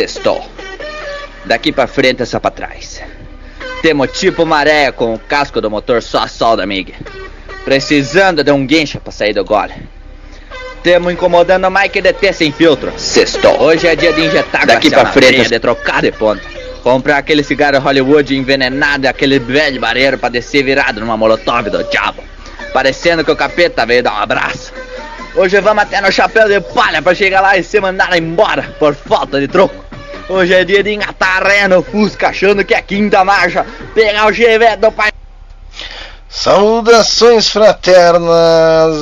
[0.00, 0.42] Sextou.
[1.44, 3.02] Daqui pra frente é só pra trás.
[3.82, 6.94] Temos tipo maré com o casco do motor só a solda, amiga.
[7.66, 9.74] Precisando de um guincho pra sair do gole.
[10.82, 12.90] Temos incomodando o Mike DT sem filtro.
[12.96, 13.60] Sextou.
[13.60, 15.50] Hoje é dia de injetar Daqui pra frente.
[15.50, 16.42] de trocar de ponta.
[16.82, 21.84] Comprar aquele cigarro Hollywood envenenado e aquele velho barreiro pra descer virado numa molotov do
[21.84, 22.24] diabo.
[22.72, 24.72] Parecendo que o capeta veio dar um abraço.
[25.34, 28.94] Hoje vamos até no chapéu de palha pra chegar lá e ser mandado embora por
[28.94, 29.89] falta de troco.
[30.30, 33.66] Hoje é dia de engatar no Fusca achando que é quinta marcha.
[33.92, 35.10] Pegar o chevette do pai.
[36.28, 38.94] Saudações fraternas,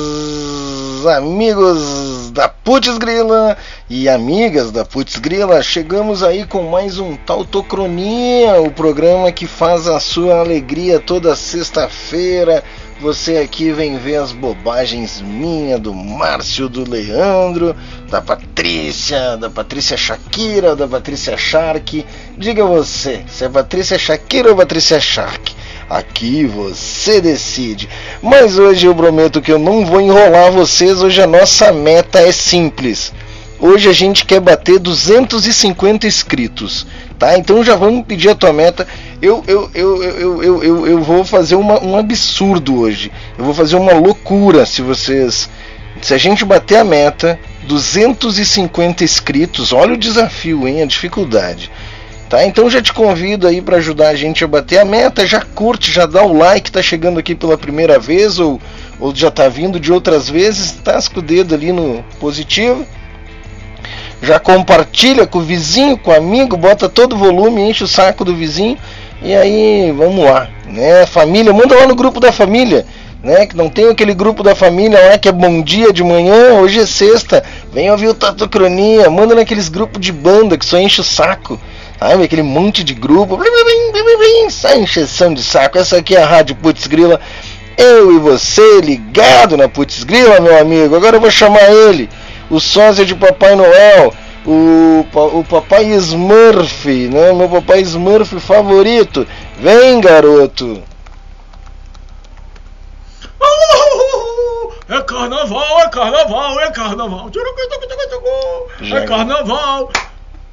[1.15, 3.55] amigos da Putz Grila
[3.87, 5.61] e amigas da Putz Grila.
[5.61, 12.63] Chegamos aí com mais um Tautocronia, o programa que faz a sua alegria toda sexta-feira.
[13.01, 17.73] Você aqui vem ver as bobagens minha, do Márcio, do Leandro,
[18.09, 22.05] da Patrícia, da Patrícia Shakira, da Patrícia Shark.
[22.37, 25.55] Diga você, se é Patrícia Shakira ou Patrícia Shark.
[25.89, 27.87] Aqui você decide.
[28.21, 31.01] Mas hoje eu prometo que eu não vou enrolar vocês.
[31.01, 33.13] Hoje a nossa meta é simples.
[33.61, 37.37] Hoje a gente quer bater 250 inscritos, tá?
[37.37, 38.87] Então já vamos pedir a tua meta.
[39.21, 43.11] Eu, eu, eu, eu, eu, eu, eu vou fazer uma, um absurdo hoje.
[43.37, 45.49] Eu vou fazer uma loucura se vocês.
[46.01, 50.81] Se a gente bater a meta, 250 inscritos, olha o desafio, hein?
[50.81, 51.69] A dificuldade.
[52.29, 52.45] Tá?
[52.45, 55.27] Então já te convido aí para ajudar a gente a bater a meta.
[55.27, 58.61] Já curte, já dá o like, tá chegando aqui pela primeira vez ou,
[59.01, 62.85] ou já tá vindo de outras vezes, tasca o dedo ali no positivo.
[64.21, 68.23] Já compartilha com o vizinho, com o amigo, bota todo o volume, enche o saco
[68.23, 68.77] do vizinho
[69.21, 71.05] e aí vamos lá, né?
[71.05, 72.85] Família, manda lá no grupo da família.
[73.21, 76.53] Né, que não tem aquele grupo da família lá que é bom dia de manhã,
[76.53, 81.01] hoje é sexta, vem ouvir o Tatocronia, manda naqueles grupos de banda que só enche
[81.01, 81.59] o saco,
[81.99, 83.37] Sabe, aquele monte de grupo.
[84.49, 85.77] Sai encheção de saco.
[85.77, 87.19] Essa aqui é a Rádio Putz Grila.
[87.77, 90.95] Eu e você ligado na Putz Grila, meu amigo.
[90.95, 92.09] Agora eu vou chamar ele,
[92.49, 94.13] o sósia de Papai Noel,
[94.45, 95.05] o,
[95.39, 97.33] o Papai Smurf, né?
[97.33, 99.27] Meu Papai Smurf favorito.
[99.59, 100.83] Vem, garoto.
[104.89, 107.31] É carnaval, é carnaval, é carnaval.
[108.81, 109.91] É carnaval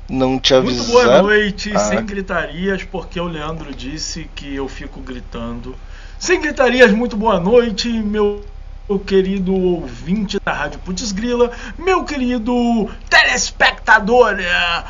[0.09, 0.87] não te avisar.
[0.87, 1.79] Muito boa noite, ah.
[1.79, 5.75] sem gritarias, porque o Leandro disse que eu fico gritando.
[6.19, 8.45] Sem gritarias, muito boa noite, meu
[8.89, 14.85] meu querido ouvinte da Rádio Putz Grila, meu querido telespectador eh,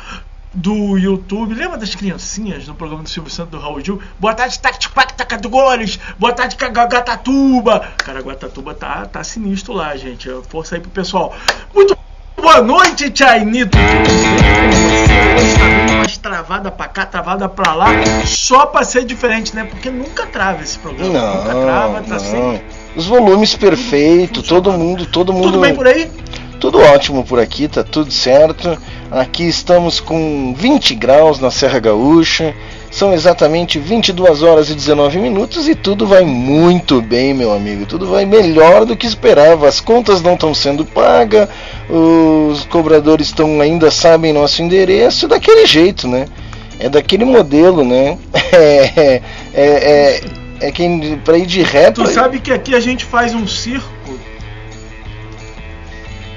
[0.53, 1.55] do YouTube.
[1.55, 3.99] Lembra das criancinhas no programa do Silvio Santos do Raul Gil?
[4.19, 5.99] Boa tarde, Tactipac Tacadores.
[6.19, 7.91] Boa tarde, Gatatuba.
[7.97, 10.29] Cara, Gatatuba tá, tá sinistro lá, gente.
[10.47, 11.35] Força aí pro pessoal.
[11.73, 11.97] Muito
[12.39, 13.77] Boa noite, Tchainito.
[15.97, 17.87] Mais travada pra cá, travada pra lá,
[18.25, 19.63] só pra ser diferente, né?
[19.63, 21.13] Porque nunca trava esse programa.
[21.13, 22.19] Não, nunca trava, tá não.
[22.19, 22.61] sempre.
[22.95, 25.45] Os volumes perfeitos, todo mundo, todo mundo.
[25.45, 26.09] Tudo bem por aí?
[26.59, 28.77] Tudo ótimo por aqui, tá tudo certo.
[29.11, 32.55] Aqui estamos com 20 graus na Serra Gaúcha.
[32.97, 37.85] São exatamente 22 horas e 19 minutos e tudo vai muito bem, meu amigo.
[37.85, 39.67] Tudo vai melhor do que esperava.
[39.67, 41.47] As contas não estão sendo pagas,
[41.87, 46.25] os cobradores estão ainda sabem nosso endereço, daquele jeito, né?
[46.79, 48.17] É daquele modelo, né?
[48.51, 49.21] É,
[49.53, 50.21] é, é,
[50.61, 52.03] é quem para ir de reto.
[52.03, 54.17] Tu sabe que aqui a gente faz um circo.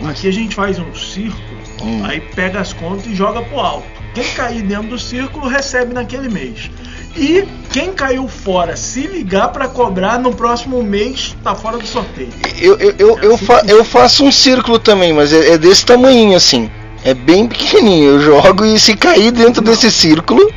[0.04, 1.38] Aqui a gente faz um circo,
[1.82, 2.04] hum.
[2.04, 3.99] aí pega as contas e joga pro alto.
[4.14, 6.70] Quem cair dentro do círculo recebe naquele mês.
[7.16, 12.30] E quem caiu fora, se ligar para cobrar no próximo mês, tá fora do sorteio.
[12.60, 16.36] Eu, eu, eu, eu, fa eu faço um círculo também, mas é, é desse tamanho
[16.36, 16.70] assim.
[17.04, 18.12] É bem pequenininho.
[18.12, 19.72] Eu jogo e se cair dentro Não.
[19.72, 20.50] desse círculo,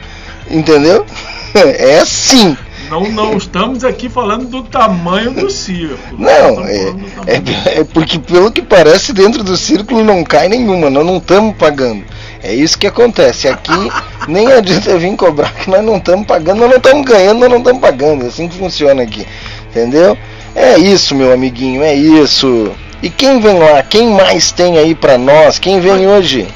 [0.50, 1.06] entendeu?
[1.56, 2.58] É assim.
[2.90, 6.18] Não, não estamos aqui falando do tamanho do círculo.
[6.18, 6.94] Não, é,
[7.28, 11.56] é, é, porque pelo que parece dentro do círculo não cai nenhuma, nós não estamos
[11.56, 12.04] pagando.
[12.44, 13.48] É isso que acontece.
[13.48, 13.72] Aqui
[14.28, 17.58] nem adianta vir cobrar que nós não estamos pagando, nós não estamos ganhando, nós não
[17.60, 18.26] estamos pagando.
[18.26, 19.26] É assim que funciona aqui.
[19.70, 20.18] Entendeu?
[20.54, 22.72] É isso, meu amiguinho, é isso.
[23.02, 23.82] E quem vem lá?
[23.82, 25.58] Quem mais tem aí para nós?
[25.58, 26.48] Quem vem hoje?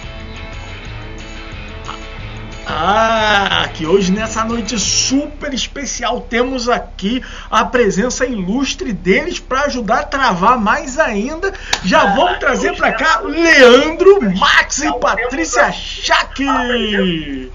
[2.66, 10.00] Ah, que hoje nessa noite super especial temos aqui a presença ilustre deles para ajudar
[10.00, 11.54] a travar mais ainda.
[11.86, 16.44] Já vamos trazer para cá Leandro, Max e Patrícia Schack.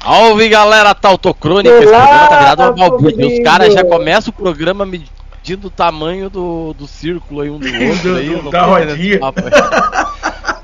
[0.00, 3.26] Salve galera Tautocrônica, esse programa tá virado uma balbúrdia.
[3.26, 7.66] Os caras já começam o programa medindo o tamanho do, do círculo aí um do
[7.90, 8.14] outro.
[8.16, 9.18] aí, da rodinha.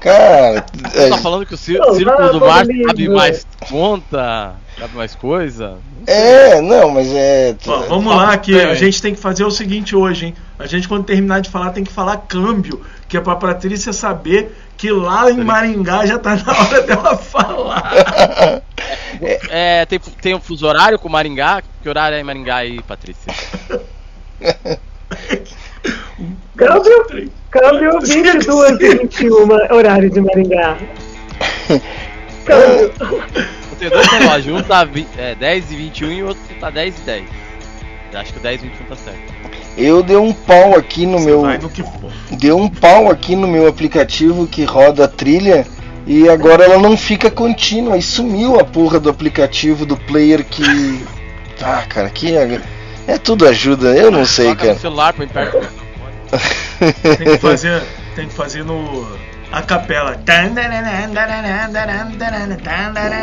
[0.00, 3.14] Cara, Você tá falando que o cí- Não, Círculo vai do Mar sabe lindo.
[3.16, 5.78] mais conta, sabe mais coisa?
[6.06, 7.56] é, não, mas é.
[7.66, 10.34] Ó, vamos lá, que a gente tem que fazer o seguinte hoje, hein?
[10.58, 14.56] A gente, quando terminar de falar, tem que falar câmbio, que é pra Patrícia saber
[14.76, 18.62] que lá em Maringá já tá na hora dela falar.
[19.50, 21.60] É, tem, tem um fuso horário com Maringá?
[21.82, 23.32] Que horário é em Maringá aí, Patrícia?
[26.56, 30.76] Câmbio, câmbio 22 e 21, horário de Maringá.
[32.44, 32.92] Câmbio.
[33.00, 36.70] Eu tenho dois relógios, um tá vi- é, 10 e 21 e o outro tá
[36.70, 37.24] 10 e 10.
[38.14, 39.20] Acho que o 10 e 21 tá certo.
[39.76, 41.42] Eu dei um pau aqui no meu.
[41.72, 42.10] Que for.
[42.32, 45.64] Deu um pau aqui no meu aplicativo que roda a trilha
[46.06, 51.04] e agora ela não fica contínua e sumiu a porra do aplicativo do player que.
[51.62, 52.32] Ah, cara, que.
[53.08, 54.74] É, tudo ajuda, eu não sei, Toca cara.
[54.74, 55.66] no celular, põe perto.
[56.78, 57.82] Tem que fazer,
[58.14, 59.18] tem que fazer no
[59.50, 60.14] a capela.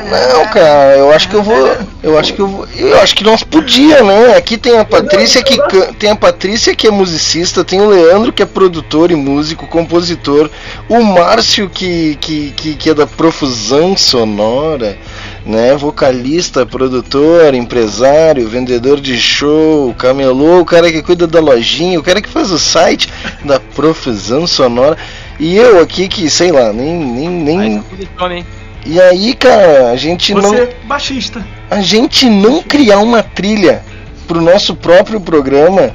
[0.10, 1.78] Não, cara, eu acho que eu vou.
[2.02, 2.68] Eu acho que eu vou.
[2.76, 4.36] Eu acho que nós podia, né?
[4.36, 5.56] Aqui tem a Patrícia que
[6.00, 10.50] tem a Patrícia que é musicista, tem o Leandro que é produtor e músico, compositor,
[10.90, 14.98] o Márcio que, que, que, que é da profusão sonora,
[15.46, 15.76] né?
[15.76, 22.22] Vocalista, produtor, empresário, vendedor de show, camelô, o cara que cuida da lojinha, o cara
[22.22, 23.10] que faz o site
[23.44, 24.98] da profusão sonora.
[25.40, 26.98] E eu aqui que, sei lá, nem.
[26.98, 27.84] nem, nem...
[28.18, 28.46] Você?
[28.86, 31.46] E aí, cara, a gente não Você, baixista.
[31.72, 33.84] a gente não criar uma trilha
[34.28, 35.92] pro nosso próprio programa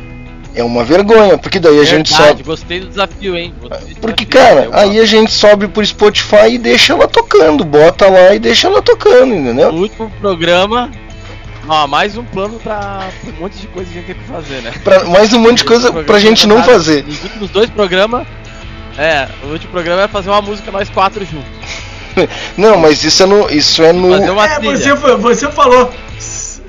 [0.60, 2.42] é uma vergonha, porque daí a gente sobe.
[2.42, 3.54] gostei do desafio, hein?
[3.60, 3.68] Do
[4.00, 5.02] Porque, desafio, cara, aí gosto.
[5.02, 9.34] a gente sobe por Spotify e deixa ela tocando, bota lá e deixa ela tocando,
[9.34, 9.72] entendeu?
[9.72, 10.90] No último programa,
[11.68, 14.28] ó, mais um plano pra pra um monte de coisa que a gente tem que
[14.30, 14.72] fazer, né?
[14.84, 17.04] Pra, mais um monte de coisa pra gente não fazer.
[17.04, 18.26] Nos últimos dois programas,
[18.98, 21.48] é, o último programa era fazer uma música nós quatro juntos.
[22.56, 23.48] Não, mas isso é no.
[23.50, 24.10] Isso é no.
[24.10, 24.76] Fazer uma É, trilha.
[24.96, 25.90] você, você falou.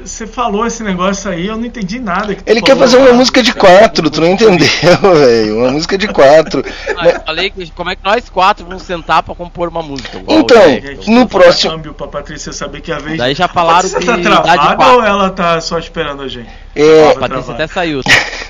[0.03, 2.33] Você falou esse negócio aí, eu não entendi nada.
[2.35, 4.67] que Ele quer fazer uma música de quatro, tu não entendeu,
[5.15, 5.57] velho?
[5.59, 6.63] Uma música de quatro.
[6.97, 10.17] Ah, eu falei que como é que nós quatro vamos sentar pra compor uma música.
[10.17, 10.61] igual Então,
[11.07, 13.17] No falar próximo- câmbio pra Patrícia saber que é a vez.
[13.17, 16.49] Daí já falaram Você de tá idade travada ou ela tá só esperando a gente?
[16.75, 18.01] É, A Patrícia até saiu.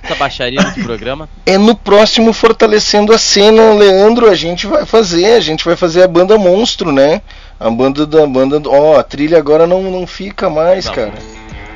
[0.04, 1.28] Essa baixaria desse programa.
[1.46, 6.04] é no próximo Fortalecendo a Cena, Leandro, a gente vai fazer, a gente vai fazer
[6.04, 7.22] a banda Monstro, né?
[7.60, 10.94] A banda da banda, do- ó, a trilha agora não, não fica mais, Não.
[10.94, 11.14] cara.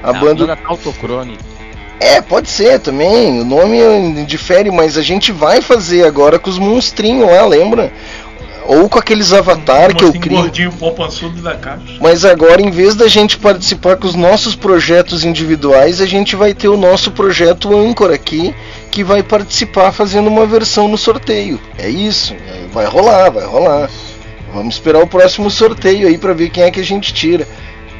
[0.06, 1.38] A A banda banda Autocrone.
[2.00, 3.42] É, pode ser também.
[3.42, 7.92] O nome eh, difere, mas a gente vai fazer agora com os monstrinhos lá, lembra?
[8.68, 10.42] Ou com aqueles avatar que eu crio.
[10.42, 11.98] gordinho, poupançudo da caixa.
[12.02, 16.54] Mas agora, em vez da gente participar com os nossos projetos individuais, a gente vai
[16.54, 18.56] ter o nosso projeto Anchor aqui,
[18.92, 21.60] que vai participar fazendo uma versão no sorteio.
[21.78, 22.34] É isso.
[22.34, 23.90] É, Vai rolar, vai rolar.
[24.54, 27.48] Vamos esperar o próximo sorteio aí pra ver quem é que a gente tira.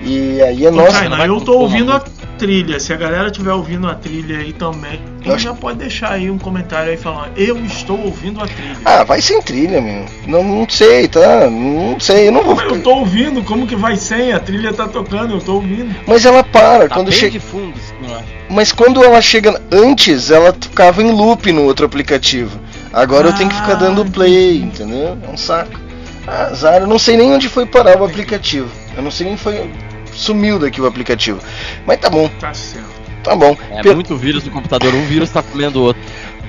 [0.04, 1.06] E aí é Ô, nossa.
[1.26, 2.00] Eu tô ouvindo a
[2.38, 2.80] trilha.
[2.80, 6.30] Se a galera estiver ouvindo a trilha aí também, Eu acho- já pode deixar aí
[6.30, 8.76] um comentário aí falando: Eu estou ouvindo a trilha.
[8.84, 10.06] Ah, vai sem trilha, meu.
[10.28, 11.50] Não, não sei, tá?
[11.50, 14.34] Não sei, eu não vou eu tô ouvindo, como que vai sem?
[14.34, 15.96] A trilha tá tocando, eu tô ouvindo.
[16.06, 17.32] Mas ela para Tá quando chega.
[17.32, 17.74] de fundo.
[18.50, 22.60] Mas quando ela chega antes, ela ficava em loop no outro aplicativo.
[22.94, 25.18] Agora eu tenho que ficar Ah, dando play, entendeu?
[25.28, 25.80] É um saco.
[26.28, 28.70] Ah, Azar, eu não sei nem onde foi parar o aplicativo.
[28.96, 29.70] Eu não sei nem foi.
[30.16, 31.40] Sumiu daqui o aplicativo.
[31.86, 32.88] Mas tá bom, Tá certo.
[33.24, 33.56] tá bom.
[33.72, 36.02] É Per- muito vírus no computador, um vírus tá comendo o outro.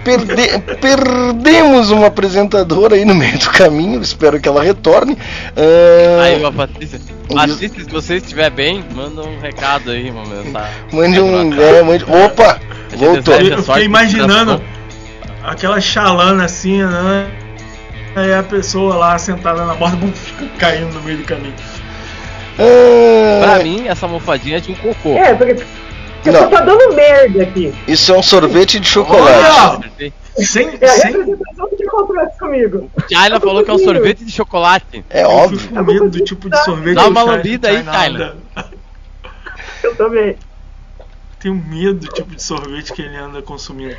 [0.04, 4.00] perde- Perdemos uma apresentadora aí no meio do caminho.
[4.00, 5.16] Espero que ela retorne.
[5.56, 6.96] Ah, Aí, ó, Patrícia.
[6.96, 7.35] Isso.
[7.35, 10.70] Patrícia, se você estiver bem, manda um recado aí, uma mensagem.
[10.92, 11.61] mande um.
[11.61, 12.04] É, mande...
[12.04, 12.61] Opa!
[12.94, 13.35] Voltou.
[13.35, 14.62] Eu fiquei imaginando inspiração.
[15.42, 17.26] aquela chalana assim, né?
[18.14, 21.52] Aí a pessoa lá sentada na borda, bum, fica caindo no meio do caminho.
[22.58, 25.10] Ah, Pra mim, essa almofadinha é de um cocô.
[25.16, 25.54] É, porque
[26.22, 26.40] você Não.
[26.40, 27.72] só tá dando merda aqui.
[27.86, 29.38] Isso é um sorvete de chocolate.
[29.38, 30.12] Olha!
[30.44, 32.90] Sem, É a sem, representação do que acontece comigo.
[33.08, 35.04] China falou que é um sorvete de chocolate.
[35.08, 35.58] É eu óbvio.
[35.60, 38.34] fico com medo do tipo de sorvete Dá uma lambida aí, Tyler.
[39.82, 40.36] Eu também.
[41.47, 43.95] Tenho medo do tipo de sorvete que ele anda consumindo.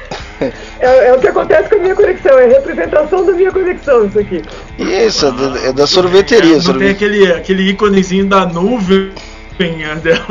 [0.82, 4.06] É, é o que acontece com a minha conexão, é a representação da minha conexão
[4.06, 4.42] isso aqui.
[4.78, 6.42] Isso, é da, é da sorveteria.
[6.42, 9.14] É, não tem sorvete- aquele, aquele íconezinho da nuvem
[9.60, 10.28] é dela.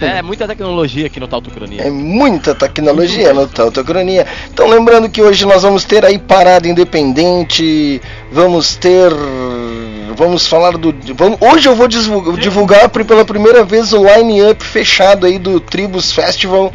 [0.00, 1.82] É, muita tecnologia aqui no Tautocronia.
[1.82, 4.26] É muita tecnologia no Tautocronia.
[4.52, 8.00] Então lembrando que hoje nós vamos ter aí parada independente,
[8.30, 9.10] vamos ter.
[10.16, 10.94] Vamos falar do.
[11.14, 16.12] Vamos, hoje eu vou divulgar, divulgar pela primeira vez o line-up fechado aí do Tribus
[16.12, 16.72] Festival.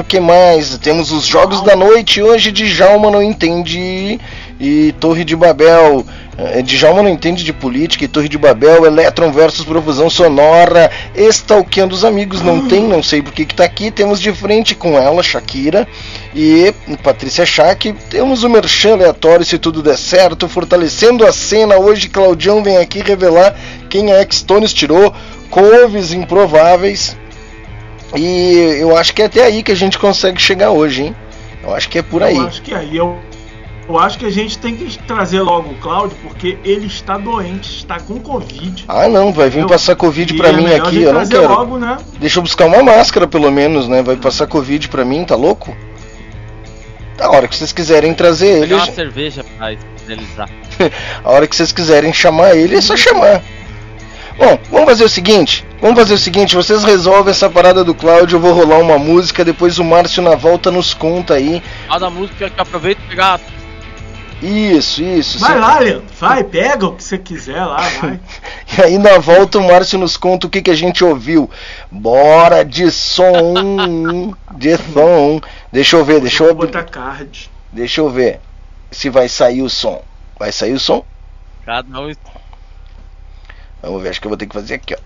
[0.00, 0.76] O que mais?
[0.78, 4.20] Temos os Jogos da Noite hoje de Jalma Não Entendi.
[4.60, 6.04] E Torre de Babel.
[6.36, 11.94] É, Djalma não entende de política e Torre de Babel, Electron versus Profusão Sonora, Stalkeando
[11.94, 13.90] os Amigos, não tem, não sei porque que tá aqui.
[13.90, 15.86] Temos de frente com ela, Shakira
[16.34, 16.72] e
[17.02, 17.92] Patrícia Schack.
[18.08, 21.76] Temos o Merchan aleatório, se tudo der certo, fortalecendo a cena.
[21.76, 23.56] Hoje, Claudião vem aqui revelar
[23.88, 25.12] quem a X-Tones tirou,
[25.50, 27.16] couves improváveis.
[28.16, 31.16] E eu acho que é até aí que a gente consegue chegar hoje, hein?
[31.62, 32.36] Eu acho que é por aí.
[32.36, 33.18] Eu acho que aí eu,
[33.88, 37.76] eu acho que a gente tem que trazer logo o Cláudio, porque ele está doente,
[37.78, 38.84] está com Covid.
[38.86, 41.26] Ah, não, vai vir Eu- passar Covid pra é mim a aqui, gente eu não
[41.26, 41.48] quero.
[41.48, 41.96] logo, né?
[42.20, 44.02] Deixa eu buscar uma máscara pelo menos, né?
[44.02, 45.74] Vai passar Covid pra mim, tá louco?
[47.20, 49.74] A hora que vocês quiserem trazer ele, Pegar uma cerveja pra
[50.06, 50.48] finalizar.
[51.24, 53.42] a hora que vocês quiserem chamar ele, é só chamar.
[54.38, 55.66] Bom, vamos fazer o seguinte.
[55.80, 59.44] Vamos fazer o seguinte, vocês resolvem essa parada do Cláudio, eu vou rolar uma música,
[59.44, 61.60] depois o Márcio na volta nos conta aí.
[61.88, 63.40] A da música que aproveita e pegar.
[64.42, 65.38] Isso, isso.
[65.40, 66.06] Vai lá, Leandro.
[66.18, 68.20] Vai, pega o que você quiser lá, vai.
[68.76, 71.50] E aí na volta o Márcio nos conta o que, que a gente ouviu.
[71.90, 75.40] Bora de som, de som.
[75.72, 77.50] Deixa eu ver, deixa eu Vou botar card.
[77.72, 78.40] Deixa eu ver
[78.90, 80.02] se vai sair o som.
[80.38, 81.04] Vai sair o som?
[81.66, 82.12] Cada um.
[83.82, 84.98] Vamos ver, acho que eu vou ter que fazer aqui, ó.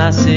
[0.09, 0.33] Nasceu.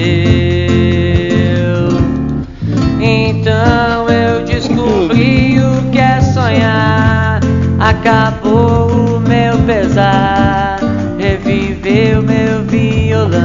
[3.00, 7.40] Então eu descobri o que é sonhar,
[7.80, 10.78] acabou o meu pesar,
[11.18, 13.40] reviveu meu violão.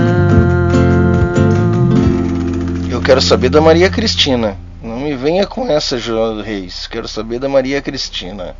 [2.89, 4.57] Eu quero saber da Maria Cristina.
[4.83, 6.87] Não me venha com essa, João Reis.
[6.87, 8.53] Quero saber da Maria Cristina.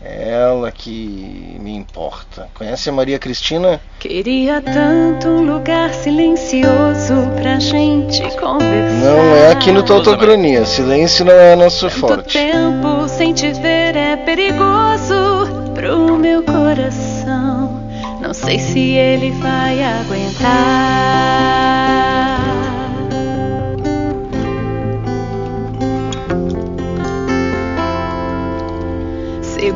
[0.00, 2.48] Ela que me importa.
[2.54, 3.80] Conhece a Maria Cristina?
[3.98, 9.00] Queria tanto um lugar silencioso pra gente conversar.
[9.04, 10.64] Não é aqui no Tautocronia.
[10.64, 12.38] Silêncio não é nosso Tanto forte.
[12.38, 17.82] tempo sem te ver é perigoso pro meu coração.
[18.20, 21.77] Não sei se ele vai aguentar.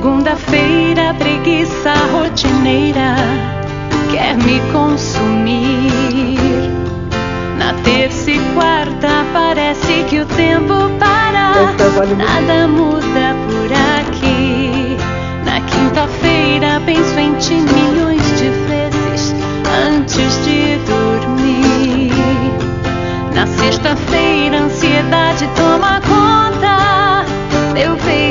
[0.03, 3.15] Segunda-feira, preguiça rotineira
[4.11, 6.37] quer me consumir.
[7.57, 11.53] Na terça e quarta parece que o tempo para.
[12.17, 14.97] Nada muda por aqui.
[15.45, 19.33] Na quinta-feira penso em ti milhões de vezes
[19.87, 22.11] antes de dormir.
[23.37, 27.25] Na sexta-feira ansiedade toma conta.
[27.73, 28.22] Peito vai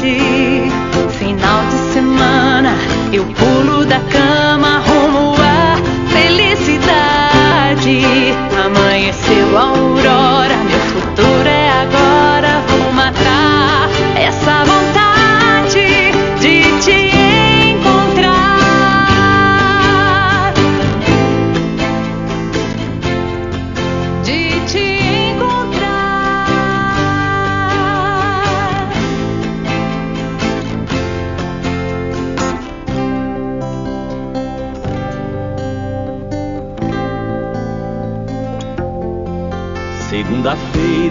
[0.00, 0.70] explodir.
[1.18, 2.74] Final de semana
[3.12, 5.76] eu pulo da cama rumo à
[6.10, 8.00] felicidade.
[8.64, 10.56] Amanheceu a aurora,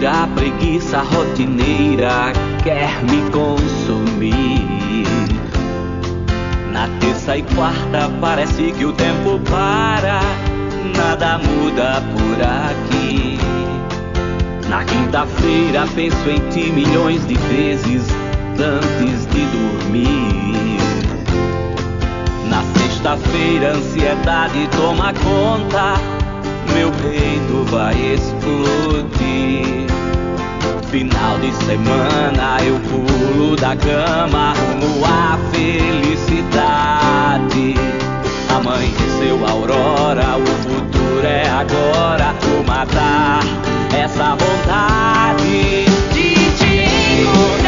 [0.06, 2.32] A preguiça rotineira
[2.64, 5.06] quer me consumir.
[6.72, 10.20] Na terça e quarta parece que o tempo para,
[10.96, 13.38] nada muda por aqui.
[14.70, 18.08] Na quinta-feira penso em ti milhões de vezes
[18.58, 20.78] antes de dormir.
[22.48, 26.19] Na sexta-feira ansiedade toma conta,
[26.74, 29.86] meu peito vai explodir.
[30.90, 36.50] Final de semana eu pulo da cama rumo à felicidade.
[38.48, 42.34] Amanheceu a aurora, o futuro é agora.
[42.40, 43.40] Vou matar
[43.96, 47.59] essa vontade de te encontrar.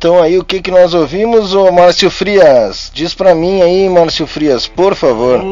[0.00, 2.90] Então aí o que que nós ouvimos, ô Márcio Frias?
[2.94, 5.44] Diz pra mim aí, Márcio Frias, por favor.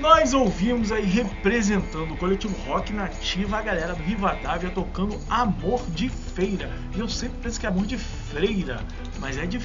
[0.00, 6.08] Nós ouvimos aí representando o coletivo rock nativa a galera do Rivadavia tocando Amor de
[6.08, 6.70] Feira.
[6.96, 8.80] E eu sempre penso que é amor de freira,
[9.20, 9.60] mas é de.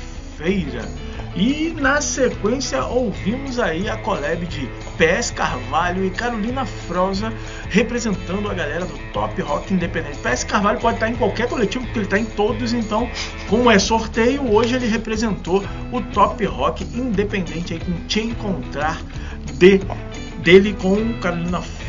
[1.36, 7.32] E na sequência ouvimos aí a collab de PS Carvalho e Carolina Froza
[7.70, 10.18] representando a galera do Top Rock Independente.
[10.18, 13.08] PS Carvalho pode estar em qualquer coletivo, porque ele está em todos, então,
[13.48, 19.00] como é sorteio, hoje ele representou o Top Rock Independente aí com Te Encontrar
[19.54, 19.80] de,
[20.40, 21.87] dele com Carolina Froza.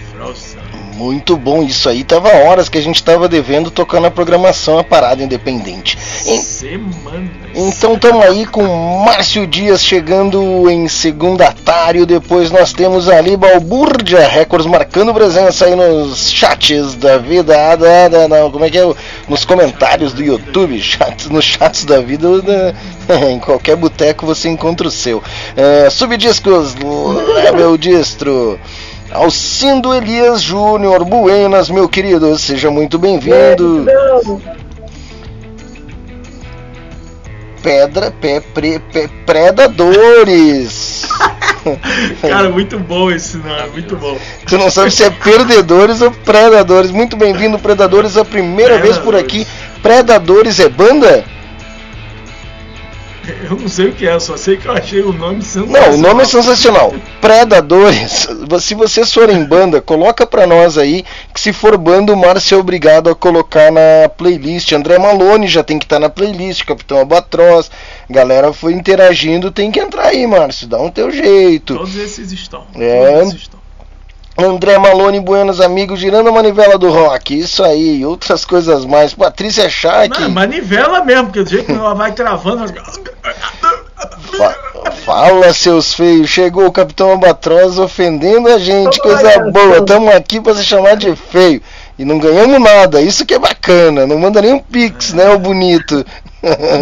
[0.94, 4.82] Muito bom, isso aí tava horas que a gente tava devendo tocar na programação a
[4.84, 5.96] parada independente.
[6.26, 7.30] Em- Semanas.
[7.54, 8.64] Então estamos aí com
[9.04, 12.04] Márcio Dias chegando em segundatário.
[12.04, 17.56] Depois nós temos ali Balbúrdia Records marcando presença aí nos chats da vida.
[17.72, 18.92] ah, da, da, da- como é que é?
[19.28, 22.42] Nos comentários do YouTube, chats, nos chats da vida.
[22.42, 22.74] da-
[23.30, 25.22] em qualquer boteco você encontra o seu.
[25.56, 28.58] É, Subdiscos, Level Distro.
[29.10, 33.86] Alcindo Elias Júnior, Buenas, meu querido, seja muito bem-vindo.
[37.62, 41.08] Pedra, pé, pre, pé, predadores.
[42.20, 44.16] Cara, muito bom esse nome, muito bom.
[44.46, 46.90] Tu não sabe se é perdedores ou predadores.
[46.90, 49.46] Muito bem-vindo, predadores, a primeira vez por aqui.
[49.82, 51.24] Predadores é banda?
[53.50, 55.92] Eu não sei o que é, só sei que eu achei o nome Não, sensacional.
[55.92, 56.94] o nome é sensacional.
[57.20, 58.28] Predadores.
[58.60, 62.58] Se vocês forem banda, coloca pra nós aí que se for banda, o Márcio é
[62.58, 64.72] obrigado a colocar na playlist.
[64.72, 67.70] André Malone já tem que estar na playlist, Capitão Albatroz.
[68.08, 70.66] Galera foi interagindo, tem que entrar aí, Márcio.
[70.66, 71.76] Dá um teu jeito.
[71.76, 72.64] Todos esses estão.
[72.74, 73.12] É.
[73.12, 73.67] Todos esses estão.
[74.38, 77.36] André Malone, Buenos Amigos, girando a manivela do rock.
[77.36, 79.12] Isso aí, outras coisas mais.
[79.12, 80.20] Patrícia Schack.
[80.20, 82.64] Não, manivela mesmo, porque do jeito que ela vai travando.
[84.36, 84.56] Fa-
[85.04, 86.28] Fala, seus feios.
[86.28, 88.98] Chegou o Capitão Albatroz ofendendo a gente.
[89.00, 89.78] Coisa boa.
[89.78, 91.60] Estamos aqui para se chamar de feio.
[91.98, 93.00] E não ganhamos nada.
[93.00, 94.06] Isso que é bacana.
[94.06, 96.04] Não manda nem um pix, né, o bonito.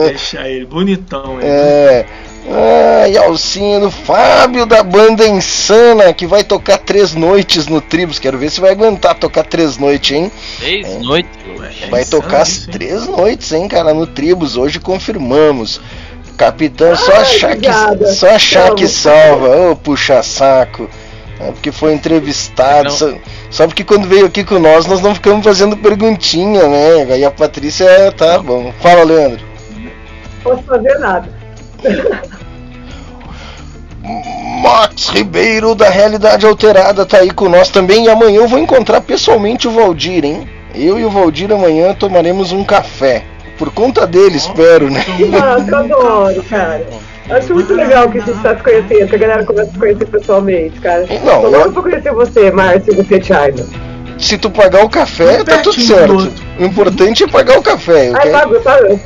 [0.07, 1.41] Deixa ele, bonitão.
[1.41, 1.49] Ele.
[1.49, 2.07] É.
[2.49, 8.19] Ah, e Alcindo, Fábio da banda Insana, que vai tocar três noites no Tribus.
[8.19, 10.33] Quero ver se vai aguentar tocar três noites, hein?
[10.59, 11.31] Três noites.
[11.83, 12.73] É Vai insano tocar as isso, hein?
[12.73, 14.57] três noites, hein, cara, no Tribus.
[14.57, 15.81] Hoje confirmamos.
[16.37, 19.71] Capitão, só Ai, achar que, só achar que salva.
[19.71, 20.89] Ô, puxa saco.
[21.41, 22.85] É porque foi entrevistado.
[22.85, 22.97] Não.
[22.97, 23.15] Só,
[23.51, 27.13] só porque quando veio aqui com nós, nós não ficamos fazendo perguntinha, né?
[27.13, 28.73] Aí a Patrícia, tá bom.
[28.81, 29.45] Fala, Leandro.
[30.43, 31.36] Posso fazer nada.
[34.63, 38.05] Max Ribeiro da Realidade Alterada tá aí com nós também.
[38.07, 40.49] E amanhã eu vou encontrar pessoalmente o Valdir, hein?
[40.75, 43.25] Eu e o Valdir amanhã tomaremos um café.
[43.59, 45.03] Por conta dele, espero, né?
[45.43, 46.87] Ah, eu adoro, cara.
[47.31, 49.79] Acho muito legal que a gente tá se conhecendo, que a galera começa a se
[49.79, 51.07] conhecer pessoalmente, cara.
[51.25, 53.67] Não, Tô eu- louco pra conhecer você, Márcio, e você, China.
[54.19, 56.33] Se tu pagar o café, tá tudo certo.
[56.61, 58.13] O importante é pagar o café.
[58.15, 58.31] Ai, ok?
[58.33, 59.01] pago, pago,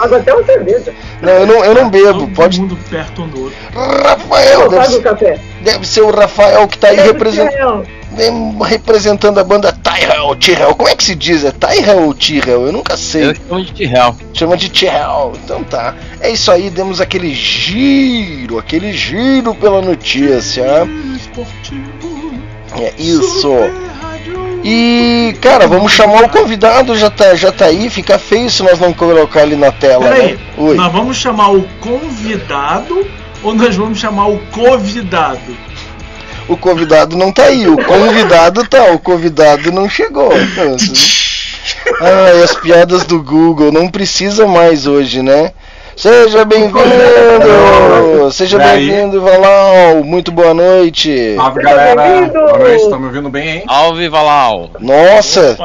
[0.00, 0.94] pago até uma cerveja.
[1.20, 2.20] Não, eu não, eu não bebo.
[2.20, 2.60] Todo Pode.
[2.60, 3.58] mundo perto um do outro.
[3.74, 5.40] Rafael, deve, pago o ser- café.
[5.62, 7.84] deve ser o Rafael que tá aí Deve represent- ser, não.
[8.18, 10.74] em- representando a banda Tyrell, Tyrell.
[10.74, 11.44] Como é que se diz?
[11.44, 12.66] É Tyrell ou Tyrell?
[12.66, 13.30] Eu nunca sei.
[13.30, 14.16] Eu chamo de real.
[14.32, 15.32] Chama de Tyrell.
[15.44, 15.94] Então tá.
[16.20, 20.88] É isso aí, demos aquele giro, aquele giro pela notícia.
[21.16, 21.90] Esportivo.
[22.80, 23.40] É isso.
[23.42, 23.72] Super.
[24.62, 27.88] E, cara, vamos chamar o convidado, já tá, já tá aí.
[27.88, 30.38] Fica feio se nós não colocar ele na tela, Peraí, né?
[30.58, 30.74] Oi.
[30.76, 33.06] nós vamos chamar o convidado
[33.42, 35.56] ou nós vamos chamar o convidado?
[36.46, 40.30] O convidado não tá aí, o convidado tá, o convidado não chegou.
[42.00, 45.52] Ai, as piadas do Google, não precisa mais hoje, né?
[46.00, 46.80] Seja bem-vindo!
[48.32, 50.02] Seja bem-vindo, Valal!
[50.02, 51.34] Muito boa noite!
[51.36, 53.64] Salve galera, boa noite, estão me ouvindo bem, hein?
[53.66, 54.70] Alve Valau.
[54.80, 55.58] Nossa,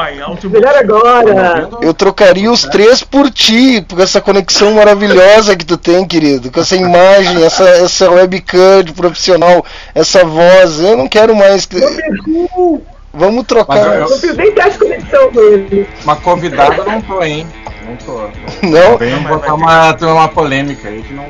[0.43, 1.69] Melhor agora.
[1.81, 6.59] eu trocaria os três por ti, por essa conexão maravilhosa que tu tem, querido, com
[6.59, 10.81] essa imagem, essa, essa webcam de profissional, essa voz.
[10.81, 11.65] Eu não quero mais.
[11.65, 11.79] que-
[13.17, 13.77] Vamos Mas trocar.
[14.01, 15.87] eu- Não fiz nem teste de conexão com ele.
[16.03, 17.47] Uma convidada não tô, hein?
[17.87, 18.19] Não tô.
[18.65, 21.25] Não, Vem botar uma, ter uma polêmica aí que não.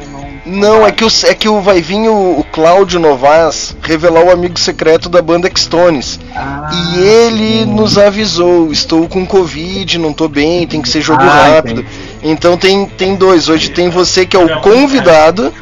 [0.46, 4.24] Não, Não, é que, o, é que o, vai vir o, o Cláudio Novaes revelar
[4.24, 6.20] o amigo secreto da banda Stones.
[6.36, 11.24] Ah, E ele nos avisou, estou com Covid, não tô bem, tem que ser jogo
[11.24, 11.82] Ah, rápido.
[11.82, 12.16] entendi.
[12.24, 13.50] Então tem, tem dois.
[13.50, 15.54] Hoje tem você que é o convidado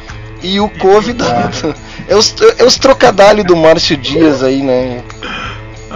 [0.42, 1.74] e o convidado.
[2.06, 5.02] É os, é os trocadalhos do Márcio Dias aí, né?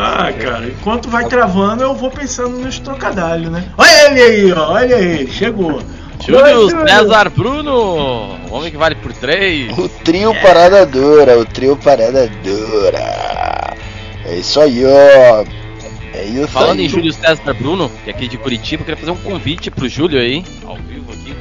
[0.00, 3.64] Ah, cara, enquanto vai travando, eu vou pensando nos trocadalhos, né?
[3.76, 5.82] Olha ele aí, ó, olha ele, chegou.
[6.24, 6.70] Júlio.
[6.86, 8.36] César Bruno.
[8.48, 9.76] O homem que vale por três.
[9.76, 13.76] O trio Parada Dura, o trio Parada Dura.
[14.24, 15.44] É isso aí, ó.
[16.14, 16.86] É isso Falando aí.
[16.86, 19.88] em Júlio César Bruno, que é aqui de Curitiba, eu queria fazer um convite pro
[19.88, 21.34] Júlio aí, ao vivo aqui,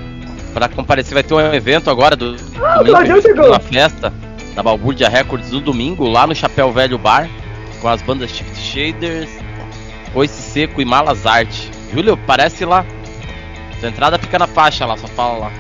[0.54, 1.14] pra comparecer.
[1.14, 4.14] Vai ter um evento agora do Ah, o domingo, uma festa
[4.56, 7.30] da Balbúrdia Records no domingo, lá no Chapéu Velho Bar,
[7.82, 9.30] com as bandas Shift Shaders,
[10.14, 11.70] Coice Seco e Malas Arte.
[11.94, 12.86] Júlio, parece lá.
[13.80, 15.52] Sua entrada fica na faixa lá, só fala lá.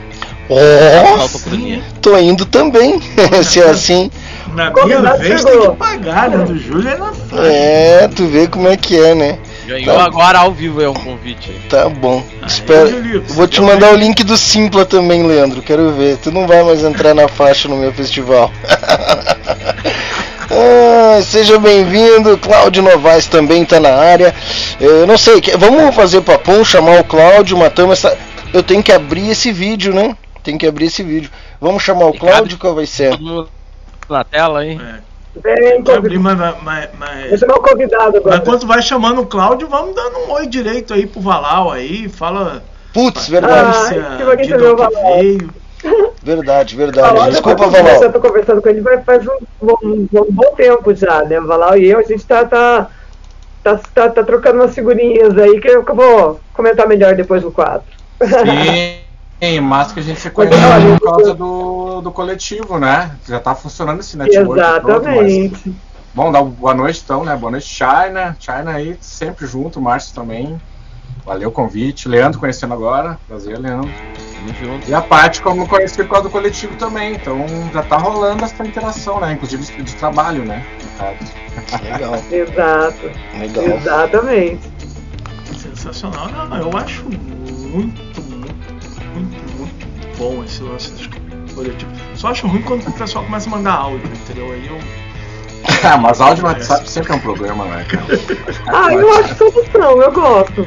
[0.49, 1.81] Ó, Autocronia.
[2.01, 3.01] tô indo também.
[3.43, 4.09] Se é assim.
[4.47, 5.61] Na minha Convidado vez chegou.
[5.61, 6.37] tem que pagar, né?
[6.45, 7.45] Do Júlio é na frente.
[7.45, 9.37] É, tu vê como é que é, né?
[9.67, 10.05] Ganhou Tá.
[10.05, 11.51] agora ao vivo é um convite.
[11.51, 11.59] aí.
[11.69, 12.23] Tá bom.
[12.41, 12.89] Aí, Espero.
[12.89, 13.73] Julito, Vou te também.
[13.73, 15.61] mandar o link do Simpla também, Leandro.
[15.61, 16.15] Quero ver.
[16.17, 18.49] Tu não vai mais entrar na faixa no meu festival.
[20.49, 24.33] Ah, seja bem-vindo, Cláudio Novaes também tá na área.
[24.79, 28.17] Eu não sei, vamos fazer papum, chamar o Cláudio, matamos essa.
[28.53, 30.15] Eu tenho que abrir esse vídeo, né?
[30.43, 31.29] Tem que abrir esse vídeo.
[31.59, 33.17] Vamos chamar o Cláudio, qual vai ser?
[34.09, 34.79] Na tela aí.
[34.79, 35.07] É,
[35.43, 36.57] Vem, quer abrir, convidado.
[36.63, 38.37] mas, mas, mas, Vou chamar o convidado agora.
[38.37, 42.07] mas quando vai chamando o Cláudio, vamos dando um oi direito aí pro Valau aí,
[42.09, 42.63] fala.
[42.93, 45.49] Putz, verdade, Ah, que veio.
[46.23, 47.31] Verdade, verdade.
[47.31, 48.03] Desculpa, tô conversando- Valal.
[48.03, 51.39] Eu tô conversando com ele vai- faz um, bom- um bom tempo já, né?
[51.39, 52.89] O Valau e eu, a gente tá, tá,
[53.63, 57.85] tá, tá, tá trocando umas figurinhas aí que eu vou comentar melhor depois do quadro.
[59.39, 63.11] Sim, mas que a gente se conheceu olha, por causa do, do coletivo, né?
[63.27, 64.59] Já tá funcionando esse network.
[64.81, 65.61] todo, Exatamente.
[65.65, 65.75] mas-
[66.13, 67.35] Bom, dá boa noite então, né?
[67.35, 68.35] Boa noite, China.
[68.39, 70.59] China aí, sempre junto, Márcio também.
[71.27, 72.07] Valeu o convite.
[72.07, 73.19] Leandro conhecendo agora.
[73.27, 73.91] Prazer, Leandro.
[74.33, 74.89] Tamo junto.
[74.89, 77.15] E a parte como eu conheci por causa do coletivo também.
[77.15, 79.33] Então já tá rolando essa interação, né?
[79.33, 80.65] Inclusive de, trabalho, né?
[81.83, 83.11] Legal, Exato.
[83.37, 83.65] legal.
[83.65, 84.71] Exatamente.
[85.57, 86.29] Sensacional.
[86.29, 91.09] Não, não, eu acho muito, muito, muito, muito bom esse lance dos
[91.53, 91.97] coletivos.
[92.15, 94.49] Só acho ruim quando o pessoal começa a mandar áudio, entendeu?
[94.49, 94.79] Aí eu.
[95.83, 98.05] Ah, mas áudio no WhatsApp sempre é um problema, né, cara?
[98.67, 100.65] Ah, eu acho solução, eu gosto.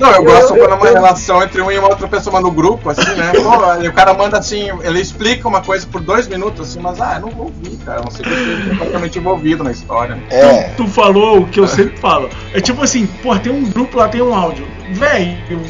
[0.00, 2.32] Não, eu gosto eu- quando é uma eu- relação entre um e uma outra pessoa,
[2.34, 3.32] mas no grupo, assim, né?
[3.40, 7.00] Pô, e o cara manda assim, ele explica uma coisa por dois minutos, assim, mas
[7.00, 8.00] ah, eu não vou ouvir, cara.
[8.02, 10.18] Não sei que eu esteja completamente envolvido na história.
[10.30, 10.62] É.
[10.70, 12.30] Tu, tu falou o que eu sempre falo.
[12.54, 14.66] É tipo assim, pô, tem um grupo lá, tem um áudio.
[14.88, 15.60] Véi, eu-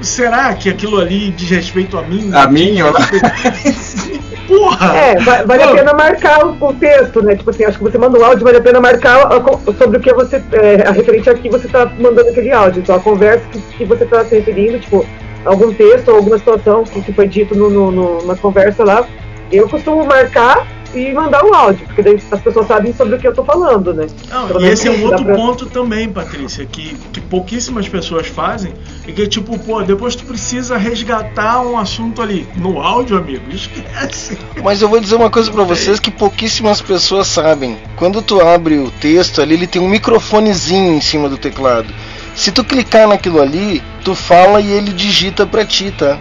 [0.00, 2.30] será que aquilo ali diz respeito a mim?
[2.34, 2.92] A mim, ou
[4.46, 4.96] Porra!
[4.96, 7.36] É, va- vale a pena marcar o, o texto, né?
[7.36, 9.28] Tipo assim, acho que você manda um áudio, vale a pena marcar
[9.76, 10.42] sobre o que você.
[10.52, 12.80] É, a referente a que você tá mandando aquele áudio.
[12.80, 15.04] Então a conversa que, que você tá se referindo, tipo,
[15.44, 19.06] algum texto ou alguma situação que, que foi dito no, no- no- na conversa lá,
[19.52, 23.26] eu costumo marcar e mandar o áudio, porque daí as pessoas sabem sobre o que
[23.28, 24.06] eu tô falando, né?
[24.30, 28.72] Não, e esse é um outro pra- ponto também, Patrícia, que, que pouquíssimas pessoas fazem,
[29.06, 32.48] e que tipo, pô, depois tu precisa resgatar um assunto ali.
[32.56, 34.38] No áudio, amigo, esquece.
[34.62, 37.76] Mas eu vou dizer uma coisa pra vocês que pouquíssimas pessoas sabem.
[37.96, 41.88] Quando tu abre o texto ali, ele tem um microfonezinho em cima do teclado.
[42.34, 46.16] Se tu clicar naquilo ali, tu fala e ele digita pra ti, tá?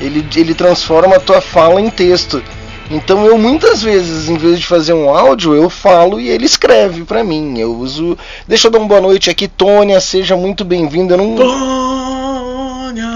[0.00, 2.42] Ele, ele transforma a tua fala em texto.
[2.90, 7.04] Então eu muitas vezes, em vez de fazer um áudio, eu falo e ele escreve
[7.04, 7.58] pra mim.
[7.58, 8.16] Eu uso.
[8.46, 11.16] Deixa eu dar uma boa noite aqui, Tônia, seja muito bem-vinda.
[11.16, 11.36] Não.
[11.36, 13.08] Tônia!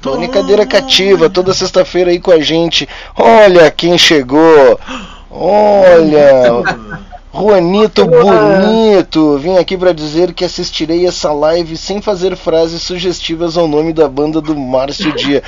[0.00, 2.88] Tony Cadeira Cativa, toda sexta-feira aí com a gente.
[3.16, 4.80] Olha quem chegou!
[5.30, 6.62] Olha!
[7.32, 9.38] Juanito Bonito!
[9.38, 14.08] Vim aqui pra dizer que assistirei essa live sem fazer frases sugestivas ao nome da
[14.08, 15.42] banda do Márcio Dias.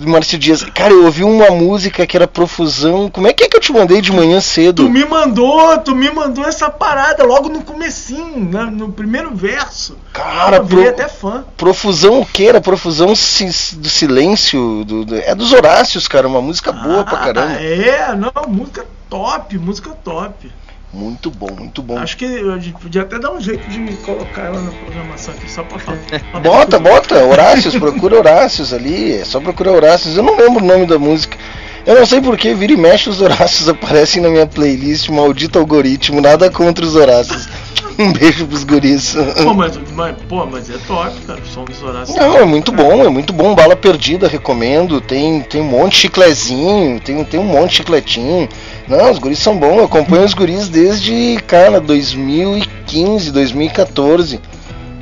[0.00, 0.64] Do Márcio Dias.
[0.64, 3.10] Cara, eu ouvi uma música que era Profusão.
[3.10, 4.84] Como é que é que eu te mandei de manhã cedo?
[4.84, 9.98] Tu me mandou, tu me mandou essa parada logo no comecinho, né, no primeiro verso.
[10.12, 11.44] Cara, eu pro- até fã.
[11.56, 12.60] Profusão o que era?
[12.62, 14.84] Profusão si- do silêncio?
[14.86, 16.26] do- do- é dos Horácios, cara.
[16.26, 17.56] Uma música boa pra caramba.
[17.58, 20.50] Ah, é, não, música top, música top.
[20.92, 21.96] Muito bom, muito bom.
[21.98, 25.48] Acho que a gente podia até dar um jeito de colocar ela na programação aqui
[25.48, 25.98] só pra falar.
[26.42, 30.16] Bota, bota, Horácios, procura Horácios ali, é só procurar Horácios.
[30.16, 31.36] Eu não lembro o nome da música.
[31.86, 36.20] Eu não sei porque, vira e mexe os Horácios aparecem na minha playlist, maldito algoritmo,
[36.20, 37.48] nada contra os Horácios.
[37.98, 39.14] Um beijo pros guris.
[39.44, 42.16] Pô, mas, mas, pô, mas é top, cara, o som dos Horácios.
[42.16, 43.54] Não, é muito bom, é muito bom.
[43.54, 45.02] Bala Perdida, recomendo.
[45.02, 48.48] Tem, tem um monte de chiclezinho, tem, tem um monte de chicletinho.
[48.88, 49.76] Não, os guris são bons.
[49.76, 54.40] Eu acompanho os guris desde, cara, 2015, 2014.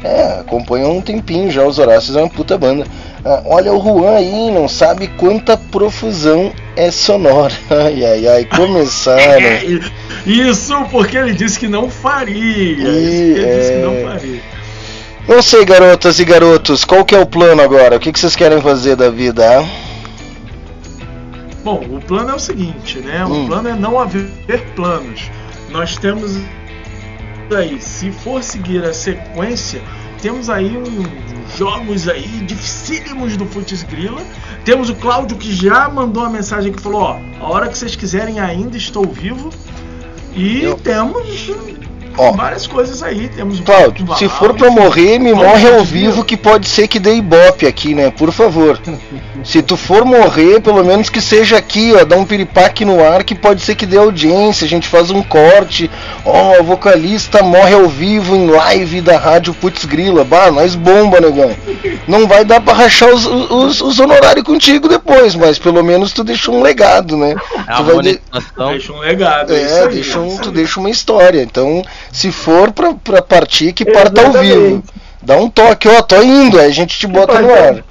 [0.02, 1.64] É, acompanho há um tempinho já.
[1.64, 2.87] Os Horácios é uma puta banda.
[3.24, 7.52] Ah, olha o Juan aí, não sabe quanta profusão é sonora.
[7.68, 9.18] Ai, ai, ai, começaram.
[10.26, 12.34] É, Isso porque ele disse que não faria.
[12.74, 14.40] Isso E, ele disse que é, não faria.
[15.26, 17.96] Não sei, garotas e garotos, qual que é o plano agora?
[17.96, 19.44] O que, que vocês querem fazer da vida?
[21.64, 23.24] Bom, o plano é o seguinte, né?
[23.24, 23.46] O Hum.
[23.46, 24.30] plano é não haver
[24.74, 25.30] planos.
[25.70, 26.38] Nós temos
[27.56, 29.80] aí, se for seguir a sequência,
[30.20, 34.20] temos aí uns jogos aí dificílimos do Futs Grila.
[34.64, 37.94] Temos o Cláudio que já mandou uma mensagem que falou, ó, a hora que vocês
[37.96, 39.50] quiserem ainda estou vivo.
[40.34, 41.48] E Eu- temos
[42.18, 42.33] Ó.
[42.33, 43.28] várias coisas aí.
[43.28, 44.81] Temos Cláudio, se for pra enfim.
[44.81, 48.11] morrer, me morre ao vivo que pode ser que dê ibope aqui, né?
[48.11, 48.78] Por favor.
[49.44, 53.22] Se tu for morrer, pelo menos que seja aqui, ó, dá um piripaque no ar
[53.22, 55.90] que pode ser que dê audiência, a gente faz um corte.
[56.24, 60.24] Ó, o vocalista morre ao vivo em live da rádio Putz Grila.
[60.24, 61.54] Bah, nós bomba, negão.
[62.07, 66.24] Não vai dar pra rachar os, os, os honorários contigo depois, mas pelo menos tu
[66.24, 67.31] deixa um legado, né?
[67.33, 68.20] É Tu a vai de-.
[68.70, 69.52] Deixa um legado.
[69.54, 71.42] É, isso é, aí, deixa é um, isso tu deixa uma história.
[71.42, 74.83] Então, se for pra, pra partir, que parta ao vivo.
[75.23, 77.85] Dá um toque, ó, tô indo, aí a gente te bota no ar.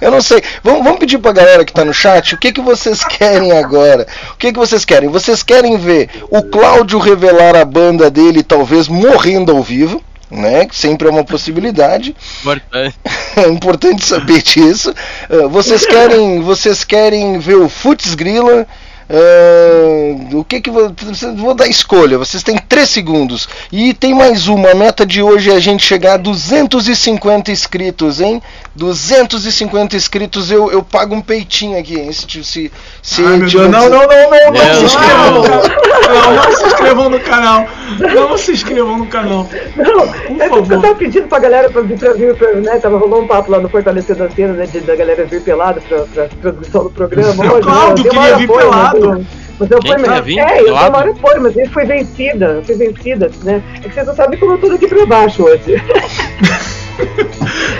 [0.00, 0.42] Eu não sei.
[0.62, 4.06] Vamos, vamos pedir pra galera que tá no chat o que, que vocês querem agora.
[4.32, 5.08] O que, que vocês querem?
[5.08, 10.66] Vocês querem ver o Cláudio revelar a banda dele, talvez morrendo ao vivo, né?
[10.66, 12.14] Que sempre é uma possibilidade.
[12.40, 12.94] Importante.
[13.36, 14.94] É importante saber disso.
[15.30, 18.66] Ah, vocês querem, vocês querem ver o Futs Grila?
[19.08, 20.92] Ah, o que que vou,
[21.36, 22.18] vou dar escolha?
[22.18, 23.48] Vocês têm 3 segundos.
[23.70, 24.70] E tem mais uma.
[24.70, 28.42] A meta de hoje é a gente chegar a 250 inscritos, hein?
[28.74, 32.12] 250 inscritos eu, eu pago um peitinho aqui, hein?
[32.12, 35.64] Se, se, se Ai, não, não, não, não, não, Meu se inscrevam no canal.
[36.08, 37.66] Não, não se inscrevam no canal.
[38.14, 39.48] Não se inscrevam no canal.
[39.76, 40.82] Não, Por é porque eu favor.
[40.82, 42.78] tava pedindo pra galera pra vir, pra vir, pra, né?
[42.78, 44.66] Tava rolando um papo lá no Fortalecendo a Cena, né?
[44.66, 47.44] De, da galera vir pelada pra, pra transmissão do programa.
[47.44, 48.93] O Hoje, Cláudio né, queria vir foi, pelado.
[49.00, 49.24] Mas, eu-
[49.60, 52.46] mas eu Quem fui, mas, vir é, eu uma hora foi, mas ele foi vencida.
[52.46, 53.62] Eu fui vencida, né?
[53.84, 55.62] É que vocês não sabem como eu tô daqui pra baixo hoje.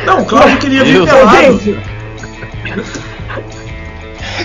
[0.05, 1.59] Não, o Cláudio queria vir pelado.
[1.59, 1.79] Gente,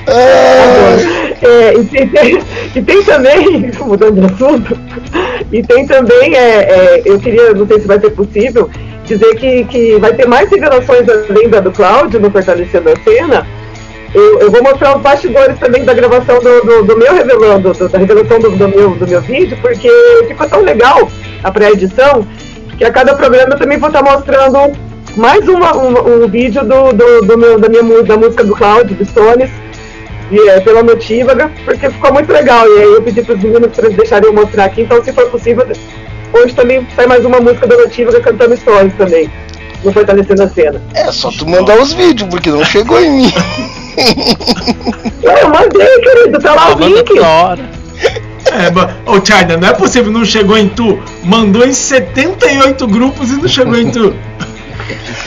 [0.07, 0.95] Ah,
[1.41, 2.39] É, e, tem, tem-
[2.75, 4.77] e tem também, mudando de assunto,
[5.51, 8.69] e tem também, é, é, eu queria, não sei se vai ser possível,
[9.05, 13.47] dizer que, que vai ter mais revelações além da do Cláudio no Fortalecendo a Cena.
[14.13, 17.89] Eu, eu vou mostrar os bastidores também da gravação do, do, do meu revelando, do,
[17.89, 19.89] da revelação do, do, meu, do meu vídeo, porque
[20.27, 21.09] ficou tão legal
[21.43, 22.25] a pré-edição
[22.77, 24.71] que a cada programa eu também vou estar mostrando
[25.15, 28.95] mais uma, um, um vídeo do, do, do meu, da, minha, da música do Cláudio,
[28.95, 29.51] do Stones,
[30.31, 32.65] e, é, pela Notívaga, porque ficou muito legal.
[32.67, 35.11] E aí eu pedi para os meninos para eles deixarem eu mostrar aqui, então se
[35.11, 35.67] for possível,
[36.33, 39.29] hoje também sai mais uma música da Notívaga cantando Stones também.
[39.83, 40.81] No Fortalecendo a Cena.
[40.93, 43.33] É, só tu mandar os vídeos, porque não chegou em mim.
[45.21, 47.11] eu mandei, querido, tá lá o link.
[48.51, 48.71] É,
[49.09, 51.01] ô China, não é possível, não chegou em tu.
[51.23, 54.15] Mandou em 78 grupos e não chegou em tu.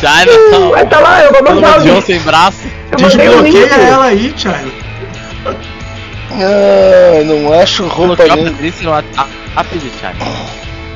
[0.01, 2.03] China, Vai tá lá, eu vou mandar o link.
[2.03, 2.59] sem braço.
[2.97, 4.65] Desbloqueia ela aí, China.
[6.35, 8.55] Ah, não acho roupa nem.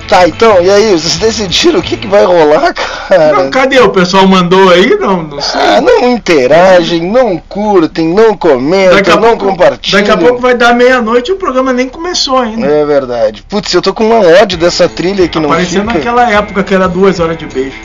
[0.09, 3.33] Tá, então, e aí, vocês decidiram o que, que vai rolar, cara?
[3.33, 3.81] Não, cadê?
[3.81, 4.97] O pessoal mandou aí?
[4.99, 5.61] Não, não sei.
[5.61, 10.01] Ah, não interagem, não curtem, não comentam, não pouco, compartilham.
[10.01, 12.67] Daqui a pouco vai dar meia-noite e o programa nem começou ainda.
[12.67, 13.43] É verdade.
[13.49, 15.95] Putz, eu tô com uma ódio dessa trilha que não Parecendo fica.
[15.95, 17.77] naquela época que era duas horas de beijo.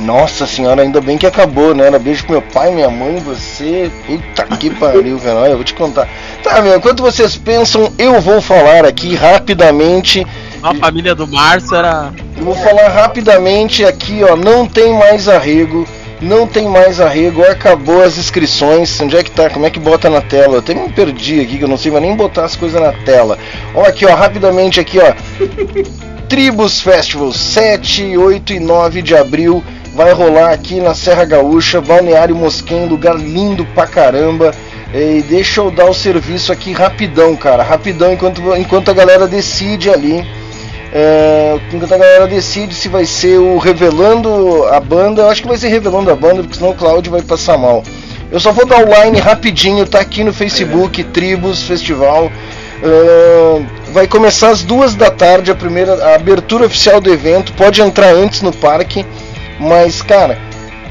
[0.00, 1.86] Nossa senhora, ainda bem que acabou, né?
[1.86, 3.90] Era beijo pro meu pai, minha mãe, você.
[4.06, 5.38] Puta que pariu, velho.
[5.38, 6.08] Olha, eu vou te contar.
[6.42, 10.26] Tá, meu, enquanto vocês pensam, eu vou falar aqui rapidamente.
[10.64, 12.10] A família do Márcio era.
[12.38, 14.34] Eu vou falar rapidamente aqui, ó.
[14.34, 15.86] Não tem mais arrego.
[16.22, 18.98] Não tem mais arrego, acabou as inscrições.
[18.98, 19.50] Onde é que tá?
[19.50, 20.54] Como é que bota na tela?
[20.54, 23.38] Eu até me perdi aqui, que eu não sei nem botar as coisas na tela.
[23.74, 25.12] Ó, aqui, ó, rapidamente aqui, ó.
[26.30, 29.62] Tribus Festival, 7, 8 e 9 de abril
[29.94, 34.50] vai rolar aqui na Serra Gaúcha, Balneário Mosquém, lugar lindo pra caramba.
[34.94, 39.90] E deixa eu dar o serviço aqui rapidão, cara, rapidão, enquanto, enquanto a galera decide
[39.90, 40.24] ali.
[40.96, 45.48] É, enquanto a galera decide se vai ser o Revelando a Banda, eu acho que
[45.48, 47.82] vai ser Revelando a Banda, porque senão o Cláudio vai passar mal.
[48.30, 52.30] Eu só vou dar o line rapidinho, tá aqui no Facebook, Tribos Festival.
[52.80, 57.52] Uh, vai começar às duas da tarde a primeira a abertura oficial do evento.
[57.54, 59.04] Pode entrar antes no parque.
[59.58, 60.38] Mas, cara,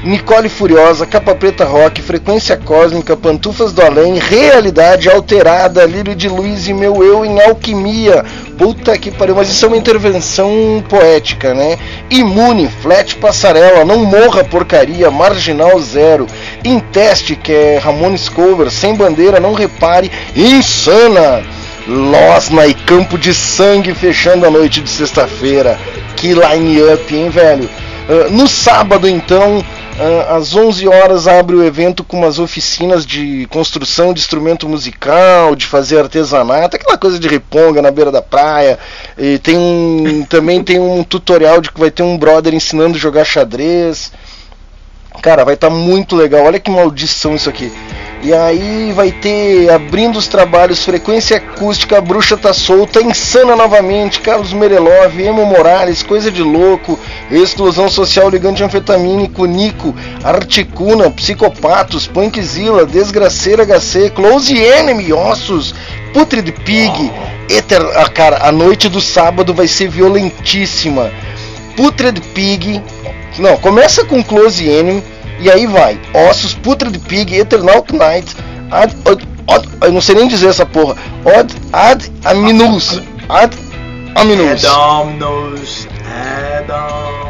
[0.04, 6.68] Nicole Furiosa, Capa Preta Rock, Frequência Cósmica, Pantufas do Além, Realidade Alterada, Lírio de Luz
[6.68, 8.22] e Meu Eu em Alquimia.
[8.58, 11.78] Puta que pariu, mas isso é uma intervenção poética, né?
[12.10, 16.26] Imune, Flat Passarela, Não Morra Porcaria, Marginal Zero,
[16.62, 21.42] Em Teste, que é Ramones Cover, Sem Bandeira, Não Repare, Insana.
[21.86, 25.78] Losna e Campo de Sangue fechando a noite de sexta-feira.
[26.16, 27.68] Que line-up, hein, velho?
[28.08, 29.62] Uh, no sábado, então,
[30.28, 35.66] às 11 horas, abre o evento com umas oficinas de construção de instrumento musical, de
[35.66, 38.78] fazer artesanato, aquela coisa de riponga na beira da praia.
[39.16, 43.00] E tem um, também tem um tutorial de que vai ter um brother ensinando a
[43.00, 44.10] jogar xadrez.
[45.22, 46.44] Cara, vai estar tá muito legal.
[46.44, 47.72] Olha que maldição isso aqui.
[48.24, 54.20] E aí vai ter abrindo os trabalhos Frequência Acústica, a Bruxa Tá Solta, Insana novamente,
[54.20, 56.98] Carlos Merelov, Emo Morales, Coisa de Louco,
[57.30, 65.74] Explosão Social Ligante Anfetamínico, Nico, Articuna, Psicopatos, Punkzilla, Desgraceira HC, Close Enemy, Ossos,
[66.14, 67.12] Putrid Pig,
[67.50, 67.82] Ether...
[67.94, 71.12] Ah, cara, a noite do sábado vai ser violentíssima.
[71.76, 72.82] Putrid Pig,
[73.38, 75.02] não, começa com Close Enemy,
[75.40, 75.98] e aí vai.
[76.28, 78.36] Ossos, Putrid Pig, Eternal Knight,
[78.70, 80.96] ad, ad, ad, eu não sei nem dizer essa porra.
[81.24, 83.00] Od, ad Aminus.
[83.28, 83.56] Ad
[84.14, 84.64] Aminus.
[84.64, 85.88] Adominus.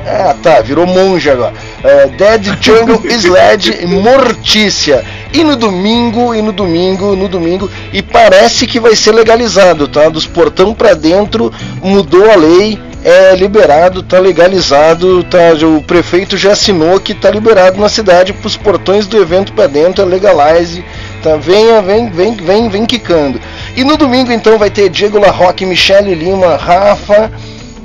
[0.06, 1.54] É, tá, virou monge agora.
[1.78, 5.04] Uh, Dead Jungle Sled Mortícia.
[5.32, 10.08] E no domingo, e no domingo, no domingo, e parece que vai ser legalizado, tá?
[10.08, 11.52] Dos portão para dentro
[11.82, 17.78] mudou a lei é liberado, tá legalizado, tá, o prefeito já assinou que tá liberado
[17.78, 20.82] na cidade para os portões do evento para dentro, é legalize,
[21.22, 23.38] tá, venha, vem, vem, vem, vem quicando.
[23.76, 27.30] E no domingo então vai ter Diego La Roque, Michele Lima, Rafa,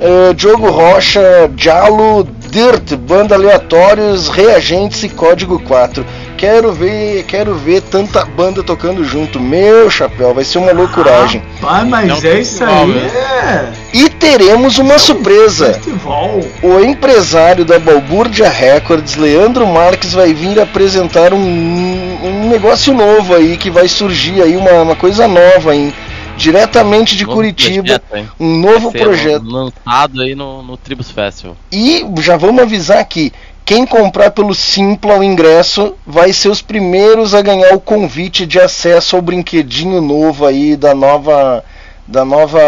[0.00, 1.20] uh, Diogo Rocha,
[1.54, 6.04] Jalo, Dirt, Banda Aleatórios, Reagentes e Código 4.
[6.40, 9.38] Quero ver, quero ver tanta banda tocando junto.
[9.38, 11.42] Meu chapéu, vai ser uma loucuragem.
[11.62, 12.96] Ah, mas Não, é isso aí.
[12.96, 13.72] É.
[13.92, 15.74] E teremos uma surpresa.
[15.74, 16.40] Festival.
[16.62, 23.58] O empresário da Balbúrdia Records, Leandro Marques, vai vir apresentar um, um negócio novo aí
[23.58, 25.92] que vai surgir aí uma, uma coisa nova em
[26.38, 31.54] diretamente de novo Curitiba, projeto, um novo projeto lançado aí no, no Tribus Festival.
[31.70, 33.30] E já vamos avisar aqui,
[33.70, 38.58] quem comprar pelo Simpla o ingresso vai ser os primeiros a ganhar o convite de
[38.58, 41.62] acesso ao brinquedinho novo aí da nova
[42.04, 42.58] da nova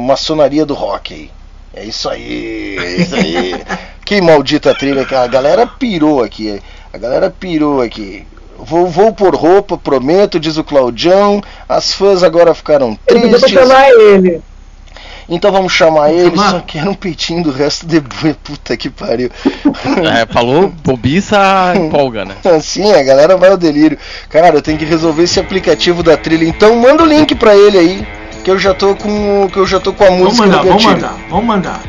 [0.00, 1.30] maçonaria do rock.
[1.74, 3.62] É isso aí, é isso aí.
[4.06, 6.62] Que maldita trilha que a galera pirou aqui.
[6.94, 8.24] A galera pirou aqui.
[8.58, 11.42] Vou, vou por roupa, prometo, diz o Claudião.
[11.68, 13.50] As fãs agora ficaram Eu tristes.
[13.50, 14.40] chamar ele.
[15.28, 16.50] Então vamos chamar ele, chamar?
[16.50, 18.34] só quero um peitinho do resto de boi.
[18.42, 19.30] Puta que pariu.
[19.98, 21.36] É, falou bobiça,
[21.76, 22.36] empolga, né?
[22.56, 23.98] Assim, a galera vai ao delírio.
[24.30, 26.44] Cara, eu tenho que resolver esse aplicativo da trilha.
[26.44, 28.08] Então manda o link pra ele aí,
[28.42, 30.84] que eu já tô com que eu já tô com a Vamos música mandar, vamos
[30.84, 31.80] mandar, vamos mandar.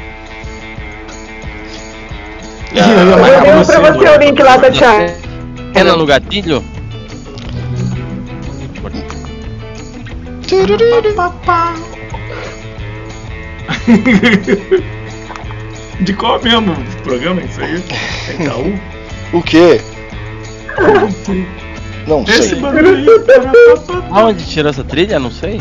[2.72, 5.14] Ah, Ih, eu mandar mandei pra você o link lá, Tatiana.
[5.74, 6.64] Cena no gatilho?
[11.16, 11.76] Papá.
[16.02, 17.84] De qual mesmo programa isso aí?
[18.30, 18.80] É Itaú?
[19.34, 19.82] O quê?
[22.08, 22.60] Não Esse sei.
[22.66, 23.06] aí.
[24.12, 25.20] Aonde tirou essa trilha?
[25.20, 25.58] Não sei.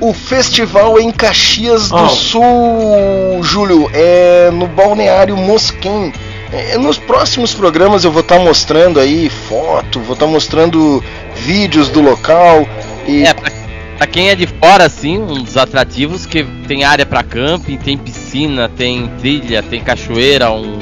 [0.00, 2.08] O festival é em Caxias do Oh.
[2.08, 6.12] Sul, Júlio, é no Balneário Mosquém.
[6.52, 11.02] É, nos próximos programas eu vou estar mostrando aí foto, vou estar mostrando
[11.36, 12.66] vídeos do local
[13.06, 13.52] e É, pra,
[14.00, 17.98] pra quem é de fora, assim, um dos atrativos que tem área pra camping, tem
[17.98, 20.78] piscina, tem trilha, tem cachoeira, um, um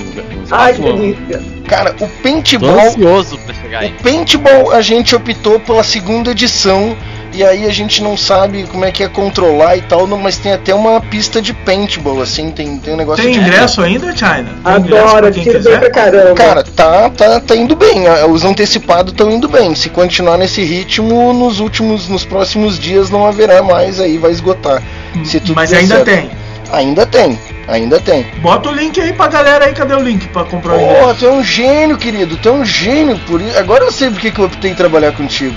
[0.52, 1.42] Ai, que delícia.
[1.66, 3.88] cara, o Tô paintball ansioso pra chegar aí.
[3.88, 6.96] O paintball a gente optou pela segunda edição
[7.38, 10.52] e aí a gente não sabe como é que é controlar e tal, mas tem
[10.52, 13.38] até uma pista de paintball, assim, tem, tem um negócio Tem de.
[13.38, 14.44] ingresso ainda, China?
[14.64, 15.90] Tem Adoro, tiro bem pra quiser?
[15.92, 16.34] caramba.
[16.34, 18.06] Cara, tá, tá, tá indo bem.
[18.06, 19.74] a- Os antecipados estão indo bem.
[19.74, 24.82] Se continuar nesse ritmo, nos últimos, nos próximos dias não haverá mais aí, vai esgotar.
[25.24, 26.04] Se tudo Mas ainda certo.
[26.06, 26.30] tem.
[26.70, 28.26] Ainda tem, ainda tem.
[28.42, 29.72] Bota o link aí pra galera aí.
[29.72, 31.14] Cadê o link pra comprar o Porra, ingresso?
[31.20, 32.36] tu é um gênio, querido.
[32.36, 33.18] Tu é um gênio.
[33.26, 33.56] Por isso.
[33.58, 35.56] Agora eu sei porque que eu optei em trabalhar contigo.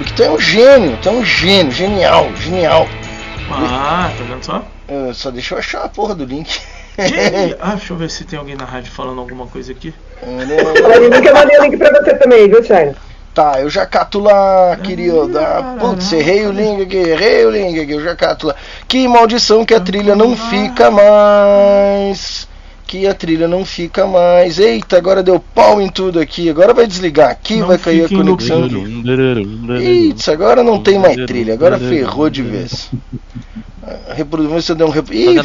[0.00, 2.88] Porque tu é um gênio, tu é um gênio, genial, genial.
[3.50, 4.64] Ah, tá vendo só?
[4.88, 6.58] Eu só deixa eu achar a porra do link.
[7.60, 9.94] Ah, deixa eu ver se tem alguém na rádio falando alguma coisa aqui.
[10.20, 12.94] Falando em link, eu mandei o link pra você também, viu, China?
[13.32, 15.38] Tá, eu já cato lá, querido.
[15.38, 18.56] Ah, putz, errei o link aqui, errei o link aqui, eu já cato lá.
[18.86, 22.46] Que maldição que a trilha não fica mais.
[22.90, 24.58] Que a trilha não fica mais.
[24.58, 26.50] Eita, agora deu pau em tudo aqui.
[26.50, 28.68] Agora vai desligar aqui, Não vai cair a conexão.
[29.78, 32.90] Eita, agora não tem mais trilha, agora ferrou de vez.
[33.80, 35.08] Ah, Reproduz, se eu der um rep...
[35.08, 35.36] Ih.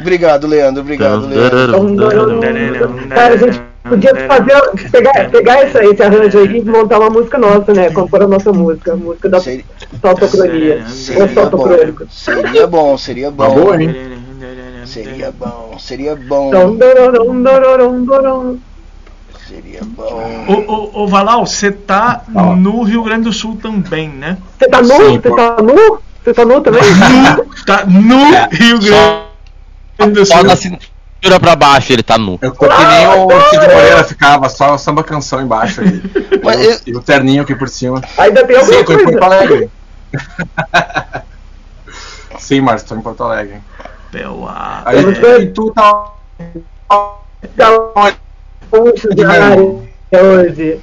[0.00, 3.08] Obrigado, Leandro, obrigado, Leandro.
[3.10, 7.36] Cara, a gente podia fazer, pegar, pegar essa, esse arranjo aí e montar uma música
[7.38, 7.90] nossa, né?
[7.90, 9.64] Compor a nossa música, a música da Seria,
[10.00, 10.82] saltocronia.
[10.84, 13.54] Ou seria bom, seria bom, seria Uma bom.
[13.54, 14.11] boa, hein?
[14.86, 16.50] Seria bom, seria bom,
[19.48, 20.44] seria bom.
[20.48, 24.38] Ô, ô, ô Valau, você tá no Rio Grande do Sul também, né?
[24.58, 24.88] Você tá nu?
[24.96, 25.98] Sim, Você tá nu?
[26.24, 26.82] Você tá nu também?
[27.66, 30.44] Tá no Rio Grande do Só Sul.
[30.46, 32.38] da cintura pra baixo ele tá nu.
[32.42, 36.02] Eu tô que nem o Cid Moreira ficava, só samba canção embaixo aí.
[36.42, 38.00] Mas E o- eu- E o terninho aqui por cima.
[38.18, 39.24] Ainda tem Sim, alguma tô em Porto coisa.
[39.26, 39.70] Alegre.
[42.38, 43.60] Sim, Márcio, tô em Porto Alegre.
[44.12, 44.82] Pelá.
[44.84, 45.40] Aí É.
[45.40, 46.12] e tu tá.
[47.56, 48.14] Tá
[48.70, 49.24] Puxa, de
[50.16, 50.80] hoje.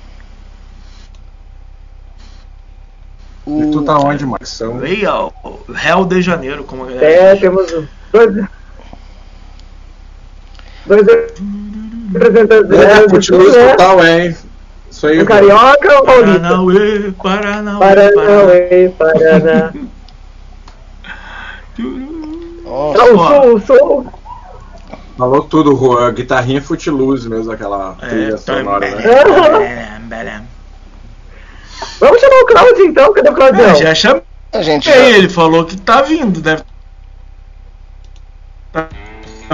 [3.47, 4.77] E tu tá onde, Márcio?
[4.79, 5.31] Rio,
[5.69, 7.71] Rio de Janeiro, como a galera É, temos
[8.11, 8.45] dois.
[10.85, 11.07] Dois
[12.13, 13.69] representantes É, Sul, né?
[13.71, 14.35] total, hein?
[14.89, 15.21] Isso aí.
[15.21, 16.39] Um carioca ou paulista?
[16.39, 18.89] Paranauê, Paranauê, Paranauê.
[18.89, 19.73] Paranauê, Paraná.
[22.69, 23.27] Nossa, Ah, o Ó.
[23.27, 24.07] sul, o sul.
[25.17, 26.13] Falou tudo, Juan.
[26.13, 29.01] Guitarrinha Footloose mesmo, aquela trilha É, sonora, né?
[29.01, 30.41] Belém, Belém.
[31.99, 33.69] Vamos chamar o Claudio então, cadê o Claudião?
[33.69, 34.21] É, já chamei
[34.53, 36.63] a gente já, ele, falou que tá vindo, deve
[38.71, 38.87] tá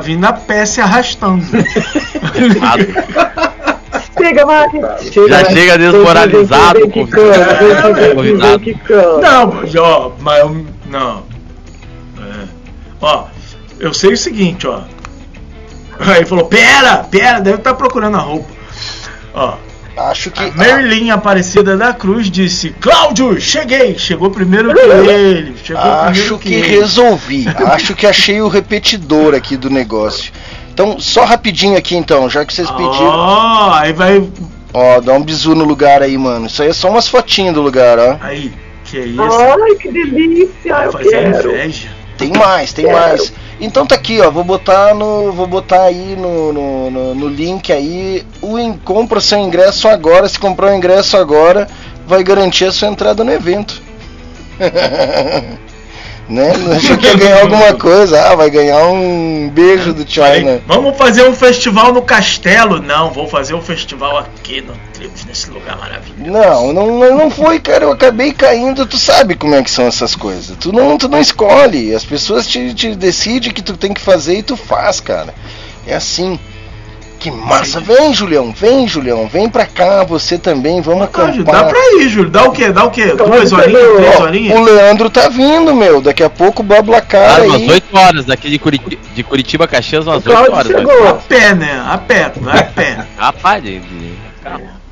[0.01, 1.43] vindo a pé se arrastando.
[4.17, 4.71] Chega mais.
[5.27, 8.63] Já chega desmoralizado, convidado.
[9.21, 10.51] Não, ó, mas
[10.85, 11.34] não.
[13.05, 13.07] É.
[13.07, 13.25] Ó,
[13.79, 14.81] eu sei o seguinte, ó.
[15.99, 18.49] Aí ele falou, pera, pera, deve estar procurando a roupa.
[19.33, 19.55] Ó,
[19.97, 23.97] acho que a Merlin Aparecida da Cruz disse, Cláudio, cheguei!
[23.97, 25.55] Chegou primeiro que ele.
[25.63, 26.79] Chegou Acho primeiro que ele.
[26.79, 27.45] resolvi.
[27.67, 30.33] Acho que achei o repetidor aqui do negócio.
[30.73, 33.07] Então, só rapidinho aqui então, já que vocês pediram.
[33.07, 34.21] Ó, aí vai.
[34.73, 36.47] Ó, dá um bisu no lugar aí, mano.
[36.47, 38.17] Isso aí é só umas fotinhas do lugar, ó.
[38.19, 38.51] Aí,
[38.83, 39.21] que isso?
[39.21, 41.49] Ai, que delícia, eu Fazer quero.
[41.51, 41.87] inveja.
[42.17, 43.33] Tem mais, tem mais.
[43.59, 44.29] Então tá aqui, ó.
[44.31, 45.31] Vou botar no.
[45.31, 48.25] Vou botar aí no, no, no- no link aí.
[48.41, 50.27] O in- compra seu ingresso agora.
[50.27, 51.67] Se comprar o ingresso agora,
[52.07, 53.81] vai garantir a sua entrada no evento.
[56.27, 56.51] Né?
[56.75, 58.19] Achei que ia ganhar alguma coisa.
[58.19, 60.59] Ah, vai ganhar um beijo do China.
[60.65, 62.81] Vamos fazer um festival no castelo?
[62.81, 66.31] Não, vou fazer um festival aqui no Tribos, nesse lugar maravilhoso.
[66.31, 67.83] Não, não, não não foi, cara.
[67.83, 68.85] Eu acabei caindo.
[68.85, 70.57] Tu sabe como é que são essas coisas.
[70.57, 71.93] Tu não, tu não escolhe.
[71.93, 75.33] As pessoas te, te decidem que tu tem que fazer e tu faz, cara.
[75.85, 76.39] É assim.
[77.25, 77.79] Que massa.
[77.79, 78.51] Vem, Julião.
[78.51, 79.27] Vem, Julião.
[79.27, 80.03] Vem pra cá.
[80.03, 80.79] Você também.
[80.79, 81.55] Vamos Pode, acampar.
[81.55, 82.29] dá pra ir, Júlio.
[82.29, 82.71] Dá o quê?
[82.71, 83.15] Dá o quê?
[83.15, 83.95] Duas Ó, horinhas?
[83.95, 84.59] Três horinhas?
[84.59, 86.01] o Leandro tá vindo, meu.
[86.01, 87.49] Daqui a pouco o Bablacar Ah, aí.
[87.49, 90.67] umas 8 horas, daqui de, Curiti de Curitiba Caxias, umas O 8 Claudio horas.
[90.67, 91.07] chegou.
[91.07, 91.83] A pé, né?
[91.89, 93.05] A pé, vai a pé.
[93.17, 94.13] Rapaz, de, de...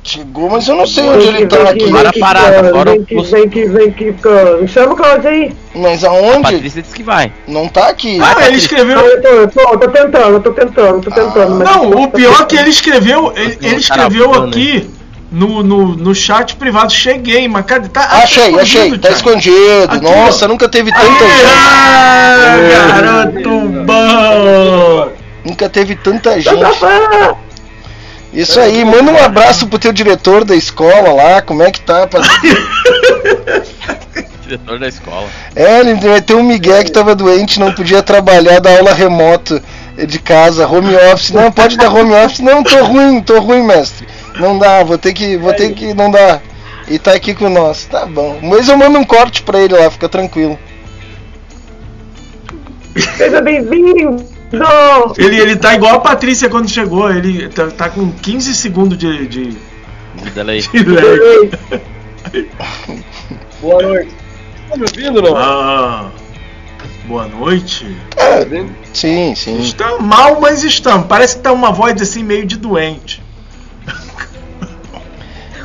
[0.06, 1.90] Chegou, mas eu não sei onde ele tá vem aqui.
[1.90, 4.66] Para que, parada, cara, fora vem o que, vem que, vem que, cara.
[4.68, 5.52] Chama o Claudio aí.
[5.74, 6.42] Mas A aonde?
[6.42, 7.32] Patrícia disse que vai.
[7.48, 8.18] Não tá aqui.
[8.20, 8.98] Ah, ele Ah, escreveu.
[9.00, 11.54] eu tô, eu tô, eu tô tentando, eu tô tentando, tô tentando.
[11.54, 13.32] mas- Não, o pior é que ele escreveu.
[13.34, 14.50] Ele, ele escreveu Caravana.
[14.50, 14.90] aqui
[15.32, 16.92] no, no, no chat privado.
[16.92, 17.88] Cheguei, mas cadê?
[17.88, 18.90] Tá, ah, Achei, tá achei.
[18.92, 19.16] Tá Thiago.
[19.16, 19.84] escondido.
[19.88, 20.48] Aqui, Nossa, ó.
[20.48, 21.46] nunca teve tanta gente.
[21.56, 22.56] Ah,
[22.92, 25.08] garoto bom!
[25.46, 26.60] Nunca teve tanta Tá, gente.
[28.34, 32.06] Isso aí, manda um abraço pro teu diretor da escola lá, como é que tá?
[32.06, 32.20] pra-
[34.42, 35.26] Diretor da escola.
[35.56, 39.60] É, ele tem um Miguel que tava doente, não podia trabalhar da aula remoto
[40.06, 41.30] de casa, home office.
[41.30, 42.40] Não, pode dar home office.
[42.40, 44.06] Não, tô ruim, tô ruim, mestre.
[44.38, 46.40] Não dá, vou ter que, vou ter que, não dá.
[46.88, 48.38] E tá aqui com nós, tá bom.
[48.42, 50.58] Mas eu mando um corte pra ele lá, fica tranquilo.
[53.16, 54.33] Seja bem-vindo!
[55.18, 57.10] Ele, ele tá igual a Patrícia quando chegou.
[57.10, 59.56] Ele tá, tá com 15 segundos de, de,
[60.14, 60.60] De delay.
[60.62, 61.50] de lag.
[63.60, 64.14] Boa noite.
[64.68, 65.36] Tá me ouvindo não?
[65.36, 66.10] Ah,
[67.06, 67.96] boa noite.
[68.16, 68.44] É,
[68.92, 69.60] sim, sim.
[69.60, 71.06] Está mal, mas estamos.
[71.06, 73.22] Parece que tá uma voz assim meio de doente.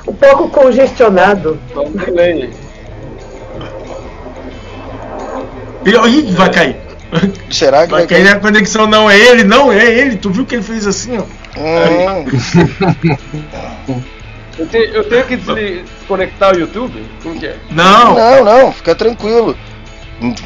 [0.07, 1.59] Um pouco congestionado.
[1.73, 2.51] Só um delay.
[5.85, 6.88] Ih, vai cair.
[7.49, 10.15] Será que Vai vai cair a conexão, não é ele, não é ele.
[10.17, 11.23] Tu viu que ele fez assim, ó?
[11.59, 12.25] Hum,
[14.57, 17.03] Eu tenho, eu tenho que desconectar o YouTube?
[17.23, 17.55] Como que é?
[17.71, 18.15] Não.
[18.15, 19.57] Não, não, fica tranquilo.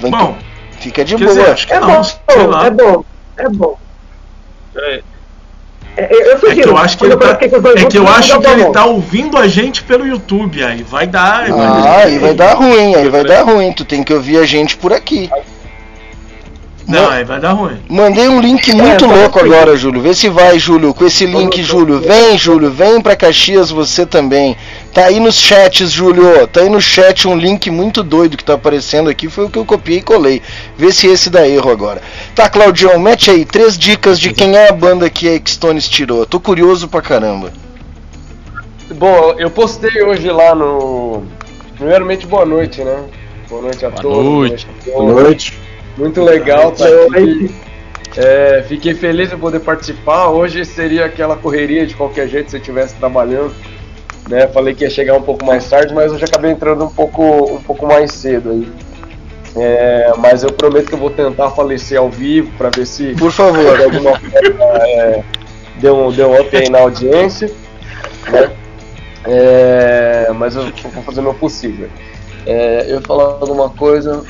[0.10, 0.38] Bom,
[0.78, 1.28] que- fica de boa.
[1.30, 3.06] dizer, acho que É não, bom, é bom,
[3.38, 3.78] é bom.
[4.74, 5.04] Peraí.
[5.96, 6.62] É, eu É sugiro.
[6.64, 9.38] que eu acho que ele tá, dois é que eu acho que ele tá ouvindo
[9.38, 10.64] a gente pelo YouTube.
[10.64, 11.50] Aí vai dar.
[11.52, 13.72] vai- Ah, aí vai dar ruim, aí vai dar ruim.
[13.74, 15.30] Tu tem que ouvir a gente por aqui.
[16.86, 17.78] Não, aí vai dar ruim.
[17.90, 20.02] Mandei um link muito É, louco agora, Júlio.
[20.02, 20.94] Vê se vai, Júlio.
[20.94, 22.00] Com esse link, Júlio.
[22.02, 22.70] Vem, Júlio.
[22.70, 24.58] Vem pra Caxias você também.
[24.94, 26.46] Tá aí nos chats, Júlio.
[26.48, 29.30] Tá aí no chat um link muito doido que tá aparecendo aqui.
[29.30, 30.42] Foi o que eu copiei e colei.
[30.78, 32.02] Vê se esse dá erro agora.
[32.36, 36.26] Tá, Claudião, mete aí três dicas de quem é a banda que a X-Tones tirou.
[36.26, 37.54] Tô curioso pra caramba.
[38.94, 41.24] Bom, eu postei hoje lá no.
[41.78, 42.98] Primeiramente, boa noite, né?
[43.50, 44.24] Boa noite a Boa todos.
[44.26, 44.68] noite.
[44.86, 45.58] Boa noite.
[45.98, 47.54] Muito legal tá aqui.
[48.16, 50.30] É, fiquei feliz de poder participar.
[50.30, 53.54] Hoje seria aquela correria de qualquer jeito se eu estivesse trabalhando.
[54.30, 54.48] Né?
[54.48, 57.62] Falei que ia chegar um pouco mais tarde, mas hoje acabei entrando um pouco, um
[57.62, 58.68] pouco mais cedo aí.
[59.56, 63.32] É, mas eu prometo que eu vou tentar falecer ao vivo para ver se Por
[63.32, 63.80] favor.
[63.82, 65.24] alguma forma é,
[65.80, 67.52] deu, um, deu um up aí na audiência.
[68.32, 68.52] Né?
[69.26, 71.90] É, mas eu vou fazer o meu possível.
[72.46, 74.24] É, eu ia falar alguma coisa.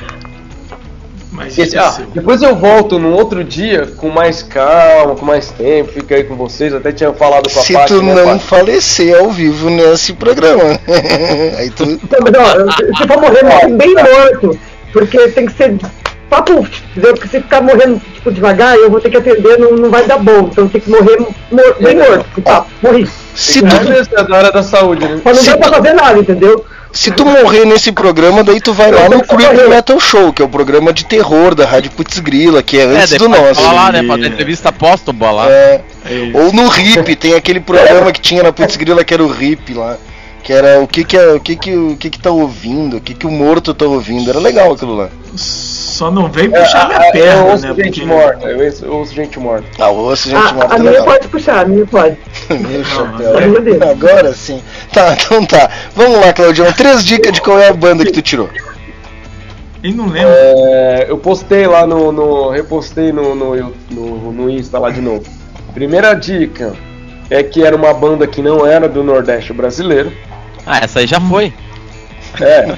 [1.34, 5.90] Mas Esse- ah, depois eu volto num outro dia com mais calma, com mais tempo,
[5.92, 6.72] fico aí com vocês.
[6.72, 8.44] Até tinha falado com a Se Paty, tu né, não Paty?
[8.44, 10.78] falecer ao vivo nesse programa.
[11.58, 11.82] aí tu.
[11.84, 14.58] Ó, se for morrer, morre bem morto.
[14.92, 15.74] Porque tem que ser
[16.30, 16.52] papo,
[16.92, 17.14] entendeu?
[17.14, 20.18] Porque se ficar morrendo tipo, devagar, eu vou ter que atender, não, não vai dar
[20.18, 20.48] bom.
[20.52, 21.18] Então tem que morrer
[21.50, 22.40] mor- bem morto.
[22.42, 23.08] Tá, morri.
[23.34, 25.20] Se Não tu, é isso, é da saúde, né?
[25.24, 26.64] Mas não Se dá pra tu- fazer nada, entendeu?
[26.94, 30.44] Se tu morrer nesse programa, daí tu vai lá no Creep Metal Show, que é
[30.44, 33.74] o programa de terror da Rádio Putz Grila, que é antes do depois nosso.
[33.74, 34.04] Lá, né?
[34.04, 35.50] Fazer entrevista póstuma lá.
[35.50, 39.24] É, É, ou no RIP, tem aquele programa que tinha na Putz Grila que era
[39.24, 39.96] o RIP lá.
[40.44, 43.00] Que era o que que, é, o que, que, o que que tá ouvindo, o
[43.00, 44.28] que que o morto tá ouvindo.
[44.28, 45.08] Era legal aquilo lá.
[45.34, 47.74] Só não vem É, puxar minha eu perna, ouço né?
[47.74, 48.04] gente Porque...
[48.04, 49.66] morta, eu ouço, eu ouço gente morta.
[49.78, 51.06] Ah, o osso, gente, A, morta a é minha legal.
[51.06, 52.18] pode puxar, a minha pode.
[52.50, 53.62] Meu chapéu.
[53.62, 53.82] Deus.
[53.82, 54.62] Agora sim.
[54.92, 55.70] Tá, então tá.
[55.96, 56.70] Vamos lá, Claudião.
[56.74, 58.50] Três dicas de qual é a banda que tu tirou.
[59.82, 60.30] Ele não lembra.
[60.30, 62.12] É, eu postei lá no.
[62.12, 65.24] no- repostei no, no, no, no Insta lá de novo.
[65.72, 66.74] Primeira dica
[67.30, 70.12] é que era uma banda que não era do Nordeste brasileiro.
[70.66, 71.52] Ah, essa aí já foi.
[72.40, 72.74] É.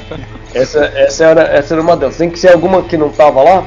[0.54, 2.16] Essa, essa, era, essa era uma delas.
[2.16, 3.64] Tem que ser alguma que não tava lá?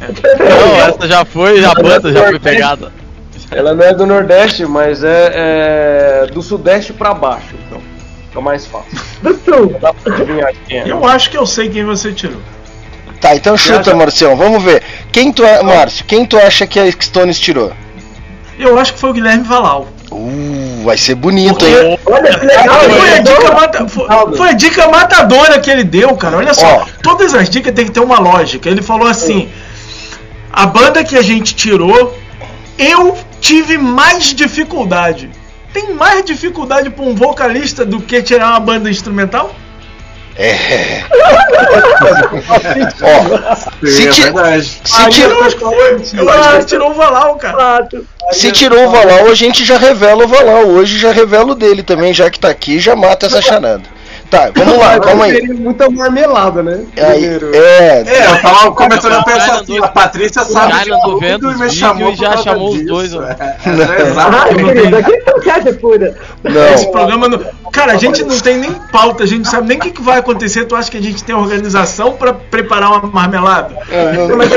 [0.00, 2.92] Não, essa já foi, a banda já foi pegada.
[3.50, 7.80] Ela não é do Nordeste, mas é, é do Sudeste pra baixo, então.
[8.28, 8.98] Fica mais fácil.
[9.22, 9.76] Do sul.
[9.78, 10.90] Dá pra adivinhar quem é.
[10.90, 12.40] Eu acho que eu sei quem você tirou.
[13.20, 14.82] Tá, então chuta, acha- Marcião, vamos ver.
[15.12, 17.72] Quem tu, Márcio, quem tu acha que a Stones tirou?
[18.58, 19.88] Eu acho que foi o Guilherme Valau.
[20.10, 21.98] Uh, vai ser bonito, Porque- hein?
[22.06, 26.14] Olha que legal, Foi a, dica mata- foi- foi a dica matadora que ele deu,
[26.16, 26.36] cara.
[26.36, 26.86] Olha só, Ó.
[27.02, 28.68] todas as dicas tem que ter uma lógica.
[28.68, 29.48] Ele falou assim:
[30.52, 32.14] a banda que a gente tirou,
[32.78, 35.30] eu tive mais dificuldade.
[35.72, 39.54] Tem mais dificuldade pra um vocalista do que tirar uma banda instrumental?
[40.36, 41.02] É.
[43.02, 44.22] Ó, se, é ti-
[44.84, 45.92] se, ti- Eu acho que foi.
[46.20, 47.86] Eu acho que ele tirou o Valau, cara.
[48.32, 50.66] Se tirou o Valau, a gente já revela o Valau.
[50.68, 53.82] Hoje já revela o dele também, já que tá aqui, já mata essa charada.
[54.32, 55.32] Tá, vamos lá, calma aí.
[55.32, 56.84] Seria muita marmelada, né?
[56.96, 57.24] aí
[57.54, 61.18] é, É, eu tava começando a O pensar assim, do- a Patrícia sabe China do
[61.20, 63.12] vendo tudo e me chamou e já chamou os dois.
[63.12, 64.72] É, é, Ah, exatamente.
[64.72, 66.16] querido, aqui são sete pura.
[66.72, 66.92] Esse não.
[66.92, 67.28] programa.
[67.28, 69.90] não- Cara, a gente não tem nem pauta, a gente não sabe nem o que,
[69.90, 70.64] que vai acontecer.
[70.64, 73.74] Tu acha que a gente tem organização pra preparar uma marmelada?
[74.28, 74.50] Não, mas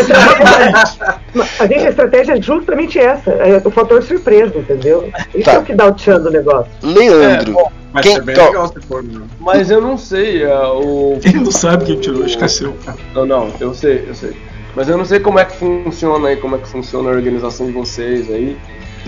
[1.60, 5.10] a gente, a estratégia é justamente essa, é o fator surpresa, entendeu?
[5.34, 5.54] Isso Tá.
[5.54, 6.72] é o que dá o tchan do negócio.
[6.82, 7.58] Leandro.
[7.96, 9.02] Vai Quem- ser bem então- legal se for.
[9.04, 9.22] né?
[9.40, 11.18] Mas eu não sei, é, o.
[11.24, 12.76] Ele não sabe quem tirou, esqueceu.
[13.14, 14.36] Não, não, eu sei, eu sei.
[14.76, 17.66] Mas eu não sei como é que funciona aí, como é que funciona a organização
[17.68, 18.58] de vocês aí.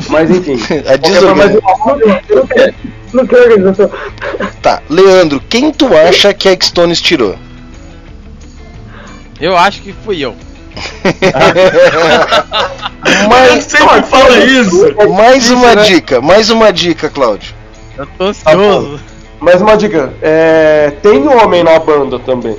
[0.10, 0.56] Mas enfim.
[0.88, 1.62] A desorganização.
[3.14, 3.92] Não tem- tem organização.
[4.62, 7.36] Tá, Leandro, quem tu acha que a Stones tirou?
[9.42, 10.34] Eu acho que fui eu.
[13.06, 14.96] Ele mais, sempre fala isso.
[15.16, 17.57] mais uma dica, mais uma dica, Cláudio.
[17.98, 19.00] Eu tô ansioso.
[19.40, 22.58] Mas uma dica, é, tem homem na banda também.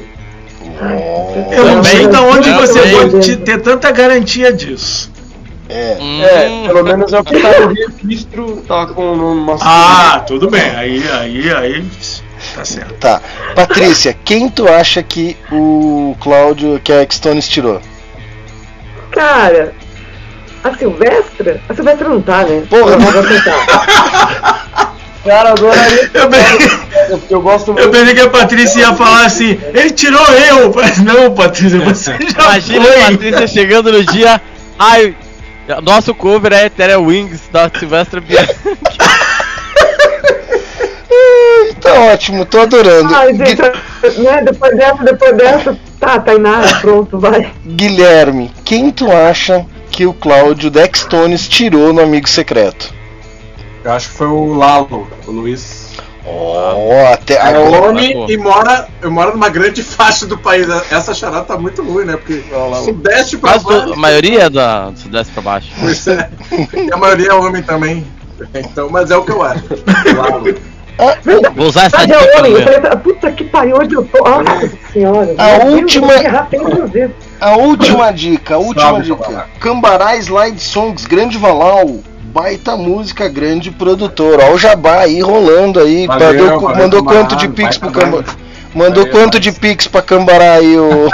[1.51, 3.11] Eu não sei de onde você também.
[3.11, 5.11] pode te- ter tanta garantia disso.
[5.69, 5.97] É.
[6.01, 9.57] Hum, É, pelo menos é o que tá no registro, tá com uma.
[9.61, 10.71] Ah, tudo bem.
[10.77, 11.85] Aí, aí, aí.
[12.55, 12.95] Tá certo.
[12.95, 13.21] Tá.
[13.55, 17.81] Patrícia, quem tu acha que o Cláudio, que a Stones tirou?
[19.11, 19.75] Cara,
[20.63, 21.61] a Silvestra?
[21.69, 22.63] A Silvestra não tá, né?
[22.71, 24.95] Porra, não não- vou tentar.
[25.29, 26.11] Cara, adoraria.
[26.15, 26.71] Eu pensei,
[27.11, 27.91] Eu, eu gosto eu muito.
[27.91, 30.73] pensei que a Patrícia ia falar assim: ele tirou eu.
[30.75, 33.03] Mas Não, Patrícia, você já Imagina foi.
[33.03, 34.41] a Patrícia chegando no dia.
[34.79, 35.15] Ai,
[35.83, 38.55] nosso cover é Ethereal Wings da Silvestre Bianchi.
[41.81, 43.09] Tá ótimo, tô adorando.
[43.37, 44.43] Gente, né?
[44.45, 47.53] Depois dessa, depois dessa, tá, Tainá, pronto, vai.
[47.65, 52.93] Guilherme, quem tu acha que o Cláudio da Stones tirou no Amigo Secreto?
[53.89, 55.89] Eu acho que foi o Lalo, o Luiz.
[56.27, 57.89] Ó, até É agora.
[57.89, 58.27] homem pô.
[58.31, 60.67] e mora, eu moro numa grande faixa do país.
[60.93, 62.19] Essa charada tá muito ruim, né?
[62.19, 62.45] Porque
[62.85, 63.95] sudeste pra baixo.
[63.95, 65.71] a maioria é da Sudeste pra baixo.
[65.81, 66.29] Pois é.
[66.75, 68.07] E a maioria é homem também.
[68.55, 69.65] Então, mas é o que eu acho.
[70.15, 70.55] Lalo.
[71.57, 72.55] Vou usar essa Ah, dica é homem.
[73.03, 74.23] Puta que pariu, hoje eu tô.
[74.23, 75.35] Nossa senhora.
[75.39, 76.13] A última-.
[77.41, 79.47] A última dica, a última Salve, dica.
[79.61, 80.15] Cambará.
[80.17, 82.01] Slide Songs, Grande Valau.
[82.33, 84.39] Baita música, grande produtor.
[84.43, 86.07] Ó, o Jabá aí rolando aí.
[86.07, 88.25] Valeu, mandou valeu, mandou Cambará, quanto de pix pro Cambará?
[88.75, 91.09] Mandou Valeu, quanto mas- de pix pra Cambará aí o?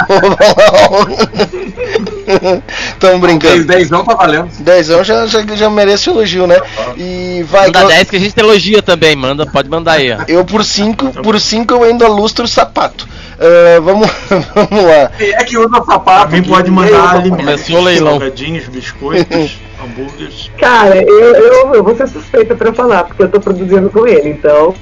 [2.99, 3.53] Tamo brincando.
[3.55, 4.49] 10, 10 não tá valendo.
[4.59, 6.57] Dezão já, já, já merece elogio, né?
[6.97, 7.67] E vai.
[7.67, 10.17] Manda Clau- 10 que a gente elogia também, manda, pode mandar aí, ó.
[10.27, 13.07] Eu por 5, por cinco eu ainda lustro o sapato.
[13.39, 14.07] Ah, vamos,
[14.55, 15.09] vamos lá.
[15.17, 16.35] Quem é que usa sapato?
[16.35, 16.47] Aqui?
[16.47, 18.11] pode mandar alimentos, Começou o leilão.
[18.19, 20.51] salgadinhos, biscoitos, hambúrgueres.
[20.57, 24.29] Cara, eu, eu, eu vou ser suspeita pra falar, porque eu tô produzindo com ele,
[24.29, 24.73] então.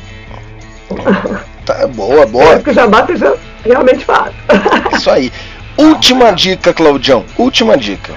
[1.65, 2.59] Tá, boa, Acho boa.
[2.59, 3.35] que o jabá seja
[3.65, 4.33] realmente fácil.
[4.93, 5.31] Isso aí.
[5.77, 7.25] Última dica, Claudião.
[7.37, 8.13] Última dica.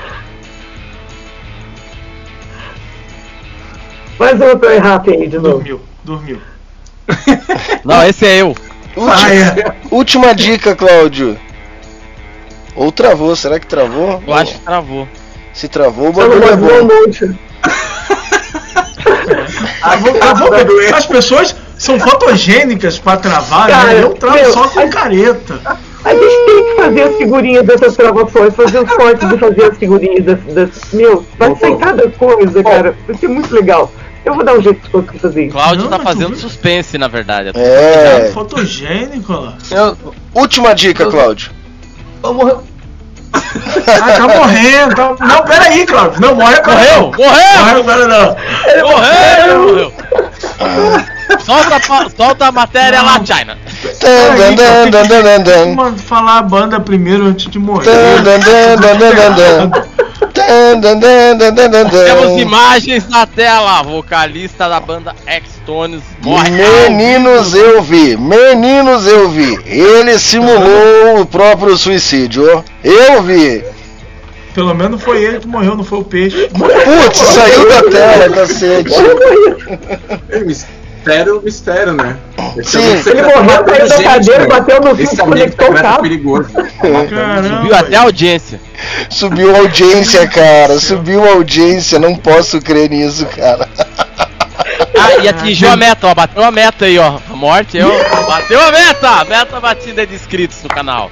[4.18, 5.50] Mais uma pra eu errar aí de novo.
[5.58, 6.40] Dormiu, dormiu.
[7.84, 8.54] Não, esse é eu.
[8.96, 11.38] Última, última dica, Cláudio.
[12.74, 14.22] Ou travou, será que travou?
[14.26, 15.08] Eu acho que travou.
[15.52, 16.86] Se travou, o não bagulho é boa bom.
[16.86, 17.38] noite.
[19.80, 20.50] Travou, travou,
[20.94, 24.02] as pessoas são fotogênicas pra travar, Cara, né?
[24.02, 25.60] Eu travo meu, só com a- careta.
[26.04, 29.76] A gente tem que fazer as figurinhas dessas gravações, fazer os cortes e fazer as
[29.78, 30.38] figurinhas das.
[30.54, 32.96] das- meu, vai sair cada coisa, cara.
[33.06, 33.90] Vai ser muito legal.
[34.26, 35.52] Eu vou dar um jeito de conseguir fazer isso.
[35.54, 37.52] Cláudio Não, tá fazendo tu- suspense, na verdade.
[37.54, 38.30] É.
[38.34, 39.52] Fotogênico, ó.
[39.74, 39.96] Eu,
[40.34, 41.50] Última dica, Cláudio.
[42.24, 42.56] eu morri-
[43.32, 44.94] Ah, tá morrendo.
[44.96, 45.14] Tá...
[45.24, 46.20] Não, peraí, Cláudio.
[46.20, 46.56] Não, morre.
[46.60, 47.00] Morreu!
[47.02, 47.10] não.
[47.12, 47.58] Morreu!
[47.58, 48.36] Morre agora não.
[48.90, 49.68] Morreu!
[49.68, 49.92] Morreu!
[51.40, 53.56] Solta, a solta a matéria lá, China.
[55.76, 57.90] Vamos falar a banda primeiro antes de morrer.
[62.06, 63.82] Temos imagens na tela.
[63.82, 66.50] Vocalista da banda X-Tones morre.
[66.50, 68.16] Meninos, eu vi.
[68.16, 69.58] Meninos, eu vi.
[69.66, 72.64] Ele simulou o próprio suicídio.
[72.82, 73.64] Eu vi.
[74.54, 76.48] Pelo menos foi ele que morreu, não foi o peixe.
[76.48, 78.94] Putz, saiu da tela, cacete.
[81.06, 82.16] É, Mistério, mistério, né?
[82.56, 82.78] Esse Sim.
[82.78, 86.02] é um Ele morreu, caiu da cadeira, bateu no fio, é um conectou o cabo.
[86.02, 86.48] perigoso.
[86.52, 87.62] Caramba.
[87.62, 88.60] Viu até a audiência.
[89.08, 90.78] Subiu a audiência, cara.
[90.80, 91.98] Subiu a audiência.
[91.98, 93.68] Não posso crer nisso, cara.
[94.98, 96.14] Ah, e atingiu a meta, ó.
[96.14, 97.18] Bateu a meta aí, ó.
[97.30, 97.88] A morte, eu.
[98.26, 99.24] Bateu a meta!
[99.26, 101.10] Meta batida de inscritos no canal.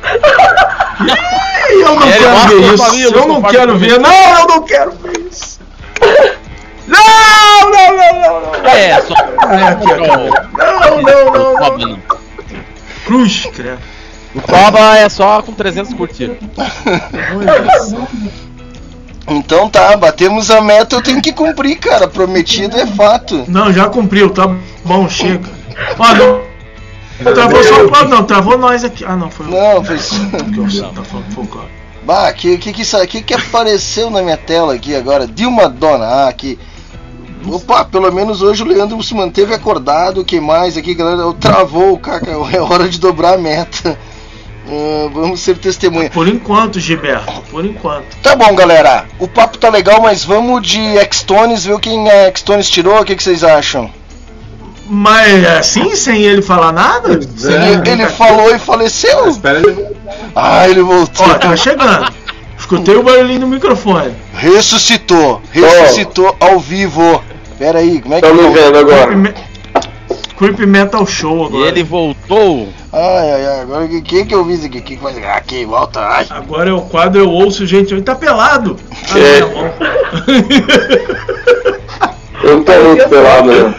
[1.71, 3.15] Eu não quero ver isso.
[3.15, 4.01] Eu não quero ver.
[4.01, 5.54] Não, eu não quero ver isso.
[6.87, 8.67] Não, não, não, não, não.
[8.69, 9.15] É, só.
[9.15, 10.07] Aqui, aqui.
[10.59, 11.79] Não, não, não, não.
[11.79, 11.99] não.
[13.07, 13.79] Cruz, credo.
[14.35, 16.37] O Toba é só com 300 curtidas.
[19.27, 22.09] Então tá, batemos a meta, eu tenho que cumprir, cara.
[22.09, 23.45] Prometido é fato.
[23.49, 24.55] Não, já cumpriu, tá
[24.85, 25.49] bom, chega.
[25.99, 26.55] Não.
[27.33, 29.05] Travou só o não, travou nós aqui.
[29.07, 29.51] Ah, não, foi o.
[29.51, 29.97] Não, foi.
[29.99, 31.61] que eu tá.
[32.03, 35.27] Bah, que que que, isso- que que apareceu na minha tela aqui agora?
[35.27, 36.59] Dilma Dona, ah, aqui.
[37.47, 40.25] Opa, pelo menos hoje o Leandro se manteve acordado.
[40.25, 41.33] que mais aqui, galera?
[41.35, 42.31] Travou, caca.
[42.53, 43.99] É hora de dobrar a meta.
[44.67, 46.11] Ah, vamos ser testemunha.
[46.11, 48.17] Por enquanto, Gilberto, por enquanto.
[48.23, 49.07] Tá bom, galera.
[49.19, 53.01] O papo tá legal, mas vamos de X-Tones, ver quem a X-Tones tirou.
[53.01, 53.91] O que, que vocês acham?
[54.87, 57.19] Mas assim, sem ele falar nada?
[57.37, 59.29] Sem Ele, ele falou e faleceu.
[59.29, 60.15] Espera ele voltar.
[60.37, 61.27] Ah, ele voltou.
[61.27, 62.13] Ó, tá chegando.
[62.75, 64.13] Escutei o barulhinho no microfone.
[64.35, 65.41] Ressuscitou.
[65.53, 67.23] Ressuscitou ao vivo.
[67.59, 68.51] Pera aí, como é que Tá me é?
[68.51, 69.15] vendo agora?
[69.17, 69.35] Me-
[70.37, 71.69] Creep Metal Show E agora.
[71.69, 72.69] ele voltou.
[72.93, 73.61] Ai, ai, ai.
[73.61, 74.81] Agora que- quem que eu vi isso aqui?
[74.81, 76.01] Quem que vai Aqui, volta.
[76.01, 76.27] Ai.
[76.31, 77.95] Agora é o quadro Eu Ouço Gente.
[77.95, 78.77] Ele tá pelado.
[79.13, 79.41] Ah, É.
[79.41, 79.73] tá bom.
[82.43, 83.75] Eu não tô muito pelado, né?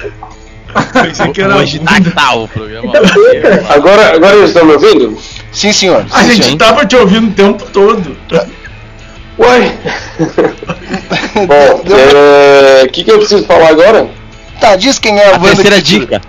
[1.04, 2.92] Pensei que era Hoje tá tal o programa.
[3.70, 5.18] Agora, agora eles estão me ouvindo?
[5.52, 6.06] Sim, senhor.
[6.12, 6.58] A gente Sim.
[6.58, 8.18] tava te ouvindo o tempo todo.
[9.38, 9.78] Uai!
[11.48, 14.08] Bom, é, o que, que eu preciso falar agora?
[14.60, 16.22] Tá, diz quem é a, A banda terceira que dica.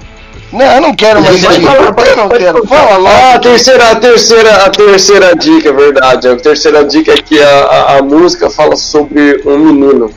[0.52, 1.52] Não, eu não quero mais dica.
[1.54, 2.66] Eu não quero.
[2.66, 3.40] Fala Ah, a logo.
[3.40, 6.28] terceira, a terceira, a terceira dica, é verdade.
[6.28, 10.10] A terceira dica é que a, a, a música fala sobre um menino.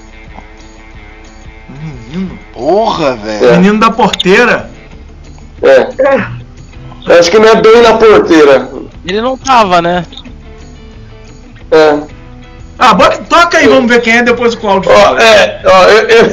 [1.69, 2.39] Menino.
[2.53, 3.49] Porra, velho.
[3.49, 3.57] É.
[3.57, 4.69] Menino da porteira.
[5.61, 5.89] É.
[7.05, 8.69] Eu acho que não é bem na porteira.
[9.05, 10.05] Ele não tava, né?
[11.71, 11.99] É.
[12.81, 16.07] Ah, bora, toca aí, vamos ver quem é depois o Claudio Ó, é, ó, eu.
[16.07, 16.25] Eu,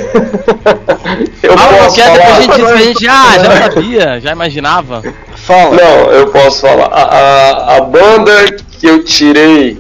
[1.43, 2.77] eu Fala posso qualquer, depois a gente falar.
[2.87, 5.03] diz que a gente ah, já sabia, já imaginava.
[5.35, 5.77] Fala.
[5.77, 6.87] Não, eu posso falar.
[6.87, 8.33] A, a, a banda
[8.79, 9.77] que eu tirei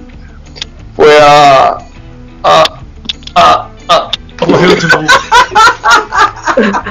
[0.97, 1.79] foi a.
[2.43, 2.65] A.
[3.37, 3.67] A.
[3.89, 4.11] a
[4.47, 5.09] Morreu de novo.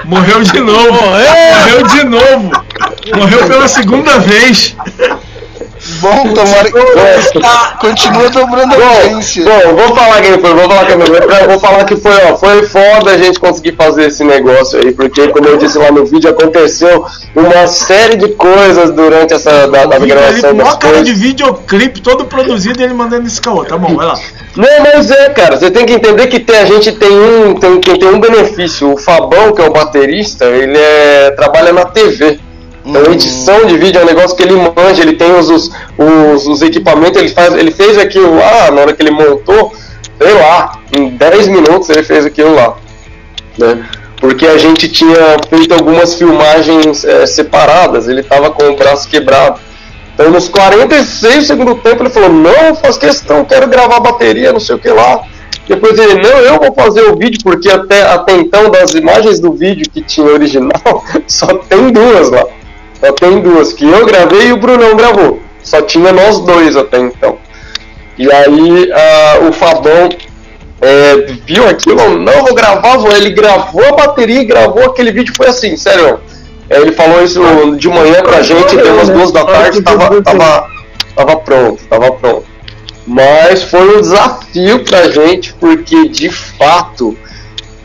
[0.06, 0.92] Morreu de novo.
[0.92, 2.52] Morreu de novo.
[3.14, 4.76] Morreu pela segunda vez.
[6.02, 7.80] Bom, tomara que.
[7.80, 9.44] Continua dobrando a Bom, audiência.
[9.46, 11.48] bom, vou falar quem foi, vou falar quem foi.
[11.48, 15.28] Vou falar que foi, ó, foi foda a gente conseguir fazer esse negócio aí, porque
[15.30, 20.00] como eu disse lá no vídeo, aconteceu uma série de coisas durante essa da, da
[20.00, 23.64] gravação das maior cara de videoclipe, todo produzido e ele mandando esse caô.
[23.66, 24.16] Tá bom, vai lá.
[24.56, 27.80] Não, mas é, cara, você tem que entender que tem- a gente tem um, tem,
[27.82, 28.94] tem, tem um benefício.
[28.94, 32.40] O Fabão, que é o baterista, ele é, trabalha na TV.
[32.86, 36.48] Então, edição de vídeo é um negócio que ele manja, ele tem os, os, os,
[36.48, 39.74] os equipamentos, ele, faz, ele fez aquilo lá, na hora que ele montou,
[40.22, 42.76] sei lá, em 10 minutos ele fez aquilo lá.
[43.58, 43.84] Né?
[44.20, 49.60] Porque a gente tinha feito algumas filmagens eh, separadas, ele tava com o braço quebrado.
[50.14, 54.60] Então, nos 46 do segundo tempo, ele falou: Não, faz questão, quero gravar bateria, não
[54.60, 55.24] sei o que lá.
[55.68, 59.52] Depois ele: Não, eu vou fazer o vídeo, porque até, até então, das imagens do
[59.52, 62.46] vídeo que tinha original, só tem duas lá.
[63.06, 65.40] Só tem duas, que eu gravei e o Brunão gravou.
[65.62, 67.38] Só tinha nós dois até então.
[68.18, 70.10] E aí, ah, o Fabão
[70.82, 73.12] é, viu aquilo, não, vou gravar, vou.
[73.12, 76.20] ele gravou a bateria e gravou aquele vídeo, foi assim, sério.
[76.70, 77.42] É, ele falou isso
[77.78, 80.68] de manhã pra gente, deu umas duas da tarde, tava, tava,
[81.16, 82.46] tava pronto, tava pronto.
[83.06, 87.16] Mas foi um desafio pra gente, porque de fato,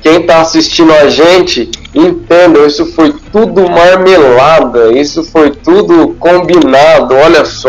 [0.03, 7.45] quem tá assistindo a gente, entenda, isso foi tudo marmelada, isso foi tudo combinado, olha
[7.45, 7.69] só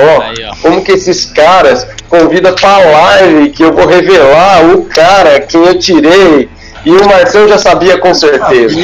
[0.61, 5.77] como que esses caras convidam pra live que eu vou revelar o cara, quem eu
[5.77, 6.49] tirei,
[6.86, 8.75] e o Marcão já sabia com certeza.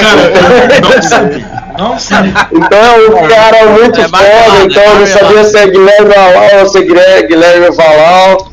[0.00, 1.46] Cara, não sabia.
[1.78, 2.32] Não sabia.
[2.52, 5.66] Então é um cara muito É foda, marmelada, então é eu não sabia se é
[5.68, 8.52] Guilherme Valal ou se é Guilherme Valal.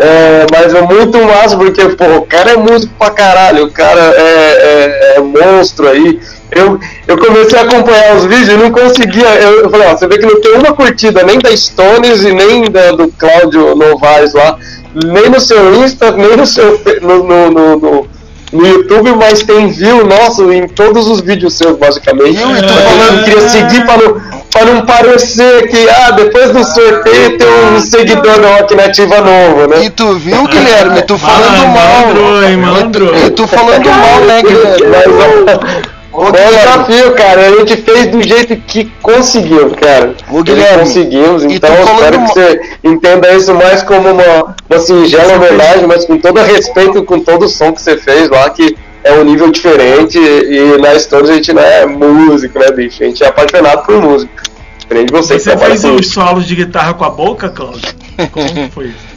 [0.00, 4.00] É, mas é muito massa porque, pô, o cara é músico pra caralho, o cara
[4.00, 6.20] é, é- é monstro aí.
[6.50, 6.78] Eu,
[7.08, 9.26] eu comecei a acompanhar os vídeos e não conseguia.
[9.40, 12.32] Eu, eu falei, ó, você vê que não tem uma curtida nem da Stones e
[12.32, 14.58] nem da- do Cláudio Novaes lá,
[14.94, 18.06] nem no seu Insta, nem no seu no, no, no, no-
[18.52, 22.36] no YouTube, mas tem view nosso em todos os vídeos seus, basicamente.
[22.36, 22.56] Viu?
[22.56, 26.62] E tu Eu falando- queria seguir pra não, pra não parecer que, ah, depois do
[26.64, 29.84] sorteio tem um seguidor da Rock Nativa novo, né?
[29.84, 31.02] E tu viu, Guilherme?
[31.02, 32.42] Tu falando Malandro, mal.
[32.44, 33.16] hein, malandro?
[33.26, 34.86] E tu falando mal, né, Guilherme?
[34.88, 37.46] Mas, ó, Foi um desafio, cara.
[37.46, 40.14] A gente fez do jeito que conseguiu, cara.
[40.30, 45.86] Ô, Guilherme, conseguimos, então espero que você entenda isso mais como uma, uma singela homenagem,
[45.86, 49.24] mas com todo respeito com todo o som que você fez lá, que é um
[49.24, 53.02] nível diferente e na história a gente não é músico, né, bicho?
[53.02, 54.42] A gente é apaixonado por música.
[54.78, 57.88] Diferente de você, que Você fez os solos de guitarra com a boca, Cláudio?
[58.30, 59.11] Como foi isso?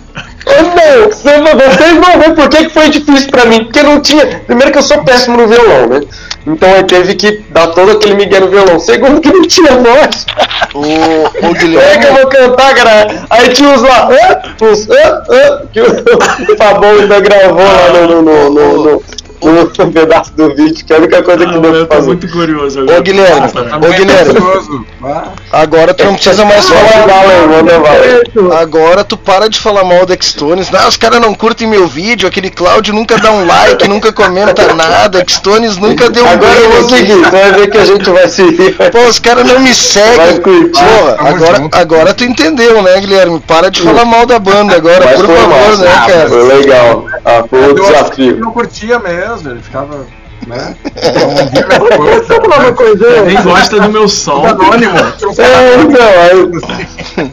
[0.45, 3.99] Ô, Não, você não- vocês não vão por que foi difícil pra mim, porque não
[3.99, 4.25] tinha.
[4.45, 6.01] Primeiro que eu sou péssimo no violão, né?
[6.45, 8.79] Então eu teve que dar todo aquele migué no violão.
[8.79, 10.25] Segundo que não tinha voz.
[10.73, 13.07] Ô, ô Como é que eu Guilherme, vou cantar, cara?
[13.31, 14.65] Aí tinha uns lá, "Hã?
[14.65, 15.23] uns, hã?
[15.29, 15.85] Hã?", que o
[16.57, 19.03] Fabão ainda gravou lá no, no, no, no, no-
[19.41, 22.07] no pedaço do vídeo, que é a única coisa que Ah, deu eu pra fazer.
[22.07, 22.99] muito curioso agora.
[22.99, 24.85] ô Guilherme, Tá ô Guilherme.
[25.03, 27.07] Ah, agora tu não precisa mais falar.
[27.07, 28.59] bala.
[28.59, 30.73] Agora tu para de falar mal do X-Tones.
[30.73, 34.73] Ah, os caras não curtem meu vídeo, aquele Cláudio nunca dá um like, nunca comenta
[34.73, 38.09] nada, X-Tones nunca deu um Agora eu vou seguir, você vai ver que a gente
[38.09, 38.75] vai seguir.
[38.91, 40.41] Pô, os caras não me seguem.
[40.41, 43.39] Porra, agora, agora tu entendeu, né, Guilherme?
[43.41, 46.29] Para de falar mal da banda agora, por favor, né, cara?
[46.29, 47.05] Foi legal.
[47.23, 48.37] Ah, foi um eu que ele desafio.
[48.39, 50.05] não curtia mesmo, ele ficava.
[50.47, 50.75] Né?
[52.27, 53.21] Falar uma coisa?
[53.23, 54.45] Nem gosta do meu som.
[54.45, 54.97] Anônimo.
[55.37, 57.31] É, então, aí,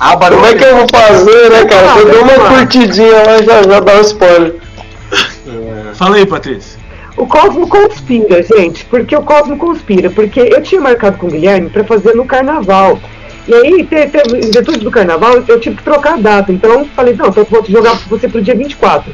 [0.00, 1.94] Ah, como é que eu vou fazer, né, cara?
[1.94, 4.56] Você deu uma curtidinha lá e já, já dá um spoiler.
[5.94, 6.80] Fala aí, Patrícia.
[7.16, 8.84] O Cosmo conspira, gente.
[8.86, 10.08] Porque o Cosmo conspira.
[10.08, 12.98] Porque eu tinha marcado com o Guilherme pra fazer no carnaval.
[13.46, 13.88] E aí,
[14.52, 16.50] virtude do carnaval, eu tive que trocar a data.
[16.50, 19.12] Então, falei, não, então eu vou jogar você pro dia 24.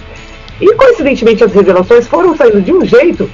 [0.61, 3.31] E coincidentemente as revelações foram saindo de um jeito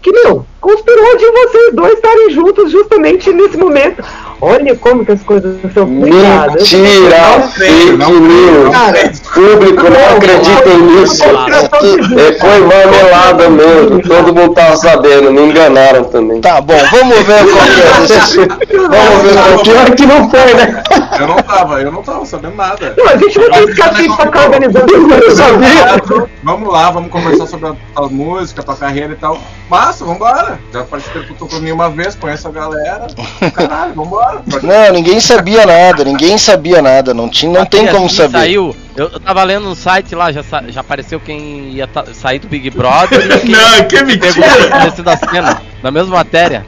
[0.00, 4.02] que, meu, conspirou de vocês dois estarem juntos justamente nesse momento.
[4.40, 6.70] Olha como que as coisas são complicadas.
[6.70, 9.20] Mentira, fake news.
[9.26, 11.24] O público não acredita nisso.
[11.24, 14.00] É, foi marmelada mesmo.
[14.00, 16.40] Todo mundo tava sabendo, me enganaram também.
[16.40, 18.78] Tá bom, vamos ver qual que é.
[18.78, 20.84] Vamos ver, o pior que não foi, né?
[21.18, 22.94] Eu não tava, eu não tava sabendo nada.
[22.96, 26.28] Não, a gente não tem que ficar aqui pra ficar organizando Eu sabia.
[26.44, 29.36] Vamos lá, vamos conversar sobre a tua música, a tua carreira e tal.
[29.68, 30.47] Massa, vambora.
[30.72, 33.06] Já participei do Tucumã uma vez, conheço a galera.
[33.54, 34.42] Caralho, vambora.
[34.62, 38.38] Não, ninguém sabia nada, ninguém sabia nada, não, tinha, não tem como assim saber.
[38.38, 42.38] Saiu, eu, eu tava lendo no site lá, já, já apareceu quem ia ta- sair
[42.38, 44.74] do Big Brother quem Não, que pegou mentira!
[44.76, 46.64] a descer da cena, na mesma matéria.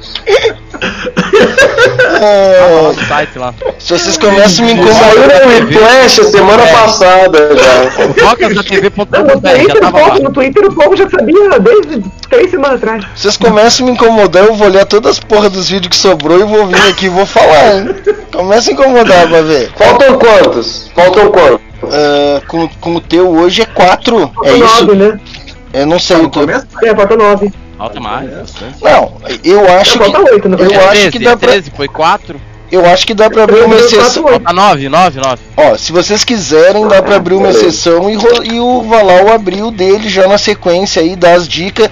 [2.22, 3.54] É, Tava lá no site lá.
[3.78, 5.00] se vocês começam a me incomodar.
[5.12, 7.90] Saiu no Whiplash semana passada já.
[8.26, 10.18] Focas no TV.com.br, já Twitter, o tava lá.
[10.18, 13.04] no Twitter o povo já sabia desde três semanas atrás.
[13.14, 16.40] Vocês começam a me incomodar, eu vou olhar todas as porras dos vídeos que sobrou
[16.40, 17.94] e vou vir aqui e vou falar, hein?
[18.32, 19.70] Começa a incomodar pra ver.
[19.76, 20.90] Faltam quantos?
[20.94, 21.69] Faltam quantos?
[21.84, 24.16] Ah, com, com o teu hoje é 4.
[24.16, 24.84] É Falta isso?
[24.86, 25.20] nove, né?
[25.72, 26.16] Eu não sei.
[26.18, 26.48] No o teu-?
[26.50, 27.52] É, falta nove.
[27.78, 28.74] Falta mais, bastante.
[28.82, 29.12] Não,
[29.44, 30.12] eu acho Não, que.
[30.12, 30.98] falta oito, na Eu verdade.
[30.98, 31.48] acho que dá pra.
[31.48, 32.40] 13, foi 4.
[32.70, 34.22] Eu acho que dá pra abrir uma exceção.
[34.28, 35.42] Falta 9, 9, 9.
[35.56, 39.62] Ó, se vocês quiserem, dá pra abrir uma exceção e, ro- e o Valau abrir
[39.62, 41.88] o dele já na sequência aí, dar as dicas.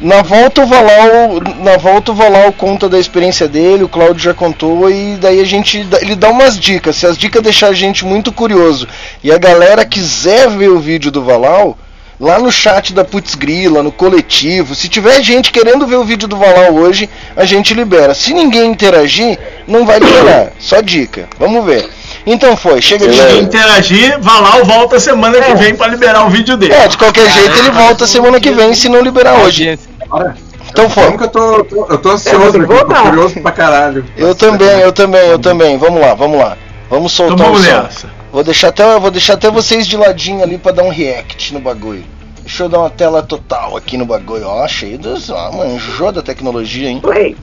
[0.00, 4.32] Na volta o Valau, na volta o Valau conta da experiência dele, o Claudio já
[4.32, 6.96] contou e daí a gente ele dá umas dicas.
[6.96, 8.88] Se as dicas deixar a gente muito curioso
[9.22, 11.76] e a galera quiser ver o vídeo do Valau,
[12.18, 16.26] lá no chat da Putz Grila, no coletivo, se tiver gente querendo ver o vídeo
[16.26, 18.14] do Valau hoje, a gente libera.
[18.14, 19.38] Se ninguém interagir,
[19.68, 20.52] não vai liberar.
[20.58, 21.28] Só dica.
[21.38, 21.99] Vamos ver.
[22.32, 26.56] Então foi, chega de Se interagir, Valau volta semana que vem pra liberar o vídeo
[26.56, 26.72] dele.
[26.72, 29.62] É, de qualquer jeito ele volta semana que vem se não liberar hoje.
[29.68, 29.90] Audiência.
[30.08, 30.36] Bora.
[30.70, 31.04] Então foi.
[31.06, 33.02] Como que eu tô, tô- eu tô É, ansioso, eu tô voltar.
[33.02, 34.04] curioso pra caralho.
[34.16, 35.76] Eu também, eu também, eu também.
[35.76, 36.56] Vamos lá, vamos lá.
[36.88, 37.82] Vamos Então soltar vamos o som.
[37.82, 38.10] nessa.
[38.32, 41.58] Vou deixar até, vou deixar até vocês de ladinho ali pra dar um react no
[41.58, 42.04] bagulho.
[42.42, 46.22] Deixa eu dar uma tela total aqui no bagulho, ó, cheio dos, ó, manjou da
[46.22, 47.00] tecnologia, hein?
[47.00, 47.36] Play.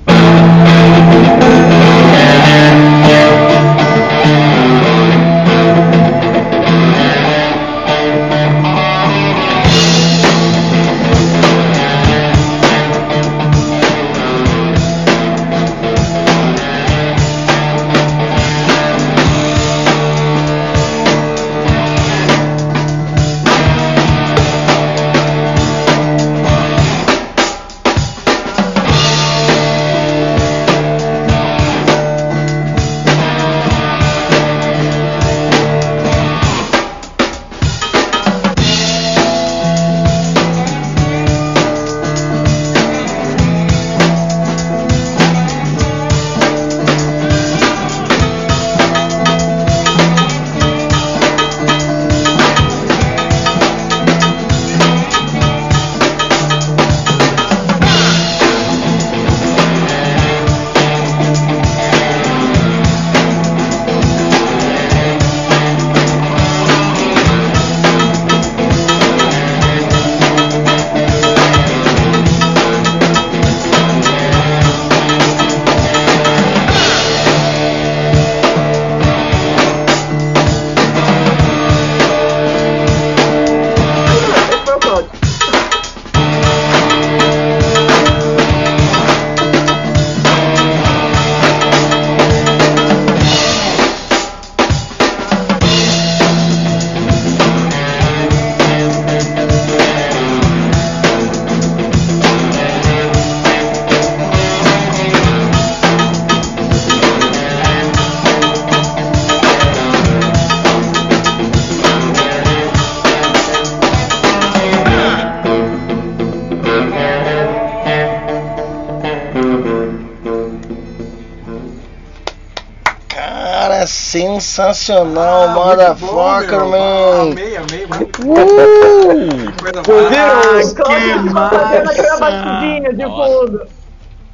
[124.08, 127.32] Sensacional, Ah, motherfucker, bom, man.
[127.32, 129.84] Amei, amei, muito Uh!
[129.84, 132.18] coisa Ah, que massa.
[132.20, 133.62] batidinha de fundo.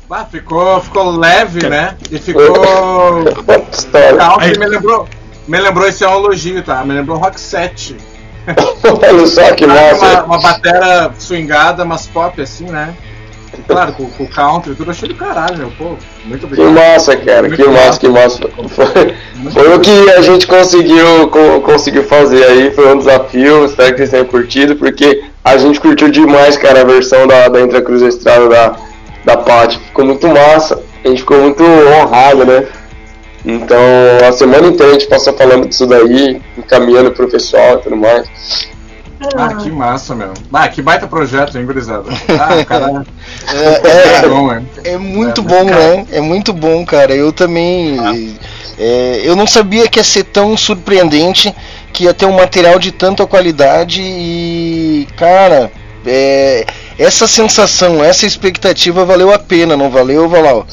[0.10, 1.96] Ah, ficou, ficou leve, né?
[2.12, 2.54] E ficou.
[4.18, 5.08] Calma, me lembrou.
[5.48, 6.86] Me lembrou esse é um elogio, tá?
[6.86, 7.98] Me lembrou Rock 7.
[9.02, 10.24] Olha só que Uma, massa.
[10.26, 12.94] uma batera swingada, mas pop assim, né?
[13.68, 15.96] Claro, com, com country e tudo, achei do caralho, meu pô.
[16.26, 16.74] Muito Que obrigado.
[16.74, 18.40] massa, cara, que massa, que massa.
[18.70, 19.14] Foi,
[19.52, 23.98] foi o que a gente conseguiu, co- conseguiu fazer aí, foi um desafio, espero que
[23.98, 28.02] vocês tenham curtido, porque a gente curtiu demais, cara, a versão da, da Intra Cruz
[28.02, 28.76] Estrada da,
[29.26, 29.78] da Paty.
[29.80, 32.66] Ficou muito massa, a gente ficou muito honrado, né?
[33.46, 33.78] Então,
[34.28, 38.26] a semana inteira a gente passou falando disso daí, encaminhando pro pessoal e tudo mais.
[39.38, 40.34] Ah, que massa, meu.
[40.52, 42.06] Ah, que baita projeto, hein, gurizada?
[42.40, 43.06] Ah, cara.
[43.54, 44.68] É, É bom, hein?
[44.84, 45.96] é muito É, bom, cara.
[45.98, 46.06] né?
[46.12, 47.14] É muito bom, cara.
[47.16, 47.98] Eu também.
[48.78, 51.54] é, eu não sabia que ia ser tão surpreendente,
[51.92, 55.72] que ia ter um material de tanta qualidade e, cara,
[56.06, 56.66] é,
[56.98, 60.66] essa sensação, essa expectativa valeu a pena, não valeu, Valau?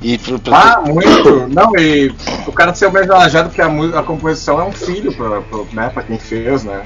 [0.00, 1.46] E pro- pro- Ah, muito.
[1.48, 2.12] Não, e
[2.46, 3.66] o cara ser homenageado porque a,
[4.00, 6.82] a composição é um filho pra, pra, né, pra quem fez, né?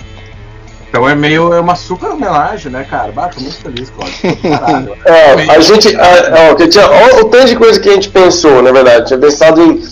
[0.96, 3.12] Então é meio é uma super homenagem, né, cara?
[3.12, 4.36] Bah, tô muito feliz, Cláudio.
[4.42, 4.96] Caralho.
[5.04, 5.94] É, a gente.
[5.94, 9.08] a- ó, que tinha, ó, o tanto de coisa que a gente pensou, na verdade.
[9.08, 9.82] Tinha pensado em.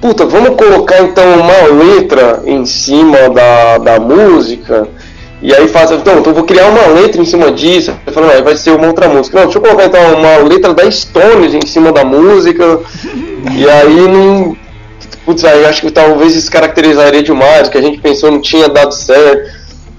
[0.00, 4.88] Puta, vamos colocar então uma letra em cima da, da música.
[5.42, 5.90] E aí faz.
[5.90, 7.94] Então, então vou criar uma letra em cima disso.
[8.06, 9.36] Eu falo, "Ah, vai ser uma outra música.
[9.36, 12.80] Não, deixa eu colocar então uma letra da Stones em cima da música.
[13.54, 14.56] E aí não.
[15.26, 18.92] Putz, aí acho que talvez descaracterizaria demais, o que a gente pensou não tinha dado
[18.92, 19.53] certo.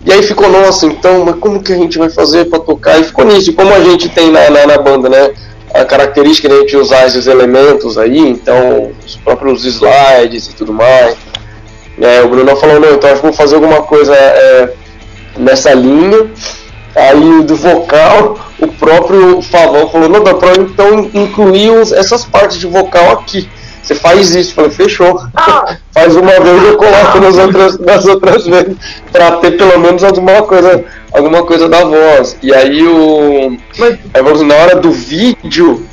[0.06, 2.99] E aí ficou, nossa, então, mas como que a gente vai fazer pra tocar?
[2.99, 5.32] E ficou nisso, e como a gente tem na, na, na banda, né?
[5.74, 10.72] A característica de a gente usar esses elementos aí, então, os próprios slides e tudo
[10.72, 11.18] mais.
[11.99, 14.74] É, o Bruno falou, não, então acho que vamos fazer alguma coisa é,
[15.38, 16.28] nessa linha.
[16.95, 22.68] Aí do vocal, o próprio Favão falou, não, dá pra então incluir essas partes de
[22.68, 23.49] vocal aqui.
[23.86, 25.15] Você faz isso, eu falei, fechou.
[25.93, 28.75] faz uma vez eu coloco nas outras, nas outras vezes,
[29.11, 30.83] pra ter pelo menos alguma coisa,
[31.13, 32.36] alguma coisa da voz.
[32.41, 33.55] E aí o.
[34.13, 35.86] Aí vamos na hora do vídeo.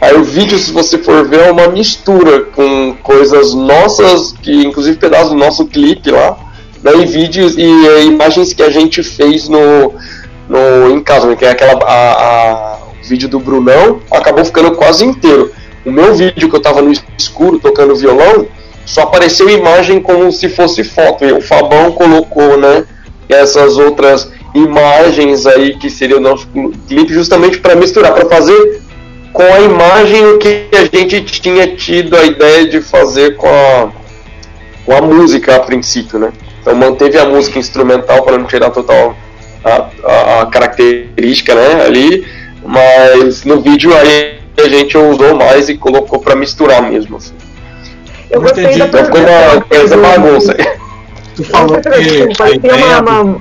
[0.00, 4.96] Aí o vídeo, se você for ver, é uma mistura com coisas nossas, que inclusive
[4.96, 6.36] pedaços do nosso clipe lá,
[6.82, 9.92] né, e vídeos e eh, imagens que a gente fez no,
[10.48, 14.70] no em casa, né, que é aquela a, a- o vídeo do Brunão, acabou ficando
[14.72, 15.52] quase inteiro.
[15.84, 18.46] O meu vídeo que eu tava no escuro tocando violão,
[18.84, 21.24] só apareceu imagem como se fosse foto.
[21.24, 22.84] E o Fabão colocou, né,
[23.28, 26.48] essas outras imagens aí que seria o nosso
[26.88, 28.80] clipe justamente para misturar, para fazer
[29.32, 33.90] com a imagem o que a gente tinha tido a ideia de fazer com a,
[34.84, 36.32] com a música a princípio, né?
[36.60, 39.16] Então manteve a música instrumental para não tirar total
[39.64, 42.26] a, a- a característica, né, ali,
[42.64, 47.16] mas no vídeo aí a gente usou mais e colocou para misturar mesmo.
[47.16, 47.34] Assim.
[48.30, 50.54] Eu gostei da Então ficou uma coisa bagunça.
[51.36, 53.40] Tu falou que a ideia, do,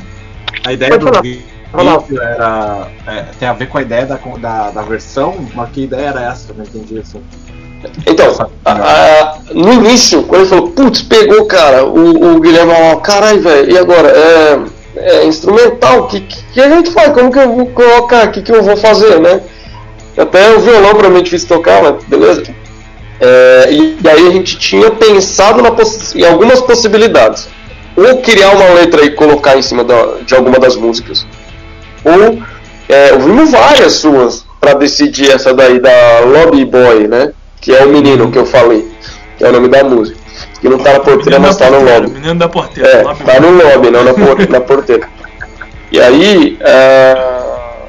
[0.66, 4.82] a ideia do vídeo era, é, tem a ver com a ideia da, da, da
[4.82, 6.52] versão, mas que ideia era essa?
[6.52, 7.22] Eu não entendi assim.
[8.06, 12.98] Então, a- a- no início, quando ele falou, putz, pegou, cara, o, o Guilherme falou,
[13.00, 14.10] caralho, velho, e agora?
[14.10, 14.60] É,
[14.96, 17.14] é instrumental, o que, que, que a gente faz?
[17.14, 18.28] Como que eu vou colocar?
[18.28, 19.40] O que, que eu vou fazer, né?
[20.20, 22.44] Até o violão pra mim é difícil tocar, mas beleza.
[23.22, 25.62] É, e, e aí a gente tinha pensado
[26.16, 27.48] em algumas possibilidades.
[27.96, 31.26] Ou criar uma letra e colocar em cima da- de alguma das músicas.
[32.06, 32.40] Ou
[32.88, 37.32] é, ouvimos várias suas para decidir essa daí da Lobby Boy, né?
[37.62, 38.88] Que é o menino que eu falei,
[39.38, 40.18] que é o nome da música.
[40.62, 42.10] Que não tá na porteira, mas tá no lobby.
[42.12, 42.90] menino da porteira.
[42.90, 45.08] É, tá no lobby, não na, por- na porteira.
[45.92, 47.39] E aí, ah,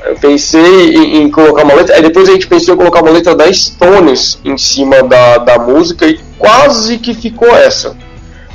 [0.05, 3.11] eu pensei em, em colocar uma letra, aí depois a gente pensou em colocar uma
[3.11, 7.97] letra da Stones em cima da, da música e quase que ficou essa.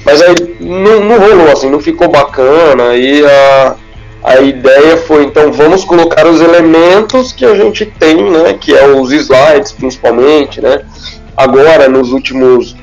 [0.06, 2.96] Mas aí não, não rolou assim, não ficou bacana.
[2.96, 3.76] E a,
[4.24, 8.54] a ideia foi então vamos colocar os elementos que a gente tem, né?
[8.54, 10.82] Que é os slides principalmente, né?
[11.36, 12.76] Agora nos últimos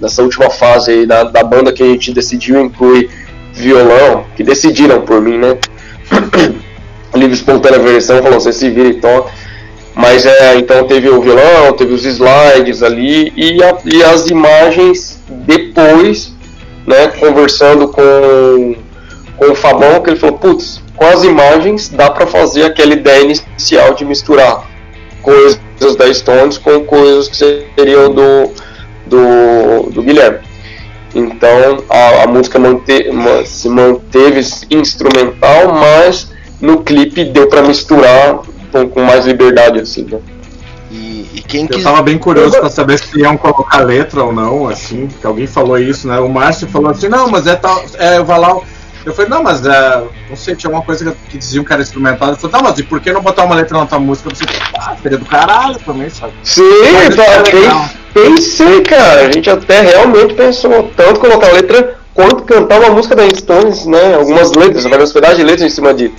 [0.00, 3.08] nessa última fase da, da banda que a gente decidiu incluir
[3.52, 5.56] violão, que decidiram por mim, né?
[7.14, 9.30] Livre espontânea versão, falou, você se vira e toca.
[9.94, 15.20] Mas é, então teve o violão, teve os slides ali e, a- e as imagens
[15.28, 16.32] depois,
[16.84, 18.74] né, conversando com,
[19.36, 23.22] com o Fabão, que ele falou, putz, com as imagens dá pra fazer aquela ideia
[23.22, 24.68] inicial de misturar
[25.22, 25.58] coisas
[25.96, 28.50] da Stones com coisas que seriam do,
[29.06, 30.38] do, do Guilherme.
[31.14, 32.58] Então a, a música
[33.44, 34.40] se manteve
[34.70, 36.33] instrumental, mas
[36.64, 38.40] no clipe deu pra misturar
[38.72, 40.18] com, com mais liberdade assim, né?
[40.90, 44.68] E, e quem Eu tava bem curioso pra saber se iam colocar letra ou não,
[44.68, 46.18] assim, que alguém falou isso, né?
[46.20, 47.84] O Márcio falou assim, não, mas é tal.
[47.98, 48.64] É o Valau.
[49.04, 51.82] Eu falei, não, mas é, não sei, tinha uma coisa que, que diziam que era
[51.82, 52.30] instrumental.
[52.30, 54.30] Eu falei, não, mas e por que não botar uma letra na tua música?
[54.30, 56.32] Eu falei, ah, seria do caralho também, sabe?
[56.42, 59.26] Sim, tá, isso é pensei, cara.
[59.26, 64.14] A gente até realmente pensou tanto colocar letra quanto cantar uma música da Stones, né?
[64.14, 66.14] Algumas letras, várias pedaços de letras em cima disso.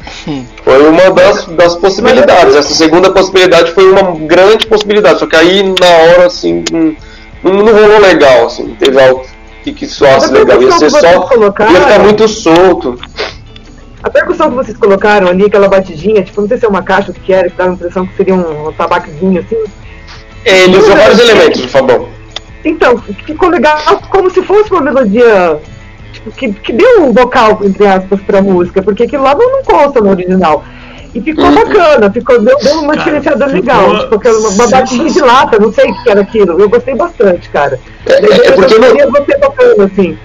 [0.63, 2.55] Foi uma das, das possibilidades.
[2.55, 5.19] Essa segunda possibilidade foi uma grande possibilidade.
[5.19, 6.63] Só que aí na hora assim
[7.41, 9.25] não, não rolou legal, assim, teve algo
[9.63, 10.61] que, que soasse legal.
[10.61, 11.21] Ia ser só.
[11.21, 12.99] colocaram- Ia ficar muito solto.
[14.03, 17.11] A percussão que vocês colocaram ali, aquela batidinha, tipo, não sei se é uma caixa
[17.11, 19.57] que era, que dava a impressão que seria um, tabaquezinho assim.
[20.45, 22.07] Ele usou vários elementos, Fabão.
[22.63, 23.77] Então, ficou legal
[24.09, 25.57] como se fosse uma melodia
[26.15, 29.63] tipo, que, que deu um vocal, entre aspas, pra música, porque aquilo lá não, não
[29.63, 30.63] consta no original.
[31.13, 31.55] E ficou Uhum.
[31.55, 33.99] bacana, ficou, deu, deu uma diferenciada legal.
[33.99, 36.59] Tipo, uma, uma batidinha de lata, não sei o que era aquilo.
[36.59, 37.79] Eu gostei bastante, cara.
[38.05, 40.17] É, é, é porque não, Eu você tocando, assim.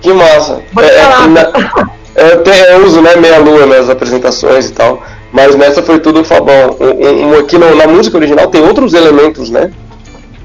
[0.00, 0.60] Que massa.
[0.78, 5.02] É, é, na- eu, tenho- eu uso né, meia lua nas apresentações e tal,
[5.32, 6.76] mas nessa foi tudo Fabão.
[6.78, 9.72] Um, um- aqui na música original tem outros elementos, né?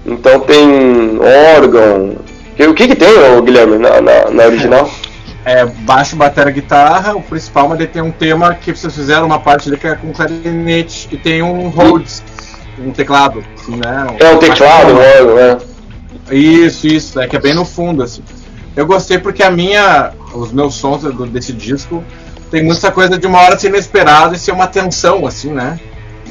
[0.06, 1.20] Então tem
[1.56, 2.16] órgão.
[2.60, 4.90] E O que que tem, ô, Guilherme, na, na, na original?
[5.46, 9.40] É, baixo, bateria, guitarra, o principal, mas daí tem um tema que vocês fizeram uma
[9.40, 12.22] parte ali que é com clarinete e tem um Rhodes,
[12.80, 14.08] um teclado, assim, né?
[14.20, 15.58] É um teclado, um órgão, né?
[16.32, 18.22] Isso, isso, é que é bem no fundo, assim.
[18.76, 22.04] Eu gostei porque a minha, os meus sons desse disco
[22.52, 25.80] tem muita coisa de uma hora ser inesperado e ser uma tensão, assim, né?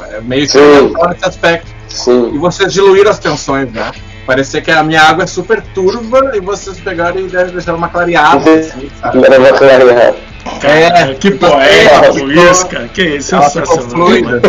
[0.01, 1.75] É Meio que nesse aspecto.
[1.89, 2.35] Sim.
[2.35, 3.93] E vocês diluíram as tensões, né?
[4.27, 8.55] Parecia que a minha água é super turva e vocês pegaram e deixaram uma clareada,
[8.55, 9.25] assim, sabe?
[9.25, 10.17] Era uma clareada.
[10.61, 12.89] Cara, que poético isso, cara.
[12.89, 13.89] Que isso, sensacional.
[13.89, 14.41] fluida?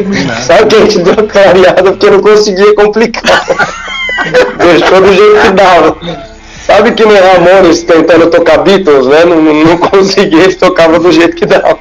[0.46, 3.46] Sabe que a gente deu uma clareada porque não conseguia complicar.
[4.58, 5.98] Deixou do jeito que dava.
[6.68, 9.24] Sabe que no Ramones tentando tocar Beatles, né?
[9.24, 11.80] Não, não, não conseguia, eles tocavam do jeito que dava.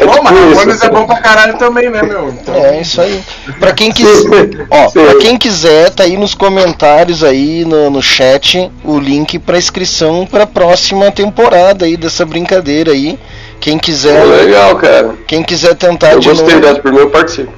[0.00, 0.86] É Pô, mas tipo Ramones isso.
[0.86, 2.30] é bom pra caralho também, né, meu?
[2.30, 3.22] Então, É isso aí.
[3.60, 5.04] Pra quem quiser, ó, Sim.
[5.04, 10.26] pra quem quiser, tá aí nos comentários aí no, no chat o link pra inscrição
[10.26, 13.18] pra próxima temporada aí dessa brincadeira aí.
[13.60, 15.14] Quem quiser, Pô, legal, cara.
[15.26, 17.52] quem quiser tentar Eu de gostei novo, dessa, por mim eu participo.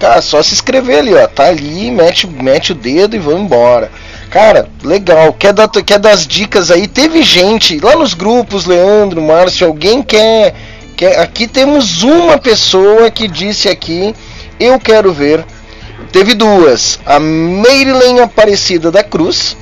[0.00, 1.26] cara, só se inscrever ali, ó.
[1.28, 3.92] Tá ali, mete, mete o dedo e vamos embora.
[4.34, 5.32] Cara, legal.
[5.32, 6.88] Quer, dar, quer dar as dicas aí?
[6.88, 10.52] Teve gente lá nos grupos, Leandro, Márcio, alguém quer,
[10.96, 11.20] quer.
[11.20, 14.12] Aqui temos uma pessoa que disse aqui,
[14.58, 15.44] eu quero ver.
[16.10, 16.98] Teve duas.
[17.06, 19.56] A Marilyn Aparecida da Cruz.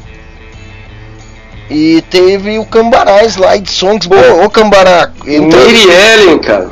[1.68, 4.08] E teve o Cambará Slide Songs.
[4.10, 6.70] Ô, ô Cambará, entra- Mary Ellen, cara.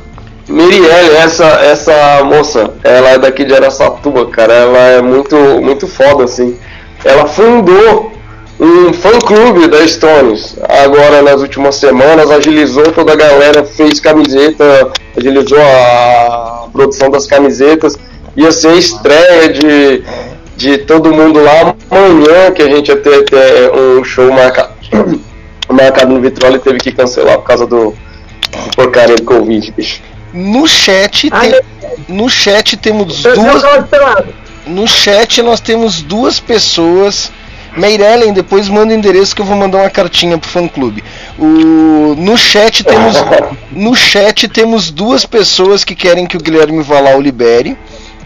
[0.49, 4.55] Mary Ellen, essa, essa moça, ela é daqui de Araçatuba, cara.
[4.55, 6.57] Ela é muito, muito foda, assim.
[7.05, 8.13] Ela fundou
[8.59, 10.57] um fã-clube da Stones.
[10.85, 17.97] Agora, nas últimas semanas, agilizou toda a galera, fez camiseta, agilizou a produção das camisetas.
[18.37, 20.05] Ia ser a estreia de,
[20.57, 24.71] de todo mundo lá amanhã, que a gente ia ter, ter um show marcado,
[25.69, 30.01] marcado no Vitrolli e teve que cancelar por causa do, do porcaria do Covid, bicho.
[30.35, 31.61] no chat Ai, tem-
[32.09, 33.63] no chat temos duas.
[34.71, 37.31] No chat nós temos duas pessoas.
[37.77, 41.05] Meirellen, depois manda o endereço que eu vou mandar uma cartinha pro fã clube.
[41.39, 43.17] O no chat temos
[43.71, 47.77] no chat temos duas pessoas que querem que o Guilherme Valau libere.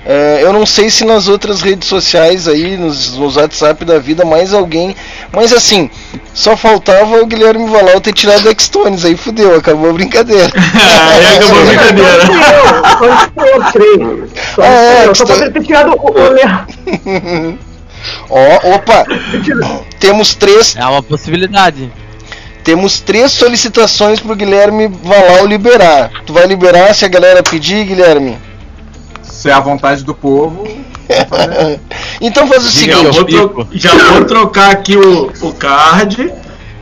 [0.07, 4.25] É, eu não sei se nas outras redes sociais aí, nos, nos WhatsApp da vida,
[4.25, 4.95] mais alguém.
[5.33, 5.89] Mas assim,
[6.35, 10.53] só faltava o Guilherme Valau ter tirado X-Tones, aí fudeu, acabou a brincadeira.
[10.55, 12.25] Aí acabou a brincadeira.
[14.55, 17.59] Só, É, eu só poderia ter tirado o, o.
[18.31, 19.05] Ó, opa!
[19.99, 21.91] Temos três É uma possibilidade.
[22.63, 26.11] Temos três solicitações pro Guilherme Valau liberar.
[26.25, 28.39] Tu vai liberar se a galera pedir, Guilherme?
[29.45, 30.65] Se é a vontade do povo.
[32.19, 33.05] Então faz o seguinte.
[33.11, 36.33] vou, tro- já vou trocar aqui o, o card.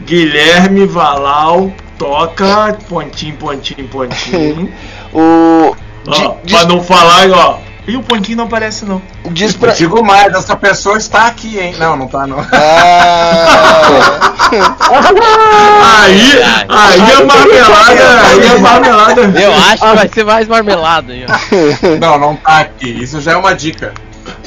[0.03, 4.73] Guilherme Valau toca pontinho, pontinho, pontinho.
[5.13, 5.75] O.
[6.07, 7.59] Ó, di- diz, pra não falar, ó.
[7.87, 9.03] E o pontinho não aparece, não.
[9.33, 9.73] diz Eu pra.
[9.73, 11.75] digo mais, essa pessoa está aqui, hein?
[11.79, 12.39] Não, não tá não.
[12.53, 14.13] Ah,
[16.05, 16.33] Aí,
[16.69, 19.23] aí a marmelada, aí a marmelada.
[19.41, 21.13] Eu acho que vai ser mais marmelada.
[21.13, 21.97] ó.
[22.01, 22.89] Não, não tá aqui.
[23.03, 23.93] Isso já é uma dica.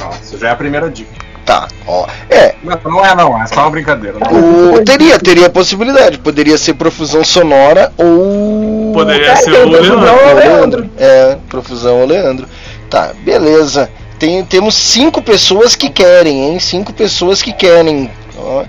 [0.02, 1.10] Ó, Isso já é a primeira dica.
[1.46, 2.08] Tá, ó.
[2.30, 4.18] É, Não, não é não, é só uma brincadeira.
[4.20, 4.74] Não.
[4.76, 6.18] o, teria, teria possibilidade.
[6.18, 8.92] Poderia ser profusão sonora ou.
[8.94, 9.70] Poderia É, ser o.
[9.70, 10.36] Leandro.
[10.36, 10.90] Leandro.
[10.98, 12.48] É, profusão ou Leandro.
[12.90, 13.90] Tá, beleza.
[14.18, 16.60] Tem, temos cinco pessoas que querem, hein?
[16.60, 18.10] Cinco pessoas que querem.
[18.38, 18.64] Ó,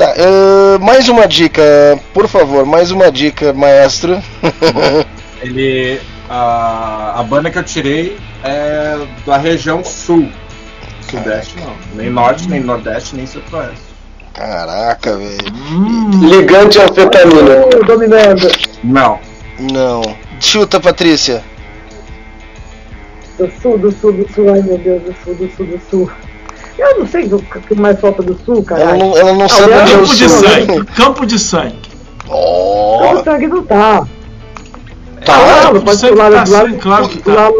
[0.00, 1.62] Tá, ah, mais uma dica,
[2.14, 4.18] por favor, mais uma dica, maestro.
[5.42, 6.00] Ele.
[6.26, 10.26] A, a banda que eu tirei é da região sul.
[11.10, 11.74] Sudeste não.
[11.94, 13.90] Nem norte, nem nordeste, nem centro-oeste.
[14.32, 15.52] Caraca, velho.
[15.70, 17.66] Hum, Ligante anfetamina.
[17.66, 18.48] Ô, dominando.
[18.82, 19.18] Não.
[19.58, 20.16] Não.
[20.40, 21.44] Chuta, Patrícia.
[23.40, 24.52] Do sul, do sul, do sul.
[24.52, 26.10] Ai, meu Deus, do sul, do sul, do sul.
[26.78, 28.98] Eu não sei o que mais falta do sul, Ela caralho.
[28.98, 30.38] não, ela não sabe Leandro onde é o campo de sul.
[30.48, 30.84] sangue.
[30.96, 31.78] Campo de sangue.
[32.28, 34.00] Ó, O sangue não tá.
[34.00, 34.06] tá.
[35.24, 36.70] Claro, pode ser Tá do lado.
[36.70, 37.32] sim, claro que tá.
[37.34, 37.50] lá,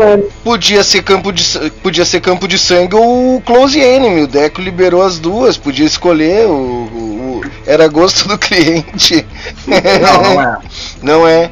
[0.45, 4.23] Podia ser campo de podia ser campo de sangue ou close enemy.
[4.23, 9.27] O Deco liberou as duas, podia escolher o, o- o- era gosto do cliente.
[9.67, 10.59] Não, não é.
[11.03, 11.51] Não é.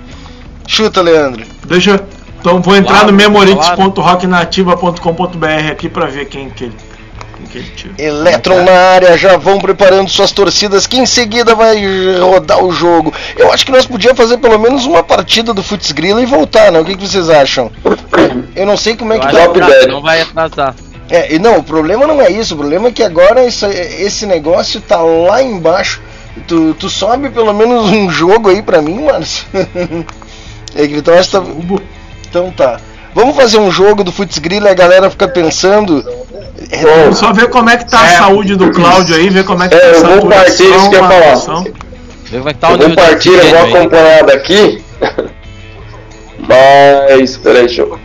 [0.67, 1.45] Chuta, Leandro.
[1.67, 2.03] Deixa.
[2.41, 6.75] Então vou entrar Claro, no memorix.rocknativa.com.br aqui pra ver quem que ele,
[7.37, 7.95] quem que ele tira.
[7.99, 11.77] Eletron na área, já vão preparando suas torcidas que em seguida vai
[12.21, 13.13] rodar o jogo.
[13.37, 16.71] Eu acho que nós podíamos fazer pelo menos uma partida do Futs Grilla e voltar,
[16.71, 16.79] né?
[16.81, 17.71] O que, que vocês acham?
[18.55, 19.43] Eu não sei como é Eu que acho tá.
[19.89, 20.75] Não vai atrasar.
[21.11, 24.27] É, e não, o problema não é isso, o problema é que agora isso- esse
[24.27, 26.01] negócio tá lá embaixo.
[26.47, 29.45] Tu, tu sobe pelo menos um jogo aí pra mim, Márcio.
[30.77, 31.43] é, então, que tá-
[32.29, 32.79] então tá.
[33.15, 36.05] Vamos fazer um jogo do Futs Grilla e a galera fica pensando.
[36.71, 38.17] É, Bom, Só ver como é que tá a É.
[38.19, 40.91] saúde do Cláudio aí, ver como é que É, tá a eu vou partir, isso
[40.91, 41.65] que eu ia a falar.
[42.51, 44.85] é tá Eu vou partir, eu vou acompanhar daqui.
[46.47, 47.99] Mas, peraí, deixa eu.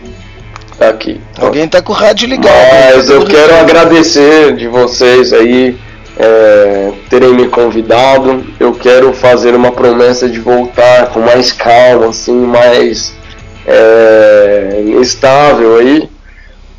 [0.78, 1.22] Tá aqui.
[1.40, 2.54] Alguém tá com o rádio ligado.
[2.96, 5.78] Mas eu quero agradecer de vocês aí
[6.18, 8.44] é, terem me convidado.
[8.60, 13.14] Eu quero fazer uma promessa de voltar com mais calma, assim, mais
[13.66, 16.10] é, estável aí.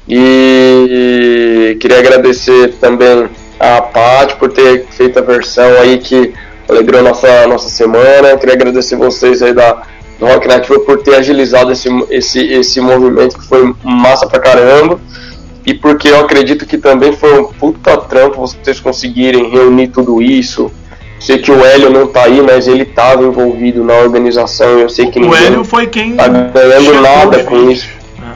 [0.08, 3.28] E queria agradecer também
[3.58, 6.34] a Paty por ter feito a versão aí que
[6.68, 8.36] alegrou nossa, nossa semana.
[8.36, 9.82] Queria agradecer vocês aí da,
[10.18, 10.46] do Rock
[10.84, 15.00] por ter agilizado esse, esse, esse movimento que foi massa pra caramba.
[15.66, 20.70] E porque eu acredito que também foi um puta trampo vocês conseguirem reunir tudo isso.
[21.24, 24.78] Sei que o Hélio não tá aí, mas ele estava envolvido na organização.
[24.78, 27.88] Eu sei que O Hélio foi quem tá ganhando nada com isso.
[28.22, 28.32] É.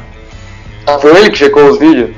[0.86, 2.10] Ah, foi ele que checou os vídeos?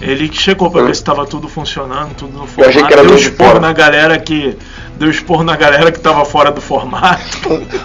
[0.00, 2.86] Ele que checou pra ver se tava tudo funcionando, tudo no Eu achei formato.
[2.86, 3.60] que era deu de expor fora.
[3.60, 4.56] na galera que.
[4.98, 7.22] Deu expor na galera que tava fora do formato.